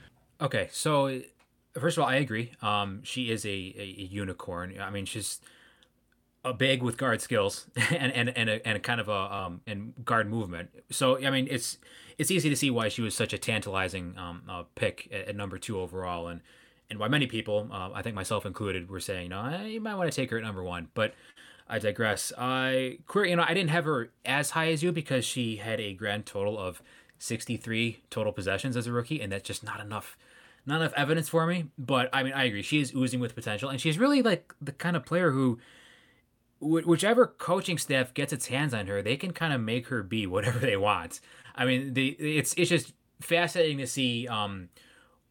Okay, 0.40 0.68
so 0.72 1.20
first 1.78 1.96
of 1.96 2.04
all, 2.04 2.08
I 2.08 2.16
agree. 2.16 2.52
Um, 2.62 3.02
she 3.04 3.30
is 3.30 3.44
a, 3.44 3.48
a, 3.48 4.08
unicorn. 4.10 4.78
I 4.80 4.90
mean, 4.90 5.06
she's 5.06 5.40
a 6.44 6.52
big 6.52 6.82
with 6.82 6.96
guard 6.96 7.20
skills 7.20 7.66
and 7.90 8.12
and 8.12 8.30
and 8.36 8.48
a, 8.48 8.66
and 8.66 8.76
a 8.76 8.80
kind 8.80 9.00
of 9.00 9.08
a 9.08 9.34
um 9.34 9.60
and 9.66 9.94
guard 10.04 10.28
movement. 10.28 10.70
So 10.90 11.24
I 11.24 11.30
mean, 11.30 11.48
it's 11.50 11.78
it's 12.18 12.30
easy 12.30 12.48
to 12.48 12.56
see 12.56 12.70
why 12.70 12.88
she 12.88 13.02
was 13.02 13.14
such 13.14 13.32
a 13.32 13.38
tantalizing 13.38 14.14
um 14.16 14.42
uh, 14.48 14.64
pick 14.74 15.08
at, 15.12 15.28
at, 15.28 15.36
number 15.36 15.58
two 15.58 15.78
overall, 15.78 16.28
and 16.28 16.40
and 16.90 16.98
why 16.98 17.08
many 17.08 17.26
people, 17.26 17.68
uh, 17.72 17.90
I 17.94 18.02
think 18.02 18.14
myself 18.14 18.46
included, 18.46 18.88
were 18.90 19.00
saying, 19.00 19.24
you 19.24 19.28
know, 19.30 19.64
you 19.64 19.80
might 19.80 19.94
want 19.94 20.10
to 20.10 20.14
take 20.14 20.30
her 20.30 20.38
at 20.38 20.44
number 20.44 20.62
one, 20.62 20.88
but. 20.94 21.14
I 21.68 21.80
digress. 21.80 22.32
I, 22.38 22.98
you 23.12 23.34
know, 23.34 23.44
I 23.44 23.52
didn't 23.52 23.70
have 23.70 23.86
her 23.86 24.12
as 24.24 24.50
high 24.50 24.70
as 24.70 24.84
you 24.84 24.92
because 24.92 25.24
she 25.24 25.56
had 25.56 25.80
a 25.80 25.94
grand 25.94 26.24
total 26.24 26.56
of 26.56 26.80
63 27.18 28.02
total 28.10 28.32
possessions 28.32 28.76
as 28.76 28.86
a 28.86 28.92
rookie, 28.92 29.20
and 29.20 29.32
that's 29.32 29.42
just 29.42 29.64
not 29.64 29.80
enough 29.80 30.16
not 30.66 30.80
enough 30.80 30.92
evidence 30.96 31.28
for 31.28 31.46
me, 31.46 31.66
but 31.78 32.10
I 32.12 32.24
mean, 32.24 32.32
I 32.32 32.44
agree. 32.44 32.62
She 32.62 32.80
is 32.80 32.92
oozing 32.92 33.20
with 33.20 33.36
potential, 33.36 33.70
and 33.70 33.80
she's 33.80 33.98
really 33.98 34.20
like 34.20 34.52
the 34.60 34.72
kind 34.72 34.96
of 34.96 35.06
player 35.06 35.30
who, 35.30 35.60
whichever 36.60 37.26
coaching 37.26 37.78
staff 37.78 38.12
gets 38.12 38.32
its 38.32 38.48
hands 38.48 38.74
on 38.74 38.88
her, 38.88 39.00
they 39.00 39.16
can 39.16 39.32
kind 39.32 39.52
of 39.52 39.60
make 39.60 39.86
her 39.88 40.02
be 40.02 40.26
whatever 40.26 40.58
they 40.58 40.76
want. 40.76 41.20
I 41.54 41.64
mean, 41.64 41.94
the 41.94 42.08
it's 42.18 42.52
it's 42.56 42.68
just 42.68 42.94
fascinating 43.20 43.78
to 43.78 43.86
see 43.86 44.26
um, 44.26 44.68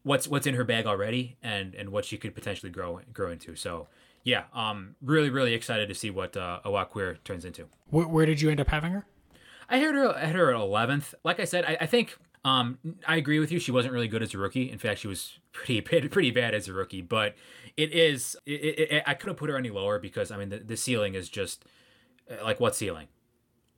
what's 0.06 0.28
what's 0.28 0.46
in 0.46 0.54
her 0.54 0.64
bag 0.64 0.86
already, 0.86 1.36
and 1.42 1.74
and 1.74 1.90
what 1.90 2.04
she 2.04 2.16
could 2.16 2.34
potentially 2.34 2.70
grow 2.70 3.00
grow 3.12 3.30
into. 3.30 3.56
So. 3.56 3.88
Yeah, 4.22 4.46
um, 4.52 4.96
really, 5.00 5.30
really 5.30 5.54
excited 5.54 5.88
to 5.88 5.94
see 5.94 6.10
what 6.10 6.36
uh, 6.36 6.58
Awak 6.64 6.90
Kuier 6.90 7.22
turns 7.22 7.44
into. 7.44 7.68
Where, 7.90 8.08
where 8.08 8.26
did 8.26 8.40
you 8.40 8.50
end 8.50 8.58
up 8.58 8.66
having 8.66 8.90
her? 8.90 9.06
I 9.68 9.78
had 9.78 9.94
her. 9.94 10.16
I 10.16 10.24
had 10.24 10.34
her 10.34 10.52
at 10.52 10.60
eleventh. 10.60 11.14
Like 11.22 11.38
I 11.38 11.44
said, 11.44 11.64
I, 11.64 11.76
I 11.82 11.86
think 11.86 12.18
um, 12.44 12.78
I 13.06 13.16
agree 13.16 13.38
with 13.38 13.52
you. 13.52 13.60
She 13.60 13.70
wasn't 13.70 13.94
really 13.94 14.08
good 14.08 14.24
as 14.24 14.34
a 14.34 14.38
rookie. 14.38 14.70
In 14.70 14.78
fact, 14.78 14.98
she 14.98 15.06
was 15.08 15.38
pretty 15.52 15.80
pretty 15.80 16.30
bad 16.32 16.54
as 16.54 16.66
a 16.66 16.72
rookie. 16.72 17.02
But 17.02 17.36
it 17.76 17.92
is. 17.92 18.36
It, 18.46 18.52
it, 18.52 18.92
it, 18.92 19.02
I 19.06 19.14
couldn't 19.14 19.36
put 19.36 19.48
her 19.48 19.56
any 19.56 19.70
lower 19.70 20.00
because 20.00 20.32
I 20.32 20.36
mean 20.36 20.48
the, 20.48 20.58
the 20.58 20.76
ceiling 20.76 21.14
is 21.14 21.28
just 21.28 21.64
uh, 22.28 22.42
like 22.44 22.58
what 22.58 22.74
ceiling? 22.74 23.06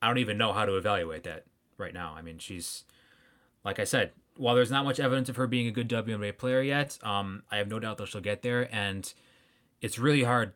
I 0.01 0.07
don't 0.07 0.19
even 0.19 0.39
know 0.39 0.55
how 0.55 0.65
to 0.65 0.77
evaluate 0.77 1.25
that 1.25 1.45
right 1.77 1.93
now. 1.93 2.15
I 2.17 2.23
mean, 2.23 2.39
she's 2.39 2.85
like 3.65 3.79
I 3.79 3.85
said. 3.85 4.13
While 4.39 4.55
there's 4.55 4.71
not 4.71 4.85
much 4.85 5.01
evidence 5.01 5.29
of 5.29 5.37
her 5.37 5.47
being 5.47 5.67
a 5.67 5.71
good 5.71 5.89
WNBA 5.89 6.39
player 6.39 6.63
yet, 6.63 6.99
um, 7.03 7.43
I 7.51 7.57
have 7.59 7.69
no 7.69 7.79
doubt 7.79 7.99
that 7.99 8.09
she'll 8.09 8.21
get 8.21 8.43
there. 8.43 8.73
And 8.75 9.13
it's 9.81 9.99
really 9.99 10.23
hard 10.23 10.53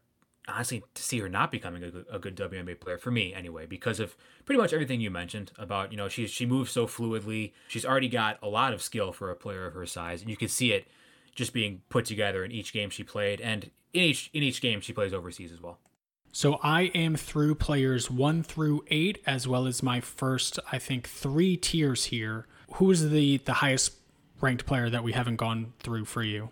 honestly 0.48 0.82
to 0.94 1.02
see 1.02 1.20
her 1.20 1.28
not 1.28 1.52
becoming 1.52 1.82
a 1.84 1.90
good, 1.90 2.06
a 2.10 2.18
good 2.18 2.36
WNBA 2.36 2.80
player 2.80 2.98
for 2.98 3.10
me 3.10 3.32
anyway 3.32 3.66
because 3.66 4.00
of 4.00 4.16
pretty 4.44 4.60
much 4.60 4.72
everything 4.72 5.00
you 5.00 5.10
mentioned 5.10 5.52
about 5.56 5.92
you 5.92 5.96
know 5.96 6.08
she 6.08 6.26
she 6.26 6.44
moves 6.44 6.70
so 6.70 6.86
fluidly 6.86 7.52
she's 7.68 7.84
already 7.84 8.08
got 8.08 8.38
a 8.42 8.48
lot 8.48 8.72
of 8.72 8.82
skill 8.82 9.12
for 9.12 9.30
a 9.30 9.36
player 9.36 9.66
of 9.66 9.74
her 9.74 9.86
size 9.86 10.20
and 10.20 10.28
you 10.28 10.36
can 10.36 10.48
see 10.48 10.72
it 10.72 10.88
just 11.34 11.52
being 11.52 11.80
put 11.88 12.04
together 12.04 12.44
in 12.44 12.50
each 12.50 12.72
game 12.72 12.90
she 12.90 13.04
played 13.04 13.40
and 13.40 13.70
in 13.92 14.02
each 14.02 14.30
in 14.32 14.42
each 14.42 14.60
game 14.60 14.80
she 14.80 14.92
plays 14.92 15.14
overseas 15.14 15.52
as 15.52 15.60
well. 15.60 15.78
So 16.32 16.58
I 16.62 16.84
am 16.94 17.14
through 17.14 17.56
players 17.56 18.10
1 18.10 18.42
through 18.42 18.84
8 18.88 19.18
as 19.26 19.46
well 19.46 19.66
as 19.66 19.82
my 19.82 20.00
first 20.00 20.58
I 20.70 20.78
think 20.78 21.06
3 21.06 21.56
tiers 21.58 22.06
here. 22.06 22.46
Who 22.74 22.90
is 22.90 23.10
the 23.10 23.38
the 23.38 23.54
highest 23.54 23.92
ranked 24.40 24.66
player 24.66 24.90
that 24.90 25.04
we 25.04 25.12
haven't 25.12 25.36
gone 25.36 25.72
through 25.80 26.04
for 26.06 26.22
you? 26.22 26.50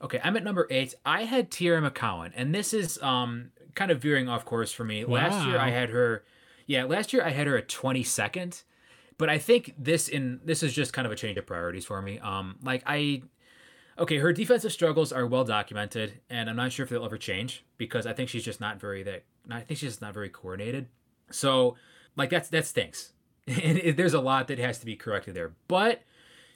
Okay, 0.00 0.20
I'm 0.22 0.36
at 0.36 0.42
number 0.42 0.66
eight. 0.70 0.94
I 1.06 1.24
had 1.24 1.50
Teaira 1.50 1.88
McCowan, 1.88 2.32
and 2.34 2.54
this 2.54 2.74
is 2.74 3.00
um 3.02 3.52
kind 3.74 3.90
of 3.90 4.00
veering 4.00 4.28
off 4.28 4.44
course 4.44 4.72
for 4.72 4.84
me. 4.84 5.04
Wow. 5.04 5.14
Last 5.14 5.46
year 5.46 5.58
I 5.58 5.70
had 5.70 5.90
her, 5.90 6.24
yeah, 6.66 6.84
last 6.84 7.12
year 7.12 7.24
I 7.24 7.30
had 7.30 7.46
her 7.46 7.56
at 7.56 7.68
22nd, 7.68 8.62
but 9.18 9.28
I 9.30 9.38
think 9.38 9.74
this 9.78 10.08
in 10.08 10.40
this 10.44 10.62
is 10.62 10.72
just 10.72 10.92
kind 10.92 11.06
of 11.06 11.12
a 11.12 11.16
change 11.16 11.38
of 11.38 11.46
priorities 11.46 11.84
for 11.84 12.02
me. 12.02 12.18
Um, 12.18 12.56
like 12.62 12.82
I, 12.86 13.22
okay, 13.98 14.18
her 14.18 14.32
defensive 14.32 14.72
struggles 14.72 15.12
are 15.12 15.26
well 15.26 15.44
documented, 15.44 16.20
and 16.28 16.50
I'm 16.50 16.56
not 16.56 16.72
sure 16.72 16.84
if 16.84 16.90
they'll 16.90 17.04
ever 17.04 17.18
change 17.18 17.64
because 17.78 18.06
I 18.06 18.12
think 18.12 18.28
she's 18.28 18.44
just 18.44 18.60
not 18.60 18.80
very 18.80 19.02
that. 19.04 19.24
I 19.50 19.60
think 19.60 19.78
she's 19.78 19.90
just 19.90 20.02
not 20.02 20.14
very 20.14 20.28
coordinated. 20.28 20.88
So, 21.30 21.76
like 22.16 22.30
that's 22.30 22.48
that 22.50 22.66
stinks, 22.66 23.12
and 23.46 23.96
there's 23.96 24.14
a 24.14 24.20
lot 24.20 24.48
that 24.48 24.58
has 24.58 24.78
to 24.78 24.86
be 24.86 24.96
corrected 24.96 25.34
there. 25.34 25.52
But 25.68 26.02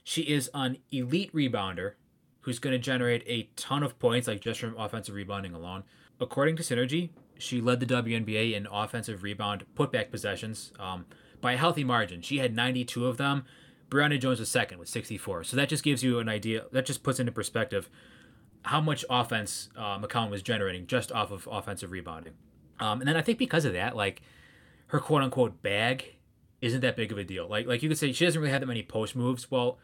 she 0.05 0.23
is 0.23 0.51
an 0.55 0.79
elite 0.91 1.33
rebounder 1.33 1.95
who's 2.43 2.59
going 2.61 2.73
to 2.73 2.79
generate 2.79 3.25
a 3.27 3.51
ton 3.57 3.83
of 3.83 3.99
points, 3.99 4.29
like 4.29 4.41
just 4.41 4.61
from 4.61 4.79
offensive 4.79 5.15
rebounding 5.15 5.53
alone. 5.53 5.83
According 6.21 6.57
to 6.57 6.63
Synergy, 6.63 7.11
she 7.39 7.61
led 7.61 7.81
the 7.81 7.87
WNBA 7.87 8.55
in 8.55 8.69
offensive 8.71 9.23
rebound 9.23 9.65
putback 9.75 10.11
possessions 10.11 10.73
um, 10.79 11.07
by 11.41 11.53
a 11.53 11.57
healthy 11.57 11.85
margin. 11.85 12.23
She 12.23 12.39
had 12.39 12.55
92 12.55 13.07
of 13.07 13.17
them. 13.17 13.45
Brionna 13.91 14.21
Jones 14.21 14.41
was 14.41 14.49
second 14.49 14.79
with 14.79 14.89
64. 14.89 15.45
So 15.45 15.57
that 15.57 15.69
just 15.69 15.85
gives 15.85 16.03
you 16.03 16.19
an 16.19 16.29
idea. 16.29 16.65
That 16.73 16.87
just 16.87 17.03
puts 17.03 17.21
into 17.21 17.33
perspective 17.33 17.91
how 18.63 18.81
much 18.81 19.05
offense 19.11 19.69
uh, 19.77 19.99
McCowan 19.99 20.31
was 20.31 20.43
generating 20.43 20.87
just 20.87 21.13
off 21.13 21.31
of 21.31 21.49
offensive 21.51 21.91
rebounding. 21.91 22.35
Um, 22.81 23.01
and 23.01 23.09
then 23.09 23.17
I 23.17 23.23
think 23.23 23.39
because 23.39 23.65
of 23.65 23.75
that, 23.75 23.97
like 23.97 24.23
her 24.89 25.01
quote 25.01 25.23
unquote 25.23 25.63
bag 25.63 26.16
isn't 26.61 26.81
that 26.81 26.97
big 26.97 27.13
of 27.13 27.19
a 27.19 27.25
deal. 27.25 27.49
Like 27.49 27.67
like 27.67 27.83
you 27.83 27.89
could 27.89 27.99
say 27.99 28.13
she 28.13 28.25
doesn't 28.25 28.41
really 28.41 28.53
have 28.53 28.61
that 28.61 28.67
many 28.67 28.83
post 28.83 29.17
moves. 29.17 29.51
Well, 29.51 29.79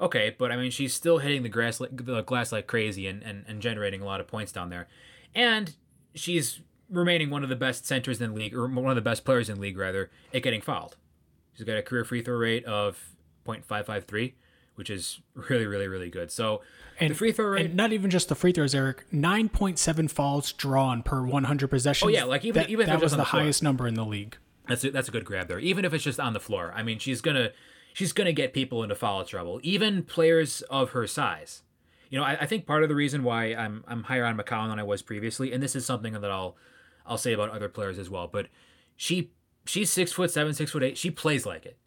Okay, 0.00 0.34
but 0.36 0.50
I 0.50 0.56
mean, 0.56 0.70
she's 0.70 0.92
still 0.92 1.18
hitting 1.18 1.42
the 1.42 1.48
grass 1.48 1.80
like, 1.80 2.04
the 2.04 2.22
glass 2.22 2.50
like 2.50 2.66
crazy 2.66 3.06
and, 3.06 3.22
and, 3.22 3.44
and 3.46 3.62
generating 3.62 4.00
a 4.02 4.04
lot 4.04 4.20
of 4.20 4.26
points 4.26 4.50
down 4.50 4.70
there, 4.70 4.88
and 5.34 5.74
she's 6.14 6.60
remaining 6.90 7.30
one 7.30 7.42
of 7.42 7.48
the 7.48 7.56
best 7.56 7.86
centers 7.86 8.20
in 8.20 8.30
the 8.30 8.36
league, 8.36 8.54
or 8.54 8.66
one 8.66 8.90
of 8.90 8.96
the 8.96 9.00
best 9.00 9.24
players 9.24 9.48
in 9.48 9.56
the 9.56 9.60
league 9.60 9.78
rather, 9.78 10.10
at 10.32 10.42
getting 10.42 10.60
fouled. 10.60 10.96
She's 11.54 11.64
got 11.64 11.76
a 11.76 11.82
career 11.82 12.04
free 12.04 12.22
throw 12.22 12.36
rate 12.36 12.64
of 12.64 12.98
.553, 13.46 14.32
which 14.74 14.90
is 14.90 15.20
really, 15.34 15.66
really, 15.66 15.86
really 15.86 16.10
good. 16.10 16.32
So 16.32 16.62
and, 16.98 17.12
the 17.12 17.14
free 17.14 17.30
throw 17.30 17.46
rate, 17.46 17.66
and 17.66 17.76
not 17.76 17.92
even 17.92 18.10
just 18.10 18.28
the 18.28 18.34
free 18.34 18.50
throws, 18.50 18.74
Eric. 18.74 19.04
Nine 19.12 19.48
point 19.48 19.78
seven 19.78 20.08
fouls 20.08 20.52
drawn 20.52 21.04
per 21.04 21.24
one 21.24 21.44
hundred 21.44 21.68
possessions. 21.68 22.08
Oh 22.08 22.12
yeah, 22.12 22.24
like 22.24 22.44
even 22.44 22.62
that, 22.62 22.70
even 22.70 22.86
that 22.86 23.00
was 23.00 23.12
the, 23.12 23.18
the 23.18 23.24
highest 23.24 23.62
number 23.62 23.86
in 23.86 23.94
the 23.94 24.04
league. 24.04 24.36
That's 24.68 24.84
a, 24.84 24.90
that's 24.90 25.08
a 25.08 25.12
good 25.12 25.24
grab 25.24 25.48
there. 25.48 25.58
Even 25.58 25.84
if 25.84 25.92
it's 25.92 26.04
just 26.04 26.20
on 26.20 26.32
the 26.32 26.40
floor, 26.40 26.72
I 26.74 26.82
mean, 26.82 26.98
she's 26.98 27.20
gonna 27.20 27.50
she's 27.92 28.12
to 28.12 28.32
get 28.32 28.52
people 28.52 28.82
into 28.82 28.94
foul 28.94 29.24
trouble, 29.24 29.60
even 29.62 30.02
players 30.02 30.62
of 30.62 30.90
her 30.90 31.06
size. 31.06 31.62
You 32.10 32.18
know, 32.18 32.24
I, 32.24 32.42
I, 32.42 32.46
think 32.46 32.66
part 32.66 32.82
of 32.82 32.88
the 32.88 32.94
reason 32.94 33.24
why 33.24 33.54
I'm 33.54 33.84
I'm 33.88 34.04
higher 34.04 34.24
on 34.24 34.36
McCowan 34.36 34.68
than 34.68 34.78
I 34.78 34.82
was 34.82 35.02
previously, 35.02 35.52
and 35.52 35.62
this 35.62 35.74
is 35.74 35.84
something 35.84 36.12
that 36.12 36.30
I'll 36.30 36.56
I'll 37.06 37.18
say 37.18 37.32
about 37.32 37.50
other 37.50 37.68
players 37.68 37.98
as 37.98 38.10
well. 38.10 38.28
But 38.28 38.48
she 38.96 39.30
she's 39.66 39.90
six 39.90 40.12
foot 40.12 40.30
seven, 40.30 40.54
six 40.54 40.70
foot 40.70 40.82
eight. 40.82 40.98
She 40.98 41.10
plays 41.10 41.46
like 41.46 41.66
it. 41.66 41.78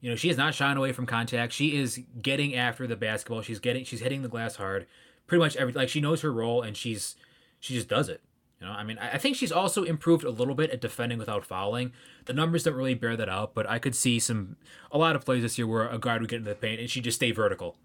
You 0.00 0.10
know, 0.10 0.16
she 0.16 0.30
is 0.30 0.36
not 0.36 0.54
shying 0.54 0.76
away 0.76 0.92
from 0.92 1.06
contact. 1.06 1.52
She 1.52 1.76
is 1.76 2.00
getting 2.20 2.54
after 2.54 2.86
the 2.86 2.96
basketball. 2.96 3.42
She's 3.42 3.58
getting 3.58 3.84
she's 3.84 4.00
hitting 4.00 4.22
the 4.22 4.28
glass 4.28 4.56
hard. 4.56 4.86
Pretty 5.26 5.42
much 5.42 5.56
every 5.56 5.72
like 5.72 5.88
she 5.88 6.00
knows 6.00 6.22
her 6.22 6.32
role 6.32 6.62
and 6.62 6.76
she's 6.76 7.16
she 7.60 7.74
just 7.74 7.88
does 7.88 8.08
it. 8.08 8.22
You 8.60 8.66
know, 8.66 8.72
I 8.72 8.84
mean, 8.84 8.98
I 8.98 9.18
think 9.18 9.36
she's 9.36 9.52
also 9.52 9.82
improved 9.82 10.24
a 10.24 10.30
little 10.30 10.54
bit 10.54 10.70
at 10.70 10.80
defending 10.80 11.18
without 11.18 11.44
fouling. 11.44 11.92
The 12.24 12.32
numbers 12.32 12.62
don't 12.62 12.74
really 12.74 12.94
bear 12.94 13.14
that 13.16 13.28
out, 13.28 13.54
but 13.54 13.68
I 13.68 13.78
could 13.78 13.94
see 13.94 14.18
some 14.18 14.56
a 14.90 14.96
lot 14.96 15.14
of 15.14 15.24
plays 15.26 15.42
this 15.42 15.58
year 15.58 15.66
where 15.66 15.88
a 15.88 15.98
guard 15.98 16.22
would 16.22 16.30
get 16.30 16.36
into 16.36 16.48
the 16.48 16.56
paint 16.56 16.80
and 16.80 16.88
she'd 16.88 17.04
just 17.04 17.16
stay 17.16 17.32
vertical. 17.32 17.76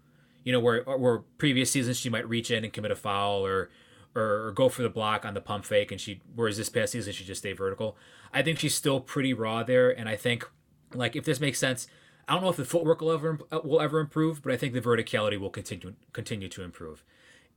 You 0.44 0.52
know, 0.52 0.60
where 0.60 0.82
where 0.82 1.18
previous 1.36 1.70
seasons 1.70 1.98
she 1.98 2.08
might 2.08 2.28
reach 2.28 2.50
in 2.50 2.64
and 2.64 2.72
commit 2.72 2.90
a 2.90 2.96
foul 2.96 3.44
or 3.44 3.70
or, 4.14 4.46
or 4.46 4.52
go 4.52 4.68
for 4.68 4.82
the 4.82 4.88
block 4.88 5.24
on 5.24 5.34
the 5.34 5.40
pump 5.40 5.64
fake, 5.64 5.92
and 5.92 6.00
she 6.00 6.20
whereas 6.34 6.56
this 6.56 6.68
past 6.68 6.92
season 6.92 7.12
she 7.12 7.24
just 7.24 7.42
stay 7.42 7.52
vertical. 7.52 7.96
I 8.32 8.42
think 8.42 8.58
she's 8.58 8.74
still 8.74 8.98
pretty 8.98 9.34
raw 9.34 9.62
there, 9.62 9.90
and 9.90 10.08
I 10.08 10.16
think 10.16 10.48
like 10.94 11.16
if 11.16 11.24
this 11.24 11.38
makes 11.38 11.58
sense, 11.58 11.86
I 12.26 12.32
don't 12.32 12.42
know 12.42 12.50
if 12.50 12.56
the 12.56 12.64
footwork 12.64 13.02
will 13.02 13.12
ever 13.12 13.38
will 13.62 13.80
ever 13.80 14.00
improve, 14.00 14.42
but 14.42 14.52
I 14.52 14.56
think 14.56 14.72
the 14.72 14.80
verticality 14.80 15.38
will 15.38 15.50
continue 15.50 15.94
continue 16.12 16.48
to 16.48 16.62
improve. 16.62 17.04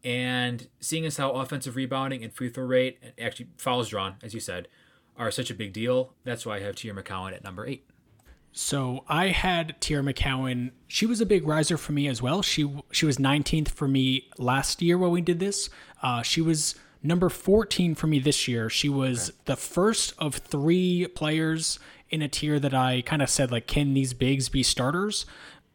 And 0.06 0.68
seeing 0.80 1.06
as 1.06 1.18
how 1.18 1.32
offensive 1.32 1.76
rebounding 1.76 2.24
and 2.24 2.32
free 2.32 2.50
throw 2.50 2.64
rate, 2.64 3.00
and 3.02 3.14
actually 3.20 3.48
fouls 3.58 3.90
drawn, 3.90 4.18
as 4.22 4.36
you 4.36 4.40
said, 4.40 4.68
are 5.18 5.32
such 5.32 5.50
a 5.50 5.56
big 5.56 5.74
deal, 5.74 6.14
that's 6.24 6.46
why 6.46 6.58
I 6.58 6.60
have 6.60 6.76
Teaira 6.76 7.02
McCowan 7.02 7.34
at 7.34 7.44
number 7.44 7.66
eight. 7.66 7.90
So 8.52 9.04
I 9.10 9.30
had 9.30 9.82
Teaira 9.82 10.14
McCowan. 10.14 10.72
She 10.88 11.08
was 11.08 11.20
a 11.20 11.26
big 11.26 11.48
riser 11.48 11.76
for 11.76 11.92
me 11.92 12.08
as 12.08 12.22
well. 12.22 12.42
She 12.42 12.72
she 12.92 13.06
was 13.06 13.18
19th 13.18 13.70
for 13.70 13.88
me 13.88 14.30
last 14.38 14.82
year 14.82 14.98
when 14.98 15.12
we 15.12 15.22
did 15.22 15.40
this. 15.40 15.70
Uh, 16.02 16.22
she 16.22 16.40
was 16.40 16.76
number 17.02 17.28
14 17.28 17.96
for 17.96 18.08
me 18.08 18.20
this 18.20 18.48
year. 18.48 18.70
She 18.70 18.88
was 18.88 19.30
okay. 19.30 19.38
the 19.46 19.56
first 19.58 20.14
of 20.20 20.36
three 20.36 21.08
players 21.08 21.80
in 22.10 22.22
a 22.22 22.28
tier 22.30 22.60
that 22.60 22.74
I 22.74 23.02
kind 23.02 23.22
of 23.22 23.30
said 23.30 23.52
like, 23.52 23.68
can 23.68 23.94
these 23.94 24.14
bigs 24.14 24.48
be 24.50 24.64
starters? 24.64 25.26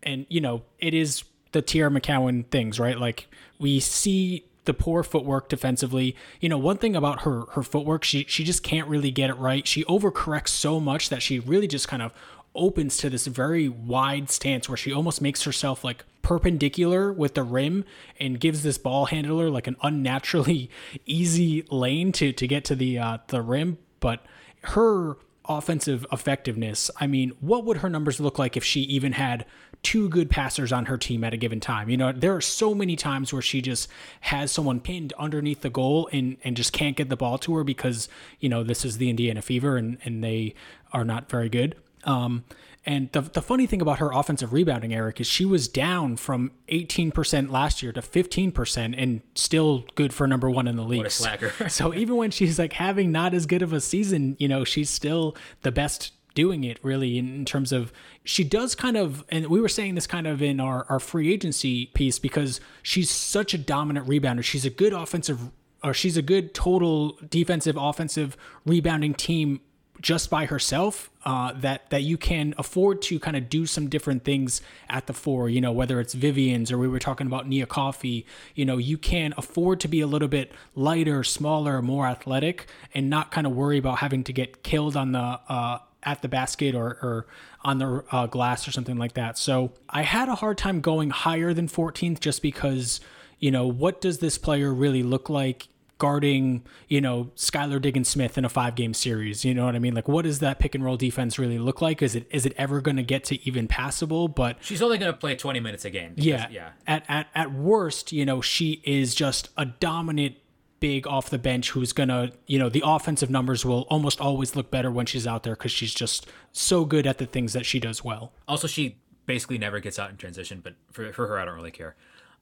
And 0.03 0.25
you 0.29 0.41
know, 0.41 0.63
it 0.79 0.95
is 0.95 1.25
the 1.53 1.63
Teaira 1.63 1.97
McCowan 1.97 2.47
things, 2.47 2.79
right? 2.79 2.99
Like 2.99 3.29
we 3.59 3.81
see 3.81 4.45
the 4.65 4.75
poor 4.75 5.03
footwork 5.03 5.49
defensively. 5.49 6.15
You 6.41 6.49
know, 6.49 6.59
one 6.59 6.79
thing 6.79 6.95
about 6.95 7.23
her 7.23 7.43
her 7.53 7.63
footwork, 7.63 8.05
she 8.05 8.25
she 8.29 8.45
just 8.45 8.63
can't 8.63 8.89
really 8.89 9.11
get 9.11 9.31
it 9.31 9.35
right. 9.35 9.67
She 9.67 9.85
overcorrects 9.85 10.49
so 10.49 10.81
much 10.81 11.09
that 11.09 11.23
she 11.23 11.39
really 11.39 11.67
just 11.67 11.89
kind 11.89 12.03
of 12.03 12.13
opens 12.55 12.97
to 12.99 13.09
this 13.09 13.27
very 13.27 13.69
wide 13.69 14.31
stance 14.31 14.69
where 14.69 14.77
she 14.77 14.93
almost 14.93 15.23
makes 15.23 15.45
herself 15.45 15.85
like 15.85 16.05
perpendicular 16.23 17.13
with 17.13 17.35
the 17.35 17.43
rim 17.43 17.85
and 18.19 18.41
gives 18.41 18.63
this 18.63 18.77
ball 18.77 19.07
handler 19.07 19.49
like 19.49 19.67
an 19.67 19.77
unnaturally 19.83 20.69
easy 21.07 21.65
lane 21.71 22.13
to 22.13 22.33
to 22.33 22.47
get 22.47 22.65
to 22.65 22.75
the 22.75 22.99
uh, 22.99 23.19
the 23.29 23.43
rim. 23.43 23.79
But 24.01 24.25
her 24.63 25.17
offensive 25.49 26.07
effectiveness, 26.13 26.91
I 27.01 27.07
mean, 27.07 27.33
what 27.41 27.65
would 27.65 27.79
her 27.79 27.91
numbers 27.91 28.21
look 28.21 28.39
like 28.39 28.57
if 28.57 28.65
she 28.65 28.83
even 28.83 29.13
had 29.13 29.45
two 29.83 30.09
good 30.09 30.29
passers 30.29 30.73
on 30.73 30.87
her 30.87 30.99
team 30.99 31.25
at 31.25 31.33
a 31.33 31.37
given 31.37 31.61
time. 31.61 31.89
You 31.89 31.97
know, 31.97 32.13
there 32.13 32.35
are 32.35 32.41
so 32.41 32.75
many 32.75 32.97
times 32.97 33.33
where 33.33 33.43
she 33.43 33.63
just 33.63 33.89
has 34.21 34.53
someone 34.53 34.81
pinned 34.81 35.13
underneath 35.19 35.63
the 35.63 35.71
goal 35.71 36.09
and, 36.13 36.37
and 36.45 36.57
just 36.57 36.73
can't 36.73 36.97
get 36.97 37.09
the 37.09 37.17
ball 37.17 37.39
to 37.39 37.57
her 37.57 37.65
because, 37.65 38.09
you 38.41 38.49
know, 38.49 38.63
this 38.63 38.85
is 38.85 38.99
the 38.99 39.09
Indiana 39.09 39.43
Fever 39.43 39.77
and, 39.77 39.99
and 40.05 40.23
they 40.23 40.55
are 40.93 41.05
not 41.05 41.31
very 41.31 41.49
good. 41.49 41.77
Um, 42.05 42.45
and 42.87 43.13
the, 43.13 43.21
the 43.21 43.43
funny 43.43 43.67
thing 43.67 43.83
about 43.83 43.99
her 43.99 44.11
offensive 44.11 44.53
rebounding, 44.55 44.95
Eric, 44.95 45.21
is 45.21 45.27
she 45.27 45.45
was 45.45 45.69
down 45.69 46.17
from 46.17 46.51
18% 46.69 47.51
last 47.51 47.83
year 47.83 47.93
to 47.93 48.01
15% 48.01 48.95
and 48.97 49.21
still 49.35 49.85
good 49.97 50.15
for 50.15 50.27
number 50.27 50.49
one 50.49 50.67
in 50.67 50.77
the 50.77 50.83
league. 50.83 51.11
slacker. 51.11 51.53
so 51.69 51.93
even 51.93 52.17
when 52.17 52.31
she's 52.31 52.59
like 52.59 52.73
having 52.73 53.13
not 53.13 53.35
as 53.35 53.45
good 53.45 53.61
of 53.61 53.75
a 53.75 53.81
season, 53.81 54.35
you 54.39 54.49
know, 54.49 54.65
she's 54.65 54.89
still 54.89 55.37
the 55.61 55.71
best 55.71 56.13
doing 56.35 56.65
it 56.65 56.79
really 56.83 57.19
in, 57.19 57.45
terms 57.45 57.73
of 57.73 57.93
she 58.25 58.45
does 58.45 58.75
kind 58.75 58.97
of 58.97 59.25
and 59.29 59.47
we 59.47 59.61
were 59.61 59.69
saying 59.69 59.95
this 59.95 60.07
kind 60.07 60.27
of 60.27 60.43
in 60.43 60.61
our, 60.61 60.87
our 60.89 61.01
free 61.01 61.33
agency 61.33 61.87
piece 61.87 62.19
because 62.19 62.61
she's 62.83 63.11
such 63.11 63.55
a 63.55 63.59
dominant 63.59 64.07
rebounder. 64.07 64.45
She's 64.45 64.65
a 64.65 64.71
good 64.71 64.93
offensive 64.93 65.51
or 65.83 65.95
she's 65.95 66.17
a 66.17 66.23
good 66.23 66.55
total 66.55 67.19
defensive 67.29 67.77
offensive 67.79 68.37
rebounding 68.65 69.15
team 69.15 69.61
just 70.01 70.31
by 70.31 70.47
herself 70.47 71.11
uh, 71.25 71.53
that 71.53 71.91
that 71.91 72.03
you 72.03 72.17
can 72.17 72.55
afford 72.57 73.03
to 73.03 73.19
kind 73.19 73.37
of 73.37 73.51
do 73.51 73.67
some 73.67 73.89
different 73.89 74.25
things 74.25 74.63
at 74.89 75.07
the 75.07 75.13
four 75.13 75.49
you 75.49 75.61
know 75.61 75.73
whether 75.73 76.01
it's 76.01 76.15
Vivians 76.15 76.73
or 76.73 76.79
we 76.79 76.89
were 76.89 76.99
talking 76.99 77.27
about 77.27 77.47
Nia 77.47 77.67
Coffey 77.67 78.27
you 78.55 78.65
know 78.65 78.79
you 78.79 78.97
can 78.97 79.35
afford 79.37 79.81
to 79.81 79.89
be 79.89 80.01
a 80.01 80.07
little 80.07 80.29
bit 80.29 80.53
lighter 80.75 81.23
smaller 81.23 81.83
more 81.83 82.07
athletic 82.07 82.67
and 82.95 83.11
not 83.11 83.31
kind 83.31 83.47
of 83.47 83.55
worry 83.55 83.79
about 83.79 83.99
having 83.99 84.25
to 84.25 84.33
get 84.33 84.63
killed 84.63 84.97
on 84.97 85.13
the 85.13 85.41
uh, 85.49 85.79
at 86.03 86.23
the 86.23 86.29
basket 86.29 86.75
or, 86.75 86.87
or 87.03 87.27
on 87.63 87.79
the 87.79 88.05
uh, 88.11 88.27
glass 88.27 88.67
or 88.67 88.73
something 88.73 88.97
like 88.97 89.15
that. 89.15 89.39
So 89.39 89.73
I 89.89 90.03
had 90.03 90.29
a 90.29 90.35
hard 90.35 90.59
time 90.59 90.81
going 90.81 91.11
higher 91.11 91.53
than 91.53 91.69
14th 91.69 92.21
just 92.21 92.43
because, 92.43 93.01
you 93.39 93.51
know, 93.51 93.67
what 93.67 94.01
does 94.01 94.19
this 94.19 94.39
player 94.39 94.73
really 94.73 95.03
look 95.03 95.29
like 95.29 95.69
guarding, 95.99 96.65
you 96.89 97.01
know, 97.01 97.31
Skylar 97.37 97.81
Diggins 97.81 98.09
Smith 98.09 98.39
in 98.39 98.45
a 98.45 98.49
five 98.49 98.75
game 98.75 98.95
series? 98.95 99.45
You 99.45 99.55
know 99.55 99.67
what 99.67 99.77
I 99.77 99.79
mean? 99.79 99.95
Like, 99.95 100.09
what 100.09 100.23
does 100.23 100.39
that 100.39 100.59
pick 100.59 100.75
and 100.75 100.83
roll 100.83 100.97
defense 100.97 101.39
really 101.39 101.59
look 101.59 101.83
like? 101.83 102.01
Is 102.03 102.15
it 102.15 102.27
is 102.31 102.47
it 102.47 102.55
ever 102.57 102.81
going 102.81 102.97
to 102.97 103.03
get 103.03 103.25
to 103.25 103.47
even 103.47 103.69
passable? 103.69 104.27
But 104.29 104.57
she's 104.61 104.83
only 104.83 104.99
going 104.99 105.13
to 105.13 105.19
play 105.19 105.37
20 105.37 105.61
minutes 105.61 105.85
a 105.85 105.91
game. 105.91 106.15
Because, 106.15 106.27
yeah. 106.27 106.49
Yeah. 106.51 106.71
At, 106.87 107.05
at, 107.09 107.27
at 107.35 107.53
worst, 107.53 108.13
you 108.13 108.25
know, 108.25 108.41
she 108.41 108.81
is 108.85 109.15
just 109.15 109.51
a 109.57 109.67
dominant 109.67 110.37
big 110.81 111.07
off 111.07 111.31
the 111.31 111.39
bench 111.39 111.71
who's 111.71 111.93
gonna, 111.93 112.33
you 112.47 112.59
know, 112.59 112.69
the 112.69 112.83
offensive 112.85 113.31
numbers 113.31 113.65
will 113.65 113.83
almost 113.83 114.21
always 114.21 114.57
look 114.57 114.71
better 114.71 114.91
when 114.91 115.07
she's 115.07 115.27
out 115.27 115.43
there 115.43 115.55
because 115.55 115.71
she's 115.71 115.95
just 115.95 116.27
so 116.53 116.85
good 116.85 117.07
at 117.07 117.19
the 117.19 117.27
things 117.27 117.53
that 117.53 117.65
she 117.65 117.79
does 117.79 118.03
well. 118.03 118.33
Also, 118.49 118.67
she 118.67 118.97
basically 119.27 119.59
never 119.59 119.79
gets 119.79 119.99
out 119.99 120.11
in 120.11 120.17
transition, 120.17 120.61
but 120.63 120.75
for, 120.91 121.13
for 121.13 121.27
her, 121.29 121.39
I 121.39 121.45
don't 121.45 121.55
really 121.55 121.71
care. 121.71 121.95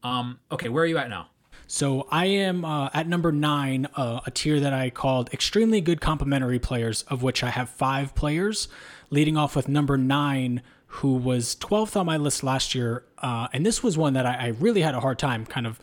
Um, 0.02 0.38
okay, 0.50 0.68
where 0.68 0.84
are 0.84 0.86
you 0.86 0.98
at 0.98 1.10
now? 1.10 1.28
So 1.66 2.06
I 2.10 2.26
am 2.26 2.64
uh, 2.64 2.88
at 2.94 3.06
number 3.06 3.30
nine, 3.30 3.88
uh, 3.94 4.20
a 4.24 4.30
tier 4.30 4.58
that 4.58 4.72
I 4.72 4.88
called 4.88 5.30
extremely 5.34 5.82
good 5.82 6.00
complementary 6.00 6.58
players, 6.58 7.02
of 7.02 7.22
which 7.22 7.44
I 7.44 7.50
have 7.50 7.68
five 7.68 8.14
players, 8.14 8.68
leading 9.10 9.36
off 9.36 9.54
with 9.54 9.68
number 9.68 9.98
nine, 9.98 10.62
who 10.86 11.12
was 11.12 11.54
12th 11.56 11.94
on 11.94 12.06
my 12.06 12.16
list 12.16 12.42
last 12.42 12.74
year. 12.74 13.04
Uh, 13.18 13.48
and 13.52 13.66
this 13.66 13.82
was 13.82 13.98
one 13.98 14.14
that 14.14 14.24
I, 14.24 14.34
I, 14.34 14.46
really 14.58 14.80
had 14.80 14.94
a 14.94 15.00
hard 15.00 15.18
time 15.18 15.44
kind 15.44 15.66
of 15.66 15.78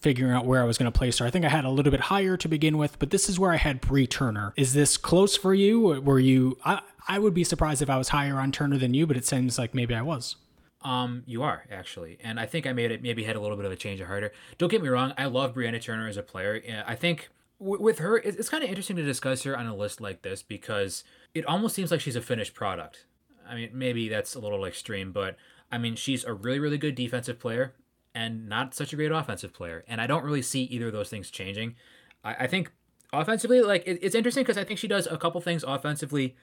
figuring 0.00 0.32
out 0.32 0.46
where 0.46 0.62
I 0.62 0.64
was 0.64 0.78
going 0.78 0.90
to 0.90 0.96
place 0.96 1.18
her. 1.18 1.26
I 1.26 1.30
think 1.30 1.44
I 1.44 1.48
had 1.48 1.64
a 1.64 1.70
little 1.70 1.90
bit 1.90 2.00
higher 2.00 2.36
to 2.36 2.48
begin 2.48 2.78
with, 2.78 2.98
but 2.98 3.10
this 3.10 3.28
is 3.28 3.38
where 3.38 3.52
I 3.52 3.56
had 3.56 3.80
Bree 3.80 4.06
Turner. 4.06 4.52
Is 4.56 4.74
this 4.74 4.96
close 4.96 5.36
for 5.36 5.54
you? 5.54 5.80
Were 5.80 6.18
you? 6.18 6.58
I, 6.64 6.82
I 7.06 7.18
would 7.18 7.34
be 7.34 7.44
surprised 7.44 7.82
if 7.82 7.90
I 7.90 7.98
was 7.98 8.10
higher 8.10 8.38
on 8.38 8.52
Turner 8.52 8.78
than 8.78 8.94
you, 8.94 9.06
but 9.06 9.16
it 9.16 9.26
seems 9.26 9.58
like 9.58 9.74
maybe 9.74 9.94
I 9.94 10.02
was. 10.02 10.36
Um, 10.82 11.24
you 11.26 11.42
are 11.42 11.64
actually, 11.72 12.18
and 12.22 12.38
I 12.38 12.46
think 12.46 12.66
I 12.66 12.72
made 12.72 12.92
it 12.92 13.02
maybe 13.02 13.24
had 13.24 13.34
a 13.34 13.40
little 13.40 13.56
bit 13.56 13.66
of 13.66 13.72
a 13.72 13.76
change 13.76 14.00
of 14.00 14.06
heart. 14.06 14.32
Don't 14.58 14.70
get 14.70 14.80
me 14.80 14.88
wrong, 14.88 15.12
I 15.18 15.24
love 15.24 15.54
Brianna 15.54 15.82
Turner 15.82 16.06
as 16.06 16.16
a 16.16 16.22
player. 16.22 16.62
I 16.86 16.94
think 16.94 17.30
with 17.58 17.98
her, 17.98 18.18
it's, 18.18 18.36
it's 18.36 18.48
kind 18.48 18.62
of 18.62 18.68
interesting 18.68 18.94
to 18.96 19.02
discuss 19.02 19.42
her 19.42 19.58
on 19.58 19.66
a 19.66 19.74
list 19.74 20.00
like 20.00 20.22
this 20.22 20.42
because 20.42 21.02
it 21.34 21.44
almost 21.46 21.74
seems 21.74 21.90
like 21.90 22.00
she's 22.00 22.14
a 22.14 22.20
finished 22.20 22.54
product. 22.54 23.06
I 23.48 23.56
mean, 23.56 23.70
maybe 23.72 24.08
that's 24.08 24.36
a 24.36 24.38
little 24.38 24.64
extreme, 24.64 25.10
but 25.10 25.36
I 25.72 25.78
mean, 25.78 25.96
she's 25.96 26.24
a 26.24 26.32
really, 26.32 26.60
really 26.60 26.78
good 26.78 26.94
defensive 26.94 27.40
player 27.40 27.74
and 28.14 28.48
not 28.48 28.74
such 28.74 28.92
a 28.92 28.96
great 28.96 29.12
offensive 29.12 29.52
player. 29.52 29.84
And 29.88 30.00
I 30.00 30.06
don't 30.06 30.24
really 30.24 30.42
see 30.42 30.62
either 30.64 30.88
of 30.88 30.92
those 30.92 31.08
things 31.08 31.30
changing. 31.30 31.74
I, 32.24 32.34
I 32.40 32.46
think 32.46 32.72
offensively, 33.12 33.60
like 33.62 33.84
it, 33.86 33.98
it's 34.02 34.14
interesting 34.14 34.42
because 34.42 34.58
I 34.58 34.64
think 34.64 34.78
she 34.78 34.88
does 34.88 35.06
a 35.06 35.16
couple 35.16 35.40
things 35.40 35.62
offensively 35.62 36.36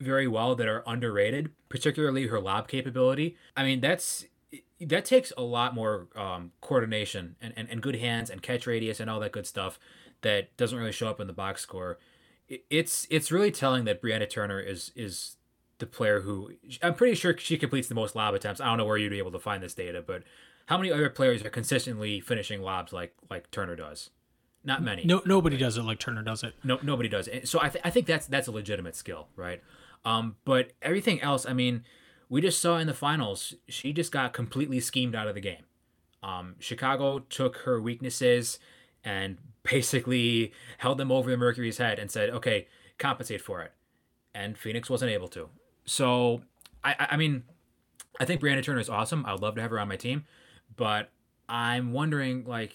very 0.00 0.28
well 0.28 0.54
that 0.54 0.68
are 0.68 0.84
underrated, 0.86 1.50
particularly 1.68 2.28
her 2.28 2.40
lob 2.40 2.68
capability. 2.68 3.36
I 3.56 3.64
mean, 3.64 3.80
that's 3.80 4.26
that 4.80 5.04
takes 5.04 5.32
a 5.36 5.42
lot 5.42 5.74
more 5.74 6.06
um, 6.14 6.52
coordination 6.60 7.36
and, 7.40 7.52
and, 7.56 7.68
and 7.68 7.82
good 7.82 7.96
hands 7.96 8.30
and 8.30 8.42
catch 8.42 8.66
radius 8.66 9.00
and 9.00 9.10
all 9.10 9.20
that 9.20 9.32
good 9.32 9.46
stuff 9.46 9.78
that 10.22 10.56
doesn't 10.56 10.78
really 10.78 10.92
show 10.92 11.08
up 11.08 11.20
in 11.20 11.26
the 11.26 11.32
box 11.32 11.62
score. 11.62 11.98
It's 12.48 13.06
it's 13.10 13.30
really 13.30 13.50
telling 13.50 13.84
that 13.84 14.00
Brianna 14.00 14.28
Turner 14.28 14.60
is 14.60 14.92
is 14.96 15.36
the 15.78 15.86
player 15.86 16.20
who 16.20 16.52
I'm 16.82 16.94
pretty 16.94 17.14
sure 17.14 17.36
she 17.36 17.58
completes 17.58 17.88
the 17.88 17.94
most 17.94 18.16
lob 18.16 18.34
attempts. 18.34 18.60
I 18.60 18.66
don't 18.66 18.78
know 18.78 18.84
where 18.84 18.96
you'd 18.96 19.10
be 19.10 19.18
able 19.18 19.32
to 19.32 19.38
find 19.38 19.62
this 19.62 19.74
data, 19.74 20.02
but 20.04 20.22
how 20.68 20.76
many 20.76 20.92
other 20.92 21.08
players 21.08 21.42
are 21.44 21.50
consistently 21.50 22.20
finishing 22.20 22.60
lobs 22.60 22.92
like 22.92 23.14
like 23.30 23.50
Turner 23.50 23.74
does? 23.74 24.10
Not 24.64 24.82
many. 24.82 25.04
No, 25.04 25.22
nobody 25.24 25.56
does 25.56 25.78
it 25.78 25.82
like 25.82 25.98
Turner 25.98 26.22
does 26.22 26.42
it. 26.42 26.54
No, 26.62 26.78
nobody 26.82 27.08
does 27.08 27.26
it. 27.26 27.48
So 27.48 27.58
I, 27.62 27.70
th- 27.70 27.82
I 27.84 27.90
think 27.90 28.06
that's 28.06 28.26
that's 28.26 28.48
a 28.48 28.52
legitimate 28.52 28.96
skill, 28.96 29.28
right? 29.34 29.62
Um, 30.04 30.36
but 30.44 30.72
everything 30.82 31.22
else, 31.22 31.46
I 31.46 31.54
mean, 31.54 31.84
we 32.28 32.42
just 32.42 32.60
saw 32.60 32.76
in 32.76 32.86
the 32.86 32.94
finals, 32.94 33.54
she 33.68 33.94
just 33.94 34.12
got 34.12 34.34
completely 34.34 34.78
schemed 34.80 35.14
out 35.14 35.26
of 35.26 35.34
the 35.34 35.40
game. 35.40 35.64
Um, 36.22 36.56
Chicago 36.58 37.20
took 37.20 37.58
her 37.58 37.80
weaknesses 37.80 38.58
and 39.02 39.38
basically 39.62 40.52
held 40.78 40.98
them 40.98 41.10
over 41.10 41.30
the 41.30 41.38
Mercury's 41.38 41.78
head 41.78 41.98
and 41.98 42.10
said, 42.10 42.28
okay, 42.30 42.66
compensate 42.98 43.40
for 43.40 43.62
it. 43.62 43.72
And 44.34 44.58
Phoenix 44.58 44.90
wasn't 44.90 45.12
able 45.12 45.28
to. 45.28 45.48
So, 45.86 46.42
I, 46.84 47.08
I 47.12 47.16
mean, 47.16 47.44
I 48.20 48.24
think 48.26 48.42
Brianna 48.42 48.62
Turner 48.62 48.80
is 48.80 48.90
awesome. 48.90 49.24
I 49.24 49.32
would 49.32 49.40
love 49.40 49.54
to 49.54 49.62
have 49.62 49.70
her 49.70 49.80
on 49.80 49.88
my 49.88 49.96
team, 49.96 50.26
but 50.78 51.10
I'm 51.48 51.92
wondering, 51.92 52.46
like, 52.46 52.72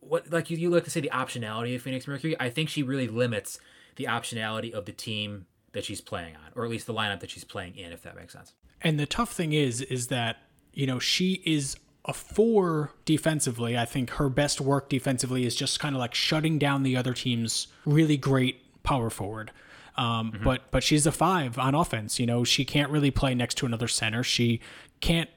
what, 0.00 0.32
like 0.32 0.50
you, 0.50 0.56
you 0.56 0.70
look 0.70 0.82
to 0.84 0.90
say 0.90 1.00
the 1.00 1.10
optionality 1.12 1.76
of 1.76 1.82
Phoenix 1.82 2.08
Mercury. 2.08 2.34
I 2.40 2.50
think 2.50 2.68
she 2.68 2.82
really 2.82 3.06
limits 3.06 3.60
the 3.94 4.06
optionality 4.06 4.72
of 4.72 4.86
the 4.86 4.92
team 4.92 5.46
that 5.72 5.84
she's 5.84 6.00
playing 6.00 6.34
on, 6.34 6.50
or 6.56 6.64
at 6.64 6.70
least 6.70 6.86
the 6.86 6.94
lineup 6.94 7.20
that 7.20 7.30
she's 7.30 7.44
playing 7.44 7.76
in, 7.76 7.92
if 7.92 8.02
that 8.02 8.16
makes 8.16 8.32
sense. 8.32 8.54
And 8.82 8.98
the 8.98 9.06
tough 9.06 9.32
thing 9.32 9.52
is, 9.52 9.82
is 9.82 10.08
that 10.08 10.38
you 10.72 10.86
know 10.86 10.98
she 10.98 11.42
is 11.44 11.76
a 12.06 12.12
four 12.12 12.92
defensively. 13.04 13.76
I 13.76 13.84
think 13.84 14.10
her 14.10 14.28
best 14.28 14.60
work 14.60 14.88
defensively 14.88 15.44
is 15.44 15.54
just 15.54 15.78
kind 15.78 15.94
of 15.94 16.00
like 16.00 16.14
shutting 16.14 16.58
down 16.58 16.82
the 16.82 16.96
other 16.96 17.12
team's 17.12 17.68
really 17.84 18.16
great 18.16 18.82
power 18.82 19.10
forward. 19.10 19.52
Um, 19.96 20.32
mm-hmm. 20.32 20.44
But 20.44 20.70
but 20.70 20.82
she's 20.82 21.06
a 21.06 21.12
five 21.12 21.58
on 21.58 21.74
offense. 21.74 22.18
You 22.18 22.26
know 22.26 22.42
she 22.42 22.64
can't 22.64 22.90
really 22.90 23.10
play 23.10 23.34
next 23.34 23.56
to 23.58 23.66
another 23.66 23.88
center. 23.88 24.22
She 24.22 24.60
can't. 25.00 25.28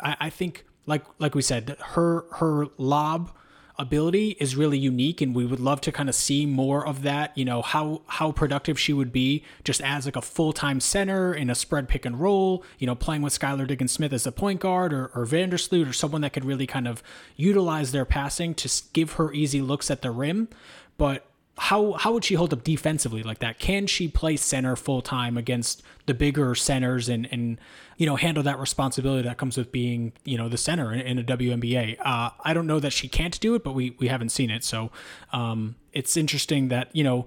I, 0.00 0.16
I 0.20 0.30
think 0.30 0.64
like 0.88 1.04
like 1.18 1.34
we 1.34 1.42
said, 1.42 1.76
her 1.90 2.24
her 2.32 2.66
lob 2.78 3.30
ability 3.80 4.36
is 4.40 4.56
really 4.56 4.76
unique 4.76 5.20
and 5.20 5.36
we 5.36 5.46
would 5.46 5.60
love 5.60 5.80
to 5.80 5.92
kind 5.92 6.08
of 6.08 6.14
see 6.16 6.44
more 6.44 6.84
of 6.84 7.02
that 7.02 7.36
you 7.38 7.44
know 7.44 7.62
how 7.62 8.02
how 8.08 8.32
productive 8.32 8.76
she 8.76 8.92
would 8.92 9.12
be 9.12 9.44
just 9.62 9.80
as 9.82 10.04
like 10.04 10.16
a 10.16 10.20
full-time 10.20 10.80
center 10.80 11.32
in 11.32 11.48
a 11.48 11.54
spread 11.54 11.88
pick 11.88 12.04
and 12.04 12.18
roll 12.18 12.64
you 12.80 12.88
know 12.88 12.96
playing 12.96 13.22
with 13.22 13.38
Skylar 13.38 13.68
Diggins 13.68 13.92
Smith 13.92 14.12
as 14.12 14.26
a 14.26 14.32
point 14.32 14.58
guard 14.58 14.92
or, 14.92 15.12
or 15.14 15.24
Vandersloot 15.24 15.88
or 15.88 15.92
someone 15.92 16.22
that 16.22 16.32
could 16.32 16.44
really 16.44 16.66
kind 16.66 16.88
of 16.88 17.04
utilize 17.36 17.92
their 17.92 18.04
passing 18.04 18.52
to 18.54 18.82
give 18.92 19.12
her 19.12 19.32
easy 19.32 19.62
looks 19.62 19.92
at 19.92 20.02
the 20.02 20.10
rim 20.10 20.48
but 20.96 21.28
how 21.58 21.92
how 21.92 22.12
would 22.12 22.24
she 22.24 22.34
hold 22.34 22.52
up 22.52 22.62
defensively 22.62 23.22
like 23.22 23.40
that? 23.40 23.58
Can 23.58 23.86
she 23.86 24.08
play 24.08 24.36
center 24.36 24.76
full 24.76 25.02
time 25.02 25.36
against 25.36 25.82
the 26.06 26.14
bigger 26.14 26.54
centers 26.54 27.08
and 27.08 27.28
and 27.32 27.58
you 27.98 28.06
know 28.06 28.16
handle 28.16 28.42
that 28.44 28.58
responsibility 28.58 29.28
that 29.28 29.36
comes 29.36 29.58
with 29.58 29.70
being 29.70 30.12
you 30.24 30.38
know 30.38 30.48
the 30.48 30.56
center 30.56 30.92
in, 30.94 31.00
in 31.00 31.18
a 31.18 31.22
WNBA? 31.24 31.98
Uh, 32.02 32.30
I 32.42 32.54
don't 32.54 32.66
know 32.66 32.80
that 32.80 32.92
she 32.92 33.08
can't 33.08 33.38
do 33.40 33.54
it, 33.54 33.62
but 33.62 33.74
we 33.74 33.94
we 33.98 34.08
haven't 34.08 34.30
seen 34.30 34.50
it. 34.50 34.64
So 34.64 34.90
um, 35.32 35.76
it's 35.92 36.16
interesting 36.16 36.68
that 36.68 36.88
you 36.94 37.04
know 37.04 37.26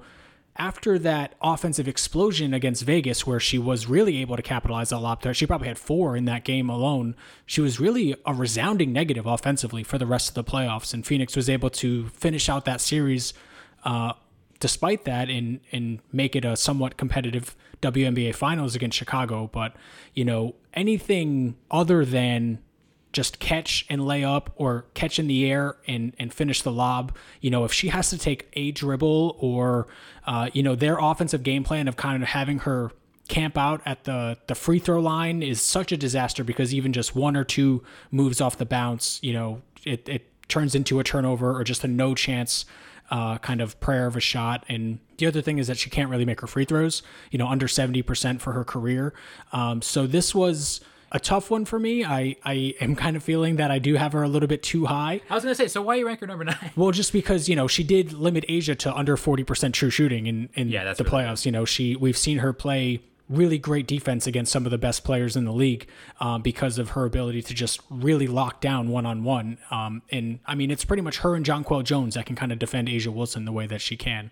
after 0.56 1.00
that 1.00 1.36
offensive 1.42 1.88
explosion 1.88 2.54
against 2.54 2.84
Vegas, 2.84 3.26
where 3.28 3.40
she 3.40 3.58
was 3.58 3.88
really 3.88 4.18
able 4.18 4.36
to 4.36 4.42
capitalize 4.42 4.92
a 4.92 4.98
lot 4.98 5.26
she 5.36 5.46
probably 5.46 5.68
had 5.68 5.78
four 5.78 6.16
in 6.16 6.26
that 6.26 6.44
game 6.44 6.70
alone. 6.70 7.16
She 7.46 7.62
was 7.62 7.80
really 7.80 8.16
a 8.26 8.34
resounding 8.34 8.92
negative 8.92 9.26
offensively 9.26 9.84
for 9.84 9.98
the 9.98 10.06
rest 10.06 10.30
of 10.30 10.36
the 10.36 10.44
playoffs, 10.44 10.94
and 10.94 11.06
Phoenix 11.06 11.36
was 11.36 11.50
able 11.50 11.70
to 11.72 12.08
finish 12.10 12.50
out 12.50 12.66
that 12.66 12.82
series 12.82 13.34
uh, 13.84 14.14
despite 14.62 15.04
that 15.04 15.30
and 15.30 15.60
and 15.74 16.00
make 16.14 16.38
it 16.38 16.46
a 16.46 16.56
somewhat 16.56 16.96
competitive 16.96 17.58
WNBA 17.82 18.34
finals 18.34 18.76
against 18.76 18.98
Chicago. 18.98 19.50
But 19.52 19.76
you 20.14 20.24
know 20.24 20.56
anything 20.74 21.58
other 21.70 22.06
than 22.06 22.60
just 23.12 23.40
catch 23.40 23.86
and 23.90 24.06
lay 24.06 24.24
up 24.24 24.52
or 24.56 24.86
catch 24.94 25.20
in 25.20 25.28
the 25.28 25.50
air 25.50 25.76
and, 25.88 26.16
and 26.18 26.34
finish 26.34 26.62
the 26.62 26.72
lob. 26.72 27.16
You 27.42 27.50
know, 27.50 27.66
if 27.66 27.74
she 27.74 27.90
has 27.90 28.10
to 28.10 28.18
take 28.18 28.48
a 28.54 28.72
dribble 28.72 29.36
or, 29.40 29.88
uh, 30.26 30.50
you 30.54 30.64
know, 30.64 30.76
their 30.76 30.98
offensive 30.98 31.44
game 31.44 31.64
plan 31.64 31.88
of 31.88 31.98
kind 31.98 32.24
of 32.24 32.30
having 32.30 32.60
her 32.60 32.92
camp 33.28 33.58
out 33.58 33.82
at 33.86 34.06
the, 34.06 34.38
the 34.48 34.56
free 34.56 34.80
throw 34.80 35.00
line 35.00 35.44
is 35.44 35.62
such 35.62 35.92
a 35.92 35.98
disaster 35.98 36.44
because 36.44 36.74
even 36.74 36.94
just 36.94 37.16
one 37.16 37.36
or 37.36 37.44
two 37.44 37.84
moves 38.12 38.40
off 38.40 38.58
the 38.58 38.66
bounce, 38.66 39.20
you 39.22 39.34
know, 39.34 39.62
it, 39.84 40.08
it 40.08 40.28
turns 40.48 40.76
into 40.76 41.00
a 41.00 41.04
turnover 41.04 41.58
or 41.58 41.64
just 41.64 41.84
a 41.84 41.88
no 41.88 42.16
chance 42.16 42.66
uh, 43.12 43.38
kind 43.40 43.62
of 43.62 43.80
prayer 43.80 44.08
of 44.08 44.16
a 44.16 44.22
shot. 44.22 44.66
And 44.68 45.00
the 45.18 45.28
other 45.28 45.42
thing 45.42 45.60
is 45.60 45.68
that 45.68 45.78
she 45.78 45.90
can't 45.90 46.10
really 46.10 46.26
make 46.26 46.42
her 46.42 46.48
free 46.48 46.66
throws, 46.66 47.04
you 47.30 47.38
know, 47.38 47.48
under 47.48 47.68
70% 47.68 48.40
for 48.40 48.54
her 48.54 48.64
career. 48.64 49.14
Um, 49.52 49.82
so 49.82 50.08
this 50.08 50.34
was 50.34 50.82
a 51.12 51.20
tough 51.20 51.52
one 51.52 51.66
for 51.66 51.78
me. 51.78 52.06
I, 52.06 52.38
I 52.46 52.74
am 52.80 52.96
kind 52.96 53.18
of 53.18 53.24
feeling 53.24 53.58
that 53.58 53.70
I 53.70 53.80
do 53.80 53.96
have 53.96 54.14
her 54.14 54.24
a 54.24 54.30
little 54.30 54.48
bit 54.48 54.64
too 54.64 54.86
high. 54.86 55.20
I 55.30 55.36
was 55.36 55.44
going 55.44 55.52
to 55.54 55.58
say, 55.58 55.68
so 55.68 55.82
why 55.82 55.96
you 55.96 56.08
rank 56.08 56.22
her 56.22 56.28
number 56.28 56.46
nine? 56.46 56.72
Well, 56.78 56.92
just 56.92 57.12
because, 57.12 57.50
you 57.50 57.56
know, 57.56 57.68
she 57.68 57.84
did 57.84 58.14
limit 58.14 58.46
A'ja 58.48 58.78
to 58.80 58.96
under 58.96 59.18
40% 59.18 59.74
true 59.74 59.90
shooting 59.90 60.28
in, 60.28 60.50
in 60.54 60.70
yeah, 60.70 60.94
the 60.94 61.04
really 61.04 61.12
playoffs. 61.12 61.44
Good. 61.44 61.48
You 61.48 61.52
know, 61.52 61.66
she, 61.66 61.98
we've 61.98 62.18
seen 62.18 62.38
her 62.38 62.54
play 62.54 63.02
really 63.32 63.58
great 63.58 63.88
defense 63.88 64.28
against 64.28 64.52
some 64.52 64.66
of 64.66 64.72
the 64.72 64.78
best 64.78 65.04
players 65.04 65.36
in 65.36 65.46
the 65.46 65.54
league 65.54 65.88
um, 66.20 66.42
because 66.42 66.78
of 66.78 66.92
her 66.92 67.06
ability 67.06 67.42
to 67.42 67.54
just 67.54 67.80
really 67.90 68.28
lock 68.28 68.62
down 68.62 68.90
one 68.90 69.06
on 69.06 69.24
one. 69.24 69.58
And 69.72 70.40
I 70.46 70.56
mean, 70.56 70.70
it's 70.70 70.84
pretty 70.84 71.02
much 71.02 71.20
her 71.20 71.34
and 71.36 71.46
Jonquel 71.46 71.84
Jones 71.84 72.16
that 72.16 72.26
can 72.26 72.36
kind 72.36 72.52
of 72.52 72.60
defend 72.60 72.90
A'ja 72.90 73.08
Wilson 73.08 73.46
the 73.46 73.52
way 73.52 73.68
that 73.68 73.82
she 73.82 73.96
can. 73.96 74.32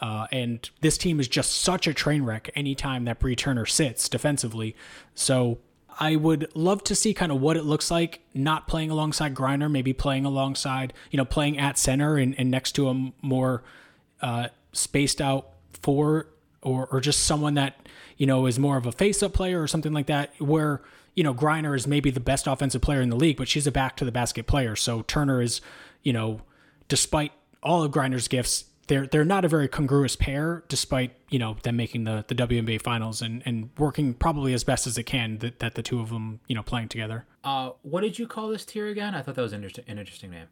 Uh, 0.00 0.26
and 0.30 0.68
this 0.80 0.98
team 0.98 1.18
is 1.20 1.28
just 1.28 1.52
such 1.52 1.86
a 1.86 1.94
train 1.94 2.22
wreck 2.22 2.50
anytime 2.54 3.04
that 3.06 3.18
Bree 3.18 3.36
Turner 3.36 3.64
sits 3.64 4.08
defensively. 4.08 4.76
So 5.14 5.58
I 5.98 6.16
would 6.16 6.50
love 6.54 6.82
to 6.84 6.94
see 6.94 7.14
kind 7.14 7.30
of 7.32 7.40
what 7.40 7.56
it 7.56 7.64
looks 7.64 7.90
like 7.90 8.20
not 8.34 8.66
playing 8.66 8.90
alongside 8.90 9.34
Griner, 9.34 9.70
maybe 9.70 9.92
playing 9.92 10.24
alongside, 10.24 10.92
you 11.10 11.16
know, 11.16 11.24
playing 11.24 11.58
at 11.58 11.78
center 11.78 12.16
and, 12.16 12.34
and 12.38 12.50
next 12.50 12.72
to 12.72 12.88
a 12.88 13.12
more 13.22 13.62
uh, 14.20 14.48
spaced 14.72 15.20
out 15.20 15.50
four 15.82 16.26
or, 16.64 16.86
or 16.86 17.00
just 17.00 17.24
someone 17.24 17.54
that 17.54 17.76
you 18.16 18.26
know, 18.26 18.46
is 18.46 18.58
more 18.58 18.76
of 18.76 18.86
a 18.86 18.92
face-up 18.92 19.32
player 19.32 19.62
or 19.62 19.66
something 19.66 19.92
like 19.92 20.06
that, 20.06 20.32
where 20.38 20.82
you 21.14 21.24
know 21.24 21.34
Griner 21.34 21.76
is 21.76 21.86
maybe 21.86 22.10
the 22.10 22.20
best 22.20 22.46
offensive 22.46 22.82
player 22.82 23.00
in 23.00 23.08
the 23.08 23.16
league, 23.16 23.36
but 23.36 23.48
she's 23.48 23.66
a 23.66 23.72
back 23.72 23.96
to 23.96 24.04
the 24.04 24.12
basket 24.12 24.46
player. 24.46 24.76
So 24.76 25.02
Turner 25.02 25.42
is, 25.42 25.60
you 26.02 26.12
know, 26.12 26.40
despite 26.88 27.32
all 27.62 27.82
of 27.82 27.90
Griner's 27.90 28.28
gifts, 28.28 28.64
they're 28.86 29.06
they're 29.06 29.24
not 29.24 29.44
a 29.44 29.48
very 29.48 29.68
congruous 29.68 30.16
pair, 30.16 30.64
despite 30.68 31.12
you 31.28 31.38
know 31.38 31.56
them 31.62 31.76
making 31.76 32.04
the 32.04 32.24
the 32.28 32.34
WNBA 32.34 32.82
finals 32.82 33.22
and 33.22 33.42
and 33.44 33.70
working 33.78 34.14
probably 34.14 34.54
as 34.54 34.64
best 34.64 34.86
as 34.86 34.96
it 34.98 35.04
can 35.04 35.38
that, 35.38 35.58
that 35.58 35.74
the 35.74 35.82
two 35.82 36.00
of 36.00 36.10
them 36.10 36.40
you 36.46 36.54
know 36.54 36.62
playing 36.62 36.88
together. 36.88 37.24
Uh, 37.42 37.70
what 37.82 38.02
did 38.02 38.18
you 38.18 38.26
call 38.26 38.48
this 38.48 38.64
tier 38.64 38.86
again? 38.86 39.14
I 39.14 39.22
thought 39.22 39.34
that 39.34 39.42
was 39.42 39.52
an 39.52 39.58
interesting, 39.58 39.84
an 39.88 39.98
interesting 39.98 40.30
name. 40.30 40.46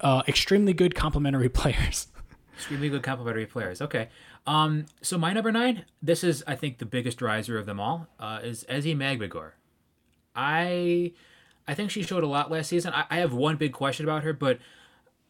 Uh, 0.00 0.22
extremely 0.28 0.74
good 0.74 0.94
complementary 0.94 1.48
players. 1.60 2.08
Extremely 2.56 2.88
good 2.88 3.02
complementary 3.02 3.46
players. 3.46 3.82
Okay. 3.82 4.08
Um, 4.46 4.86
so 5.02 5.18
my 5.18 5.32
number 5.32 5.52
nine, 5.52 5.84
this 6.02 6.24
is 6.24 6.42
I 6.46 6.56
think 6.56 6.78
the 6.78 6.86
biggest 6.86 7.20
riser 7.20 7.58
of 7.58 7.66
them 7.66 7.78
all, 7.78 8.08
uh, 8.18 8.40
is 8.42 8.64
Ezi 8.68 8.96
Magbegor. 8.96 9.52
I 10.34 11.12
I 11.68 11.74
think 11.74 11.90
she 11.90 12.02
showed 12.02 12.22
a 12.22 12.28
lot 12.28 12.50
last 12.50 12.68
season. 12.68 12.92
I, 12.94 13.04
I 13.10 13.16
have 13.18 13.32
one 13.32 13.56
big 13.56 13.72
question 13.72 14.06
about 14.06 14.22
her, 14.22 14.32
but 14.32 14.58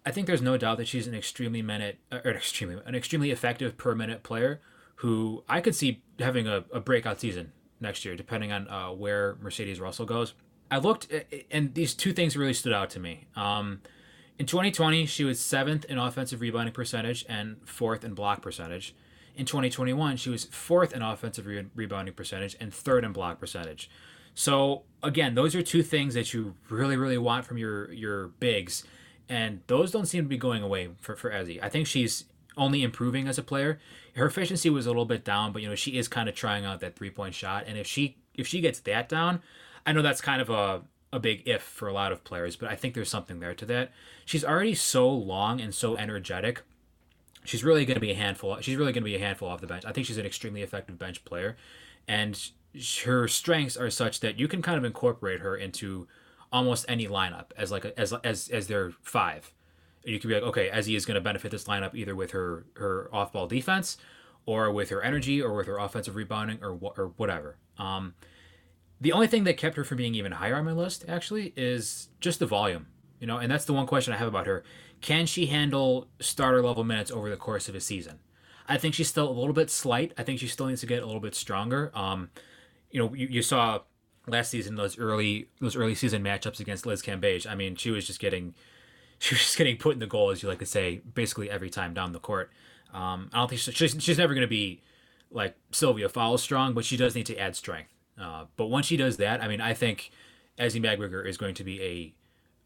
I 0.04 0.12
think 0.12 0.26
there's 0.28 0.42
no 0.42 0.56
doubt 0.56 0.78
that 0.78 0.86
she's 0.86 1.08
an 1.08 1.14
extremely 1.14 1.62
minute 1.62 1.98
or 2.12 2.30
extremely 2.30 2.80
an 2.86 2.94
extremely 2.94 3.30
effective 3.30 3.76
per 3.76 3.94
minute 3.94 4.22
player 4.22 4.60
who 4.96 5.44
I 5.48 5.60
could 5.60 5.74
see 5.74 6.02
having 6.18 6.46
a, 6.46 6.64
a 6.72 6.80
breakout 6.80 7.20
season 7.20 7.52
next 7.80 8.04
year, 8.04 8.16
depending 8.16 8.52
on 8.52 8.68
uh, 8.68 8.90
where 8.90 9.36
Mercedes 9.42 9.80
Russell 9.80 10.06
goes. 10.06 10.34
I 10.70 10.78
looked, 10.78 11.12
and 11.50 11.74
these 11.74 11.94
two 11.94 12.12
things 12.12 12.36
really 12.36 12.54
stood 12.54 12.72
out 12.72 12.90
to 12.90 13.00
me. 13.00 13.26
Um, 13.36 13.80
in 14.38 14.46
2020, 14.46 15.06
she 15.06 15.24
was 15.24 15.40
seventh 15.40 15.84
in 15.86 15.98
offensive 15.98 16.40
rebounding 16.40 16.74
percentage 16.74 17.24
and 17.28 17.56
fourth 17.64 18.04
in 18.04 18.14
block 18.14 18.42
percentage. 18.42 18.94
In 19.34 19.46
2021, 19.46 20.16
she 20.16 20.30
was 20.30 20.44
fourth 20.44 20.92
in 20.92 21.02
offensive 21.02 21.46
re- 21.46 21.66
rebounding 21.74 22.14
percentage 22.14 22.56
and 22.60 22.72
third 22.72 23.04
in 23.04 23.12
block 23.12 23.38
percentage. 23.38 23.90
So 24.34 24.82
again, 25.02 25.34
those 25.34 25.54
are 25.54 25.62
two 25.62 25.82
things 25.82 26.14
that 26.14 26.34
you 26.34 26.54
really, 26.68 26.96
really 26.96 27.18
want 27.18 27.46
from 27.46 27.56
your 27.56 27.90
your 27.92 28.28
bigs, 28.28 28.84
and 29.28 29.60
those 29.66 29.90
don't 29.90 30.06
seem 30.06 30.24
to 30.24 30.28
be 30.28 30.36
going 30.36 30.62
away 30.62 30.90
for 31.00 31.16
for 31.16 31.30
Ezi. 31.30 31.58
I 31.62 31.70
think 31.70 31.86
she's 31.86 32.26
only 32.56 32.82
improving 32.82 33.28
as 33.28 33.38
a 33.38 33.42
player. 33.42 33.78
Her 34.14 34.26
efficiency 34.26 34.68
was 34.68 34.86
a 34.86 34.90
little 34.90 35.06
bit 35.06 35.24
down, 35.24 35.52
but 35.52 35.62
you 35.62 35.68
know 35.68 35.74
she 35.74 35.98
is 35.98 36.08
kind 36.08 36.28
of 36.28 36.34
trying 36.34 36.66
out 36.66 36.80
that 36.80 36.96
three 36.96 37.10
point 37.10 37.34
shot, 37.34 37.64
and 37.66 37.78
if 37.78 37.86
she 37.86 38.18
if 38.34 38.46
she 38.46 38.60
gets 38.60 38.80
that 38.80 39.08
down, 39.08 39.40
I 39.86 39.92
know 39.92 40.02
that's 40.02 40.20
kind 40.20 40.42
of 40.42 40.50
a 40.50 40.82
a 41.16 41.20
big 41.20 41.42
if 41.46 41.62
for 41.62 41.88
a 41.88 41.92
lot 41.92 42.12
of 42.12 42.22
players, 42.22 42.54
but 42.54 42.70
I 42.70 42.76
think 42.76 42.94
there's 42.94 43.08
something 43.10 43.40
there 43.40 43.54
to 43.54 43.66
that. 43.66 43.90
She's 44.24 44.44
already 44.44 44.74
so 44.74 45.08
long 45.08 45.60
and 45.60 45.74
so 45.74 45.96
energetic. 45.96 46.62
She's 47.44 47.64
really 47.64 47.84
going 47.84 47.96
to 47.96 48.00
be 48.00 48.10
a 48.10 48.16
handful. 48.16 48.60
She's 48.60 48.76
really 48.76 48.92
going 48.92 49.02
to 49.02 49.10
be 49.10 49.16
a 49.16 49.20
handful 49.20 49.48
off 49.48 49.60
the 49.60 49.66
bench. 49.66 49.84
I 49.84 49.92
think 49.92 50.06
she's 50.06 50.18
an 50.18 50.26
extremely 50.26 50.62
effective 50.62 50.98
bench 50.98 51.24
player, 51.24 51.56
and 52.06 52.50
her 53.04 53.26
strengths 53.26 53.76
are 53.76 53.90
such 53.90 54.20
that 54.20 54.38
you 54.38 54.48
can 54.48 54.62
kind 54.62 54.76
of 54.78 54.84
incorporate 54.84 55.40
her 55.40 55.56
into 55.56 56.06
almost 56.52 56.84
any 56.88 57.06
lineup 57.06 57.46
as 57.56 57.70
like 57.70 57.84
a, 57.84 57.98
as 57.98 58.12
as 58.24 58.48
as 58.48 58.66
their 58.66 58.92
five. 59.02 59.52
You 60.04 60.20
could 60.20 60.28
be 60.28 60.34
like, 60.34 60.44
okay, 60.44 60.70
Ezi 60.70 60.96
is 60.96 61.04
going 61.06 61.16
to 61.16 61.20
benefit 61.20 61.50
this 61.50 61.64
lineup 61.64 61.94
either 61.94 62.14
with 62.14 62.32
her 62.32 62.66
her 62.74 63.08
off 63.12 63.32
ball 63.32 63.46
defense, 63.46 63.96
or 64.44 64.70
with 64.70 64.90
her 64.90 65.02
energy, 65.02 65.40
or 65.40 65.54
with 65.54 65.66
her 65.66 65.78
offensive 65.78 66.16
rebounding, 66.16 66.58
or 66.62 66.78
or 66.96 67.12
whatever. 67.16 67.56
Um, 67.78 68.14
the 69.00 69.12
only 69.12 69.26
thing 69.26 69.44
that 69.44 69.56
kept 69.56 69.76
her 69.76 69.84
from 69.84 69.98
being 69.98 70.14
even 70.14 70.32
higher 70.32 70.56
on 70.56 70.64
my 70.64 70.72
list 70.72 71.04
actually 71.08 71.52
is 71.56 72.08
just 72.20 72.38
the 72.38 72.46
volume. 72.46 72.86
You 73.20 73.26
know, 73.26 73.38
and 73.38 73.50
that's 73.50 73.64
the 73.64 73.72
one 73.72 73.86
question 73.86 74.12
I 74.12 74.18
have 74.18 74.28
about 74.28 74.46
her. 74.46 74.62
Can 75.00 75.26
she 75.26 75.46
handle 75.46 76.08
starter 76.20 76.62
level 76.62 76.84
minutes 76.84 77.10
over 77.10 77.30
the 77.30 77.36
course 77.36 77.68
of 77.68 77.74
a 77.74 77.80
season? 77.80 78.18
I 78.68 78.76
think 78.78 78.94
she's 78.94 79.08
still 79.08 79.28
a 79.28 79.32
little 79.32 79.52
bit 79.52 79.70
slight. 79.70 80.12
I 80.18 80.22
think 80.22 80.40
she 80.40 80.48
still 80.48 80.66
needs 80.66 80.80
to 80.80 80.86
get 80.86 81.02
a 81.02 81.06
little 81.06 81.20
bit 81.20 81.34
stronger. 81.34 81.90
Um, 81.94 82.30
you 82.90 83.00
know, 83.00 83.14
you, 83.14 83.26
you 83.28 83.42
saw 83.42 83.80
last 84.26 84.50
season 84.50 84.74
those 84.74 84.98
early 84.98 85.48
those 85.60 85.76
early 85.76 85.94
season 85.94 86.22
matchups 86.22 86.60
against 86.60 86.84
Liz 86.86 87.02
Cambage. 87.02 87.46
I 87.46 87.54
mean, 87.54 87.76
she 87.76 87.90
was 87.90 88.06
just 88.06 88.20
getting 88.20 88.54
she 89.18 89.34
was 89.34 89.40
just 89.40 89.58
getting 89.58 89.76
put 89.76 89.94
in 89.94 89.98
the 89.98 90.06
goal, 90.06 90.30
as 90.30 90.42
you 90.42 90.48
like 90.48 90.58
to 90.58 90.66
say, 90.66 91.00
basically 91.14 91.50
every 91.50 91.70
time 91.70 91.94
down 91.94 92.12
the 92.12 92.20
court. 92.20 92.50
Um, 92.92 93.30
I 93.32 93.38
don't 93.38 93.48
think 93.48 93.60
she, 93.60 93.72
she's 93.72 93.96
she's 93.98 94.18
never 94.18 94.34
going 94.34 94.46
to 94.46 94.48
be 94.48 94.82
like 95.30 95.56
Sylvia 95.72 96.08
Fowles 96.08 96.42
strong, 96.42 96.74
but 96.74 96.84
she 96.84 96.96
does 96.96 97.14
need 97.14 97.26
to 97.26 97.36
add 97.38 97.56
strength. 97.56 97.95
Uh, 98.20 98.46
but 98.56 98.66
once 98.66 98.86
she 98.86 98.96
does 98.96 99.16
that, 99.18 99.42
I 99.42 99.48
mean, 99.48 99.60
I 99.60 99.74
think 99.74 100.10
Ezi 100.58 100.80
Magbegor 100.80 101.26
is 101.26 101.36
going 101.36 101.54
to 101.54 101.64
be 101.64 101.82
a 101.82 102.14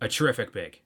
a 0.03 0.09
terrific 0.09 0.53
big. 0.53 0.81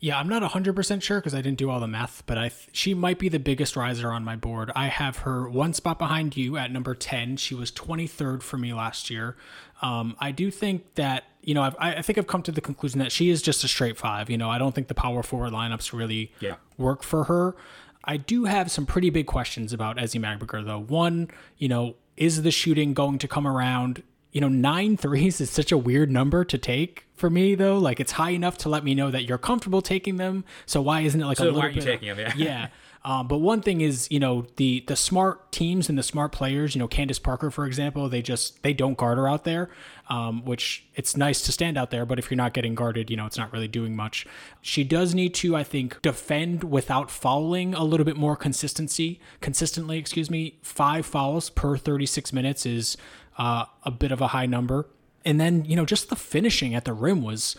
Yeah, 0.00 0.16
I'm 0.18 0.28
not 0.28 0.42
100% 0.42 1.02
sure 1.02 1.18
because 1.18 1.34
I 1.34 1.42
didn't 1.42 1.58
do 1.58 1.70
all 1.70 1.80
the 1.80 1.88
math, 1.88 2.22
but 2.26 2.38
I 2.38 2.50
th- 2.50 2.68
she 2.70 2.94
might 2.94 3.18
be 3.18 3.28
the 3.28 3.40
biggest 3.40 3.74
riser 3.74 4.12
on 4.12 4.22
my 4.22 4.36
board. 4.36 4.70
I 4.76 4.86
have 4.86 5.18
her 5.18 5.48
one 5.48 5.72
spot 5.72 5.98
behind 5.98 6.36
you 6.36 6.56
at 6.56 6.70
number 6.70 6.94
10. 6.94 7.36
She 7.36 7.54
was 7.54 7.72
23rd 7.72 8.42
for 8.42 8.58
me 8.58 8.72
last 8.72 9.10
year. 9.10 9.36
Um, 9.82 10.14
I 10.20 10.30
do 10.30 10.52
think 10.52 10.94
that, 10.94 11.24
you 11.42 11.52
know, 11.52 11.62
I've, 11.62 11.74
I 11.80 12.02
think 12.02 12.16
I've 12.16 12.28
come 12.28 12.42
to 12.44 12.52
the 12.52 12.60
conclusion 12.60 13.00
that 13.00 13.10
she 13.10 13.28
is 13.28 13.42
just 13.42 13.64
a 13.64 13.68
straight 13.68 13.96
five. 13.96 14.30
You 14.30 14.38
know, 14.38 14.48
I 14.48 14.58
don't 14.58 14.72
think 14.72 14.86
the 14.86 14.94
power 14.94 15.24
forward 15.24 15.52
lineups 15.52 15.92
really 15.92 16.32
yeah. 16.38 16.56
work 16.76 17.02
for 17.02 17.24
her. 17.24 17.56
I 18.04 18.18
do 18.18 18.44
have 18.44 18.70
some 18.70 18.86
pretty 18.86 19.10
big 19.10 19.26
questions 19.26 19.72
about 19.72 19.96
Ezi 19.96 20.20
Magbegor, 20.20 20.64
though. 20.64 20.78
One, 20.78 21.28
you 21.58 21.66
know, 21.66 21.96
is 22.18 22.42
the 22.42 22.50
shooting 22.50 22.94
going 22.94 23.18
to 23.18 23.28
come 23.28 23.46
around? 23.46 24.02
You 24.32 24.40
know, 24.40 24.48
nine 24.48 24.96
threes 24.96 25.40
is 25.40 25.50
such 25.50 25.72
a 25.72 25.78
weird 25.78 26.10
number 26.10 26.44
to 26.44 26.58
take 26.58 27.06
for 27.14 27.30
me 27.30 27.54
though. 27.54 27.78
Like 27.78 28.00
it's 28.00 28.12
high 28.12 28.30
enough 28.30 28.58
to 28.58 28.68
let 28.68 28.84
me 28.84 28.94
know 28.94 29.10
that 29.10 29.24
you're 29.24 29.38
comfortable 29.38 29.82
taking 29.82 30.16
them. 30.16 30.44
So 30.66 30.82
why 30.82 31.00
isn't 31.02 31.20
it 31.20 31.24
like 31.26 31.38
so 31.38 31.44
a 31.44 31.46
little 31.46 31.60
why 31.60 31.66
aren't 31.66 31.76
bit? 31.76 31.84
you 31.84 31.90
taking 31.90 32.08
them? 32.08 32.18
Yeah. 32.18 32.32
yeah. 32.36 32.68
Um, 33.08 33.26
but 33.26 33.38
one 33.38 33.62
thing 33.62 33.80
is, 33.80 34.06
you 34.10 34.20
know, 34.20 34.44
the 34.56 34.84
the 34.86 34.94
smart 34.94 35.50
teams 35.50 35.88
and 35.88 35.96
the 35.96 36.02
smart 36.02 36.30
players, 36.30 36.74
you 36.74 36.78
know, 36.78 36.86
Candace 36.86 37.18
Parker, 37.18 37.50
for 37.50 37.64
example, 37.64 38.06
they 38.06 38.20
just 38.20 38.62
they 38.62 38.74
don't 38.74 38.98
guard 38.98 39.16
her 39.16 39.26
out 39.26 39.44
there, 39.44 39.70
um, 40.10 40.44
which 40.44 40.86
it's 40.94 41.16
nice 41.16 41.40
to 41.40 41.50
stand 41.50 41.78
out 41.78 41.90
there, 41.90 42.04
but 42.04 42.18
if 42.18 42.30
you're 42.30 42.36
not 42.36 42.52
getting 42.52 42.74
guarded, 42.74 43.08
you 43.08 43.16
know, 43.16 43.24
it's 43.24 43.38
not 43.38 43.50
really 43.50 43.66
doing 43.66 43.96
much. 43.96 44.26
She 44.60 44.84
does 44.84 45.14
need 45.14 45.32
to, 45.36 45.56
I 45.56 45.64
think, 45.64 46.02
defend 46.02 46.64
without 46.64 47.10
fouling 47.10 47.72
a 47.72 47.82
little 47.82 48.04
bit 48.04 48.18
more 48.18 48.36
consistency, 48.36 49.20
consistently, 49.40 49.96
excuse 49.96 50.28
me. 50.28 50.58
Five 50.60 51.06
fouls 51.06 51.48
per 51.48 51.78
36 51.78 52.34
minutes 52.34 52.66
is 52.66 52.98
uh, 53.38 53.64
a 53.84 53.90
bit 53.90 54.12
of 54.12 54.20
a 54.20 54.28
high 54.28 54.44
number. 54.44 54.86
And 55.24 55.40
then, 55.40 55.64
you 55.64 55.76
know, 55.76 55.86
just 55.86 56.10
the 56.10 56.16
finishing 56.16 56.74
at 56.74 56.84
the 56.84 56.92
rim 56.92 57.22
was 57.22 57.56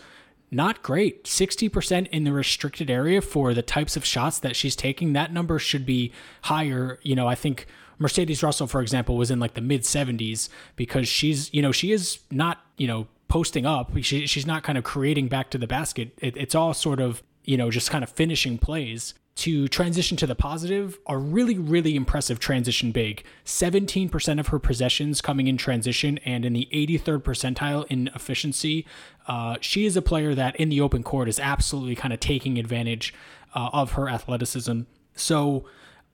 not 0.50 0.82
great. 0.82 1.24
60% 1.24 2.08
in 2.08 2.24
the 2.24 2.32
restricted 2.32 2.90
area 2.90 3.20
for 3.20 3.54
the 3.54 3.62
types 3.62 3.96
of 3.96 4.04
shots 4.04 4.38
that 4.40 4.56
she's 4.56 4.74
taking. 4.74 5.12
That 5.12 5.32
number 5.32 5.58
should 5.58 5.86
be 5.86 6.12
higher. 6.42 6.98
You 7.02 7.14
know, 7.14 7.28
I 7.28 7.34
think 7.34 7.66
Mercedes 7.98 8.42
Russell, 8.42 8.66
for 8.66 8.82
example, 8.82 9.16
was 9.16 9.30
in 9.30 9.38
like 9.38 9.54
the 9.54 9.60
mid 9.60 9.82
70s 9.82 10.48
because 10.76 11.08
she's, 11.08 11.52
you 11.54 11.62
know, 11.62 11.72
she 11.72 11.92
is 11.92 12.18
not, 12.30 12.64
you 12.76 12.88
know, 12.88 13.06
posting 13.28 13.64
up. 13.64 13.92
She, 14.00 14.26
she's 14.26 14.46
not 14.46 14.62
kind 14.62 14.76
of 14.76 14.84
creating 14.84 15.28
back 15.28 15.50
to 15.50 15.58
the 15.58 15.66
basket. 15.68 16.12
It, 16.18 16.36
it's 16.36 16.54
all 16.54 16.74
sort 16.74 17.00
of, 17.00 17.22
you 17.44 17.56
know, 17.56 17.70
just 17.70 17.90
kind 17.90 18.02
of 18.02 18.10
finishing 18.10 18.58
plays 18.58 19.14
to 19.40 19.68
transition 19.68 20.18
to 20.18 20.26
the 20.26 20.34
positive, 20.34 20.98
a 21.06 21.16
really, 21.16 21.58
really 21.58 21.96
impressive 21.96 22.38
transition 22.38 22.92
big. 22.92 23.24
17% 23.46 24.38
of 24.38 24.48
her 24.48 24.58
possessions 24.58 25.22
coming 25.22 25.46
in 25.46 25.56
transition 25.56 26.18
and 26.26 26.44
in 26.44 26.52
the 26.52 26.68
83rd 26.70 27.22
percentile 27.22 27.86
in 27.88 28.10
efficiency. 28.14 28.86
Uh, 29.26 29.56
she 29.62 29.86
is 29.86 29.96
a 29.96 30.02
player 30.02 30.34
that 30.34 30.56
in 30.56 30.68
the 30.68 30.82
open 30.82 31.02
court 31.02 31.26
is 31.26 31.40
absolutely 31.40 31.94
kind 31.94 32.12
of 32.12 32.20
taking 32.20 32.58
advantage 32.58 33.14
uh, 33.54 33.70
of 33.72 33.92
her 33.92 34.10
athleticism. 34.10 34.82
So 35.14 35.64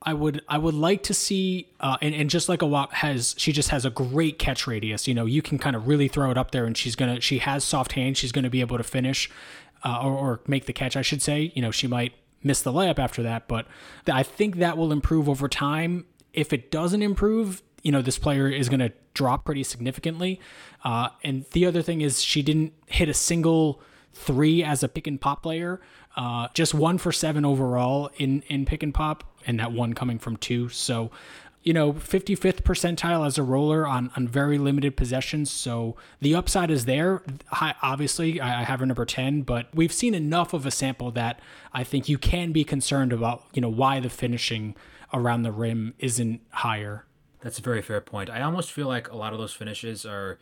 I 0.01 0.13
would 0.13 0.41
I 0.47 0.57
would 0.57 0.75
like 0.75 1.03
to 1.03 1.13
see 1.13 1.67
uh, 1.81 1.97
and, 2.01 2.15
and 2.15 2.29
just 2.29 2.47
like 2.47 2.61
a 2.61 2.65
lot 2.65 2.93
has 2.93 3.35
she 3.37 3.51
just 3.51 3.69
has 3.69 3.83
a 3.83 3.89
great 3.89 4.39
catch 4.39 4.67
radius. 4.67 5.05
You 5.05 5.13
know, 5.13 5.25
you 5.25 5.41
can 5.41 5.57
kind 5.57 5.75
of 5.75 5.87
really 5.87 6.07
throw 6.07 6.31
it 6.31 6.37
up 6.37 6.51
there 6.51 6.65
and 6.65 6.77
she's 6.77 6.95
gonna 6.95 7.19
she 7.19 7.39
has 7.39 7.65
soft 7.65 7.93
hands. 7.93 8.17
She's 8.17 8.31
gonna 8.31 8.49
be 8.49 8.61
able 8.61 8.77
to 8.77 8.83
finish 8.83 9.29
uh, 9.83 9.99
or, 10.01 10.13
or 10.13 10.39
make 10.47 10.65
the 10.65 10.73
catch, 10.73 10.95
I 10.95 11.01
should 11.01 11.21
say. 11.21 11.51
You 11.55 11.61
know, 11.61 11.71
she 11.71 11.87
might 11.87 12.13
miss 12.43 12.61
the 12.61 12.71
layup 12.71 12.99
after 12.99 13.23
that. 13.23 13.47
But 13.47 13.67
I 14.11 14.23
think 14.23 14.57
that 14.57 14.77
will 14.77 14.91
improve 14.91 15.27
over 15.27 15.47
time. 15.47 16.05
If 16.33 16.53
it 16.53 16.71
doesn't 16.71 17.01
improve, 17.01 17.63
you 17.83 17.91
know, 17.91 18.01
this 18.01 18.17
player 18.17 18.49
is 18.49 18.69
going 18.69 18.79
to 18.79 18.91
drop 19.13 19.45
pretty 19.45 19.63
significantly. 19.63 20.39
Uh, 20.83 21.09
and 21.23 21.45
the 21.51 21.65
other 21.65 21.81
thing 21.81 22.01
is, 22.01 22.21
she 22.21 22.41
didn't 22.41 22.73
hit 22.87 23.09
a 23.09 23.13
single 23.13 23.81
three 24.13 24.63
as 24.63 24.83
a 24.83 24.87
pick 24.87 25.07
and 25.07 25.19
pop 25.19 25.43
player. 25.43 25.81
Uh, 26.15 26.47
just 26.53 26.73
one 26.73 26.97
for 26.97 27.11
seven 27.11 27.45
overall 27.45 28.09
in 28.17 28.41
in 28.47 28.65
pick 28.65 28.81
and 28.81 28.93
pop, 28.93 29.23
and 29.45 29.59
that 29.59 29.71
one 29.71 29.93
coming 29.93 30.17
from 30.17 30.37
two. 30.37 30.67
So 30.69 31.11
you 31.67 31.73
know, 31.73 31.91
55th 31.91 32.61
percentile 32.61 33.27
as 33.27 33.37
a 33.37 33.43
roller 33.43 33.85
on, 33.85 34.09
on 34.15 34.25
very 34.25 34.57
limited 34.57 34.95
possessions. 34.95 35.51
So 35.51 35.97
the 36.21 36.33
upside 36.33 36.71
is 36.71 36.85
there. 36.85 37.21
I, 37.51 37.75
obviously, 37.81 38.39
I 38.39 38.63
have 38.63 38.79
her 38.79 38.85
number 38.85 39.03
10, 39.03 39.41
but 39.41 39.67
we've 39.75 39.91
seen 39.91 40.13
enough 40.13 40.53
of 40.53 40.65
a 40.65 40.71
sample 40.71 41.11
that 41.11 41.41
I 41.73 41.83
think 41.83 42.07
you 42.07 42.17
can 42.17 42.53
be 42.53 42.63
concerned 42.63 43.11
about, 43.11 43.43
you 43.51 43.61
know, 43.61 43.67
why 43.67 43.99
the 43.99 44.09
finishing 44.09 44.77
around 45.13 45.41
the 45.41 45.51
rim 45.51 45.93
isn't 45.99 46.39
higher. 46.51 47.05
That's 47.41 47.59
a 47.59 47.61
very 47.61 47.81
fair 47.81 47.99
point. 47.99 48.29
I 48.29 48.43
almost 48.43 48.71
feel 48.71 48.87
like 48.87 49.11
a 49.11 49.17
lot 49.17 49.33
of 49.33 49.39
those 49.39 49.51
finishes 49.51 50.05
are 50.05 50.39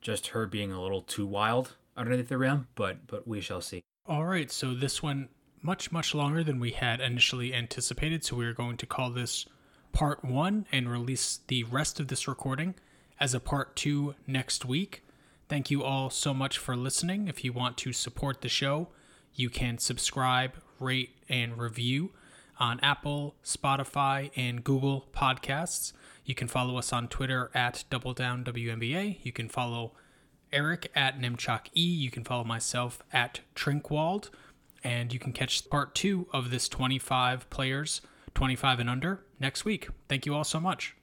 just 0.00 0.28
her 0.28 0.44
being 0.44 0.72
a 0.72 0.82
little 0.82 1.02
too 1.02 1.24
wild 1.24 1.76
underneath 1.96 2.28
the 2.28 2.38
rim, 2.38 2.66
but 2.74 3.06
but 3.06 3.28
we 3.28 3.40
shall 3.40 3.60
see. 3.60 3.80
All 4.06 4.24
right, 4.24 4.50
so 4.50 4.74
this 4.74 5.00
one 5.00 5.28
much 5.62 5.92
much 5.92 6.16
longer 6.16 6.42
than 6.42 6.58
we 6.58 6.72
had 6.72 7.00
initially 7.00 7.54
anticipated, 7.54 8.24
so 8.24 8.34
we 8.34 8.44
are 8.44 8.52
going 8.52 8.76
to 8.78 8.86
call 8.86 9.10
this 9.10 9.46
part 9.94 10.24
one 10.24 10.66
and 10.72 10.90
release 10.90 11.38
the 11.46 11.62
rest 11.64 12.00
of 12.00 12.08
this 12.08 12.26
recording 12.26 12.74
as 13.20 13.32
a 13.32 13.40
part 13.40 13.76
two 13.76 14.16
next 14.26 14.64
week. 14.64 15.04
Thank 15.48 15.70
you 15.70 15.84
all 15.84 16.10
so 16.10 16.34
much 16.34 16.58
for 16.58 16.76
listening. 16.76 17.28
If 17.28 17.44
you 17.44 17.52
want 17.52 17.78
to 17.78 17.92
support 17.92 18.40
the 18.40 18.48
show, 18.48 18.88
you 19.34 19.48
can 19.48 19.78
subscribe, 19.78 20.54
rate, 20.80 21.14
and 21.28 21.56
review 21.56 22.10
on 22.58 22.80
Apple, 22.80 23.36
Spotify, 23.44 24.32
and 24.34 24.64
Google 24.64 25.06
Podcasts. 25.14 25.92
You 26.24 26.34
can 26.34 26.48
follow 26.48 26.76
us 26.76 26.92
on 26.92 27.06
Twitter 27.06 27.52
at 27.54 27.84
DoubleDownWNBA. 27.90 29.18
You 29.22 29.32
can 29.32 29.48
follow 29.48 29.92
Eric 30.52 30.90
at 30.96 31.20
Nemchock 31.20 31.68
E. 31.76 31.82
You 31.82 32.10
can 32.10 32.24
follow 32.24 32.44
myself 32.44 33.00
at 33.12 33.40
Trinkwald. 33.54 34.30
And 34.82 35.12
you 35.12 35.20
can 35.20 35.32
catch 35.32 35.70
part 35.70 35.94
two 35.94 36.26
of 36.32 36.50
this 36.50 36.68
25 36.68 37.48
players 37.48 38.00
25 38.34 38.80
and 38.80 38.90
under 38.90 39.24
next 39.40 39.64
week. 39.64 39.88
Thank 40.08 40.26
you 40.26 40.34
all 40.34 40.44
so 40.44 40.60
much. 40.60 40.96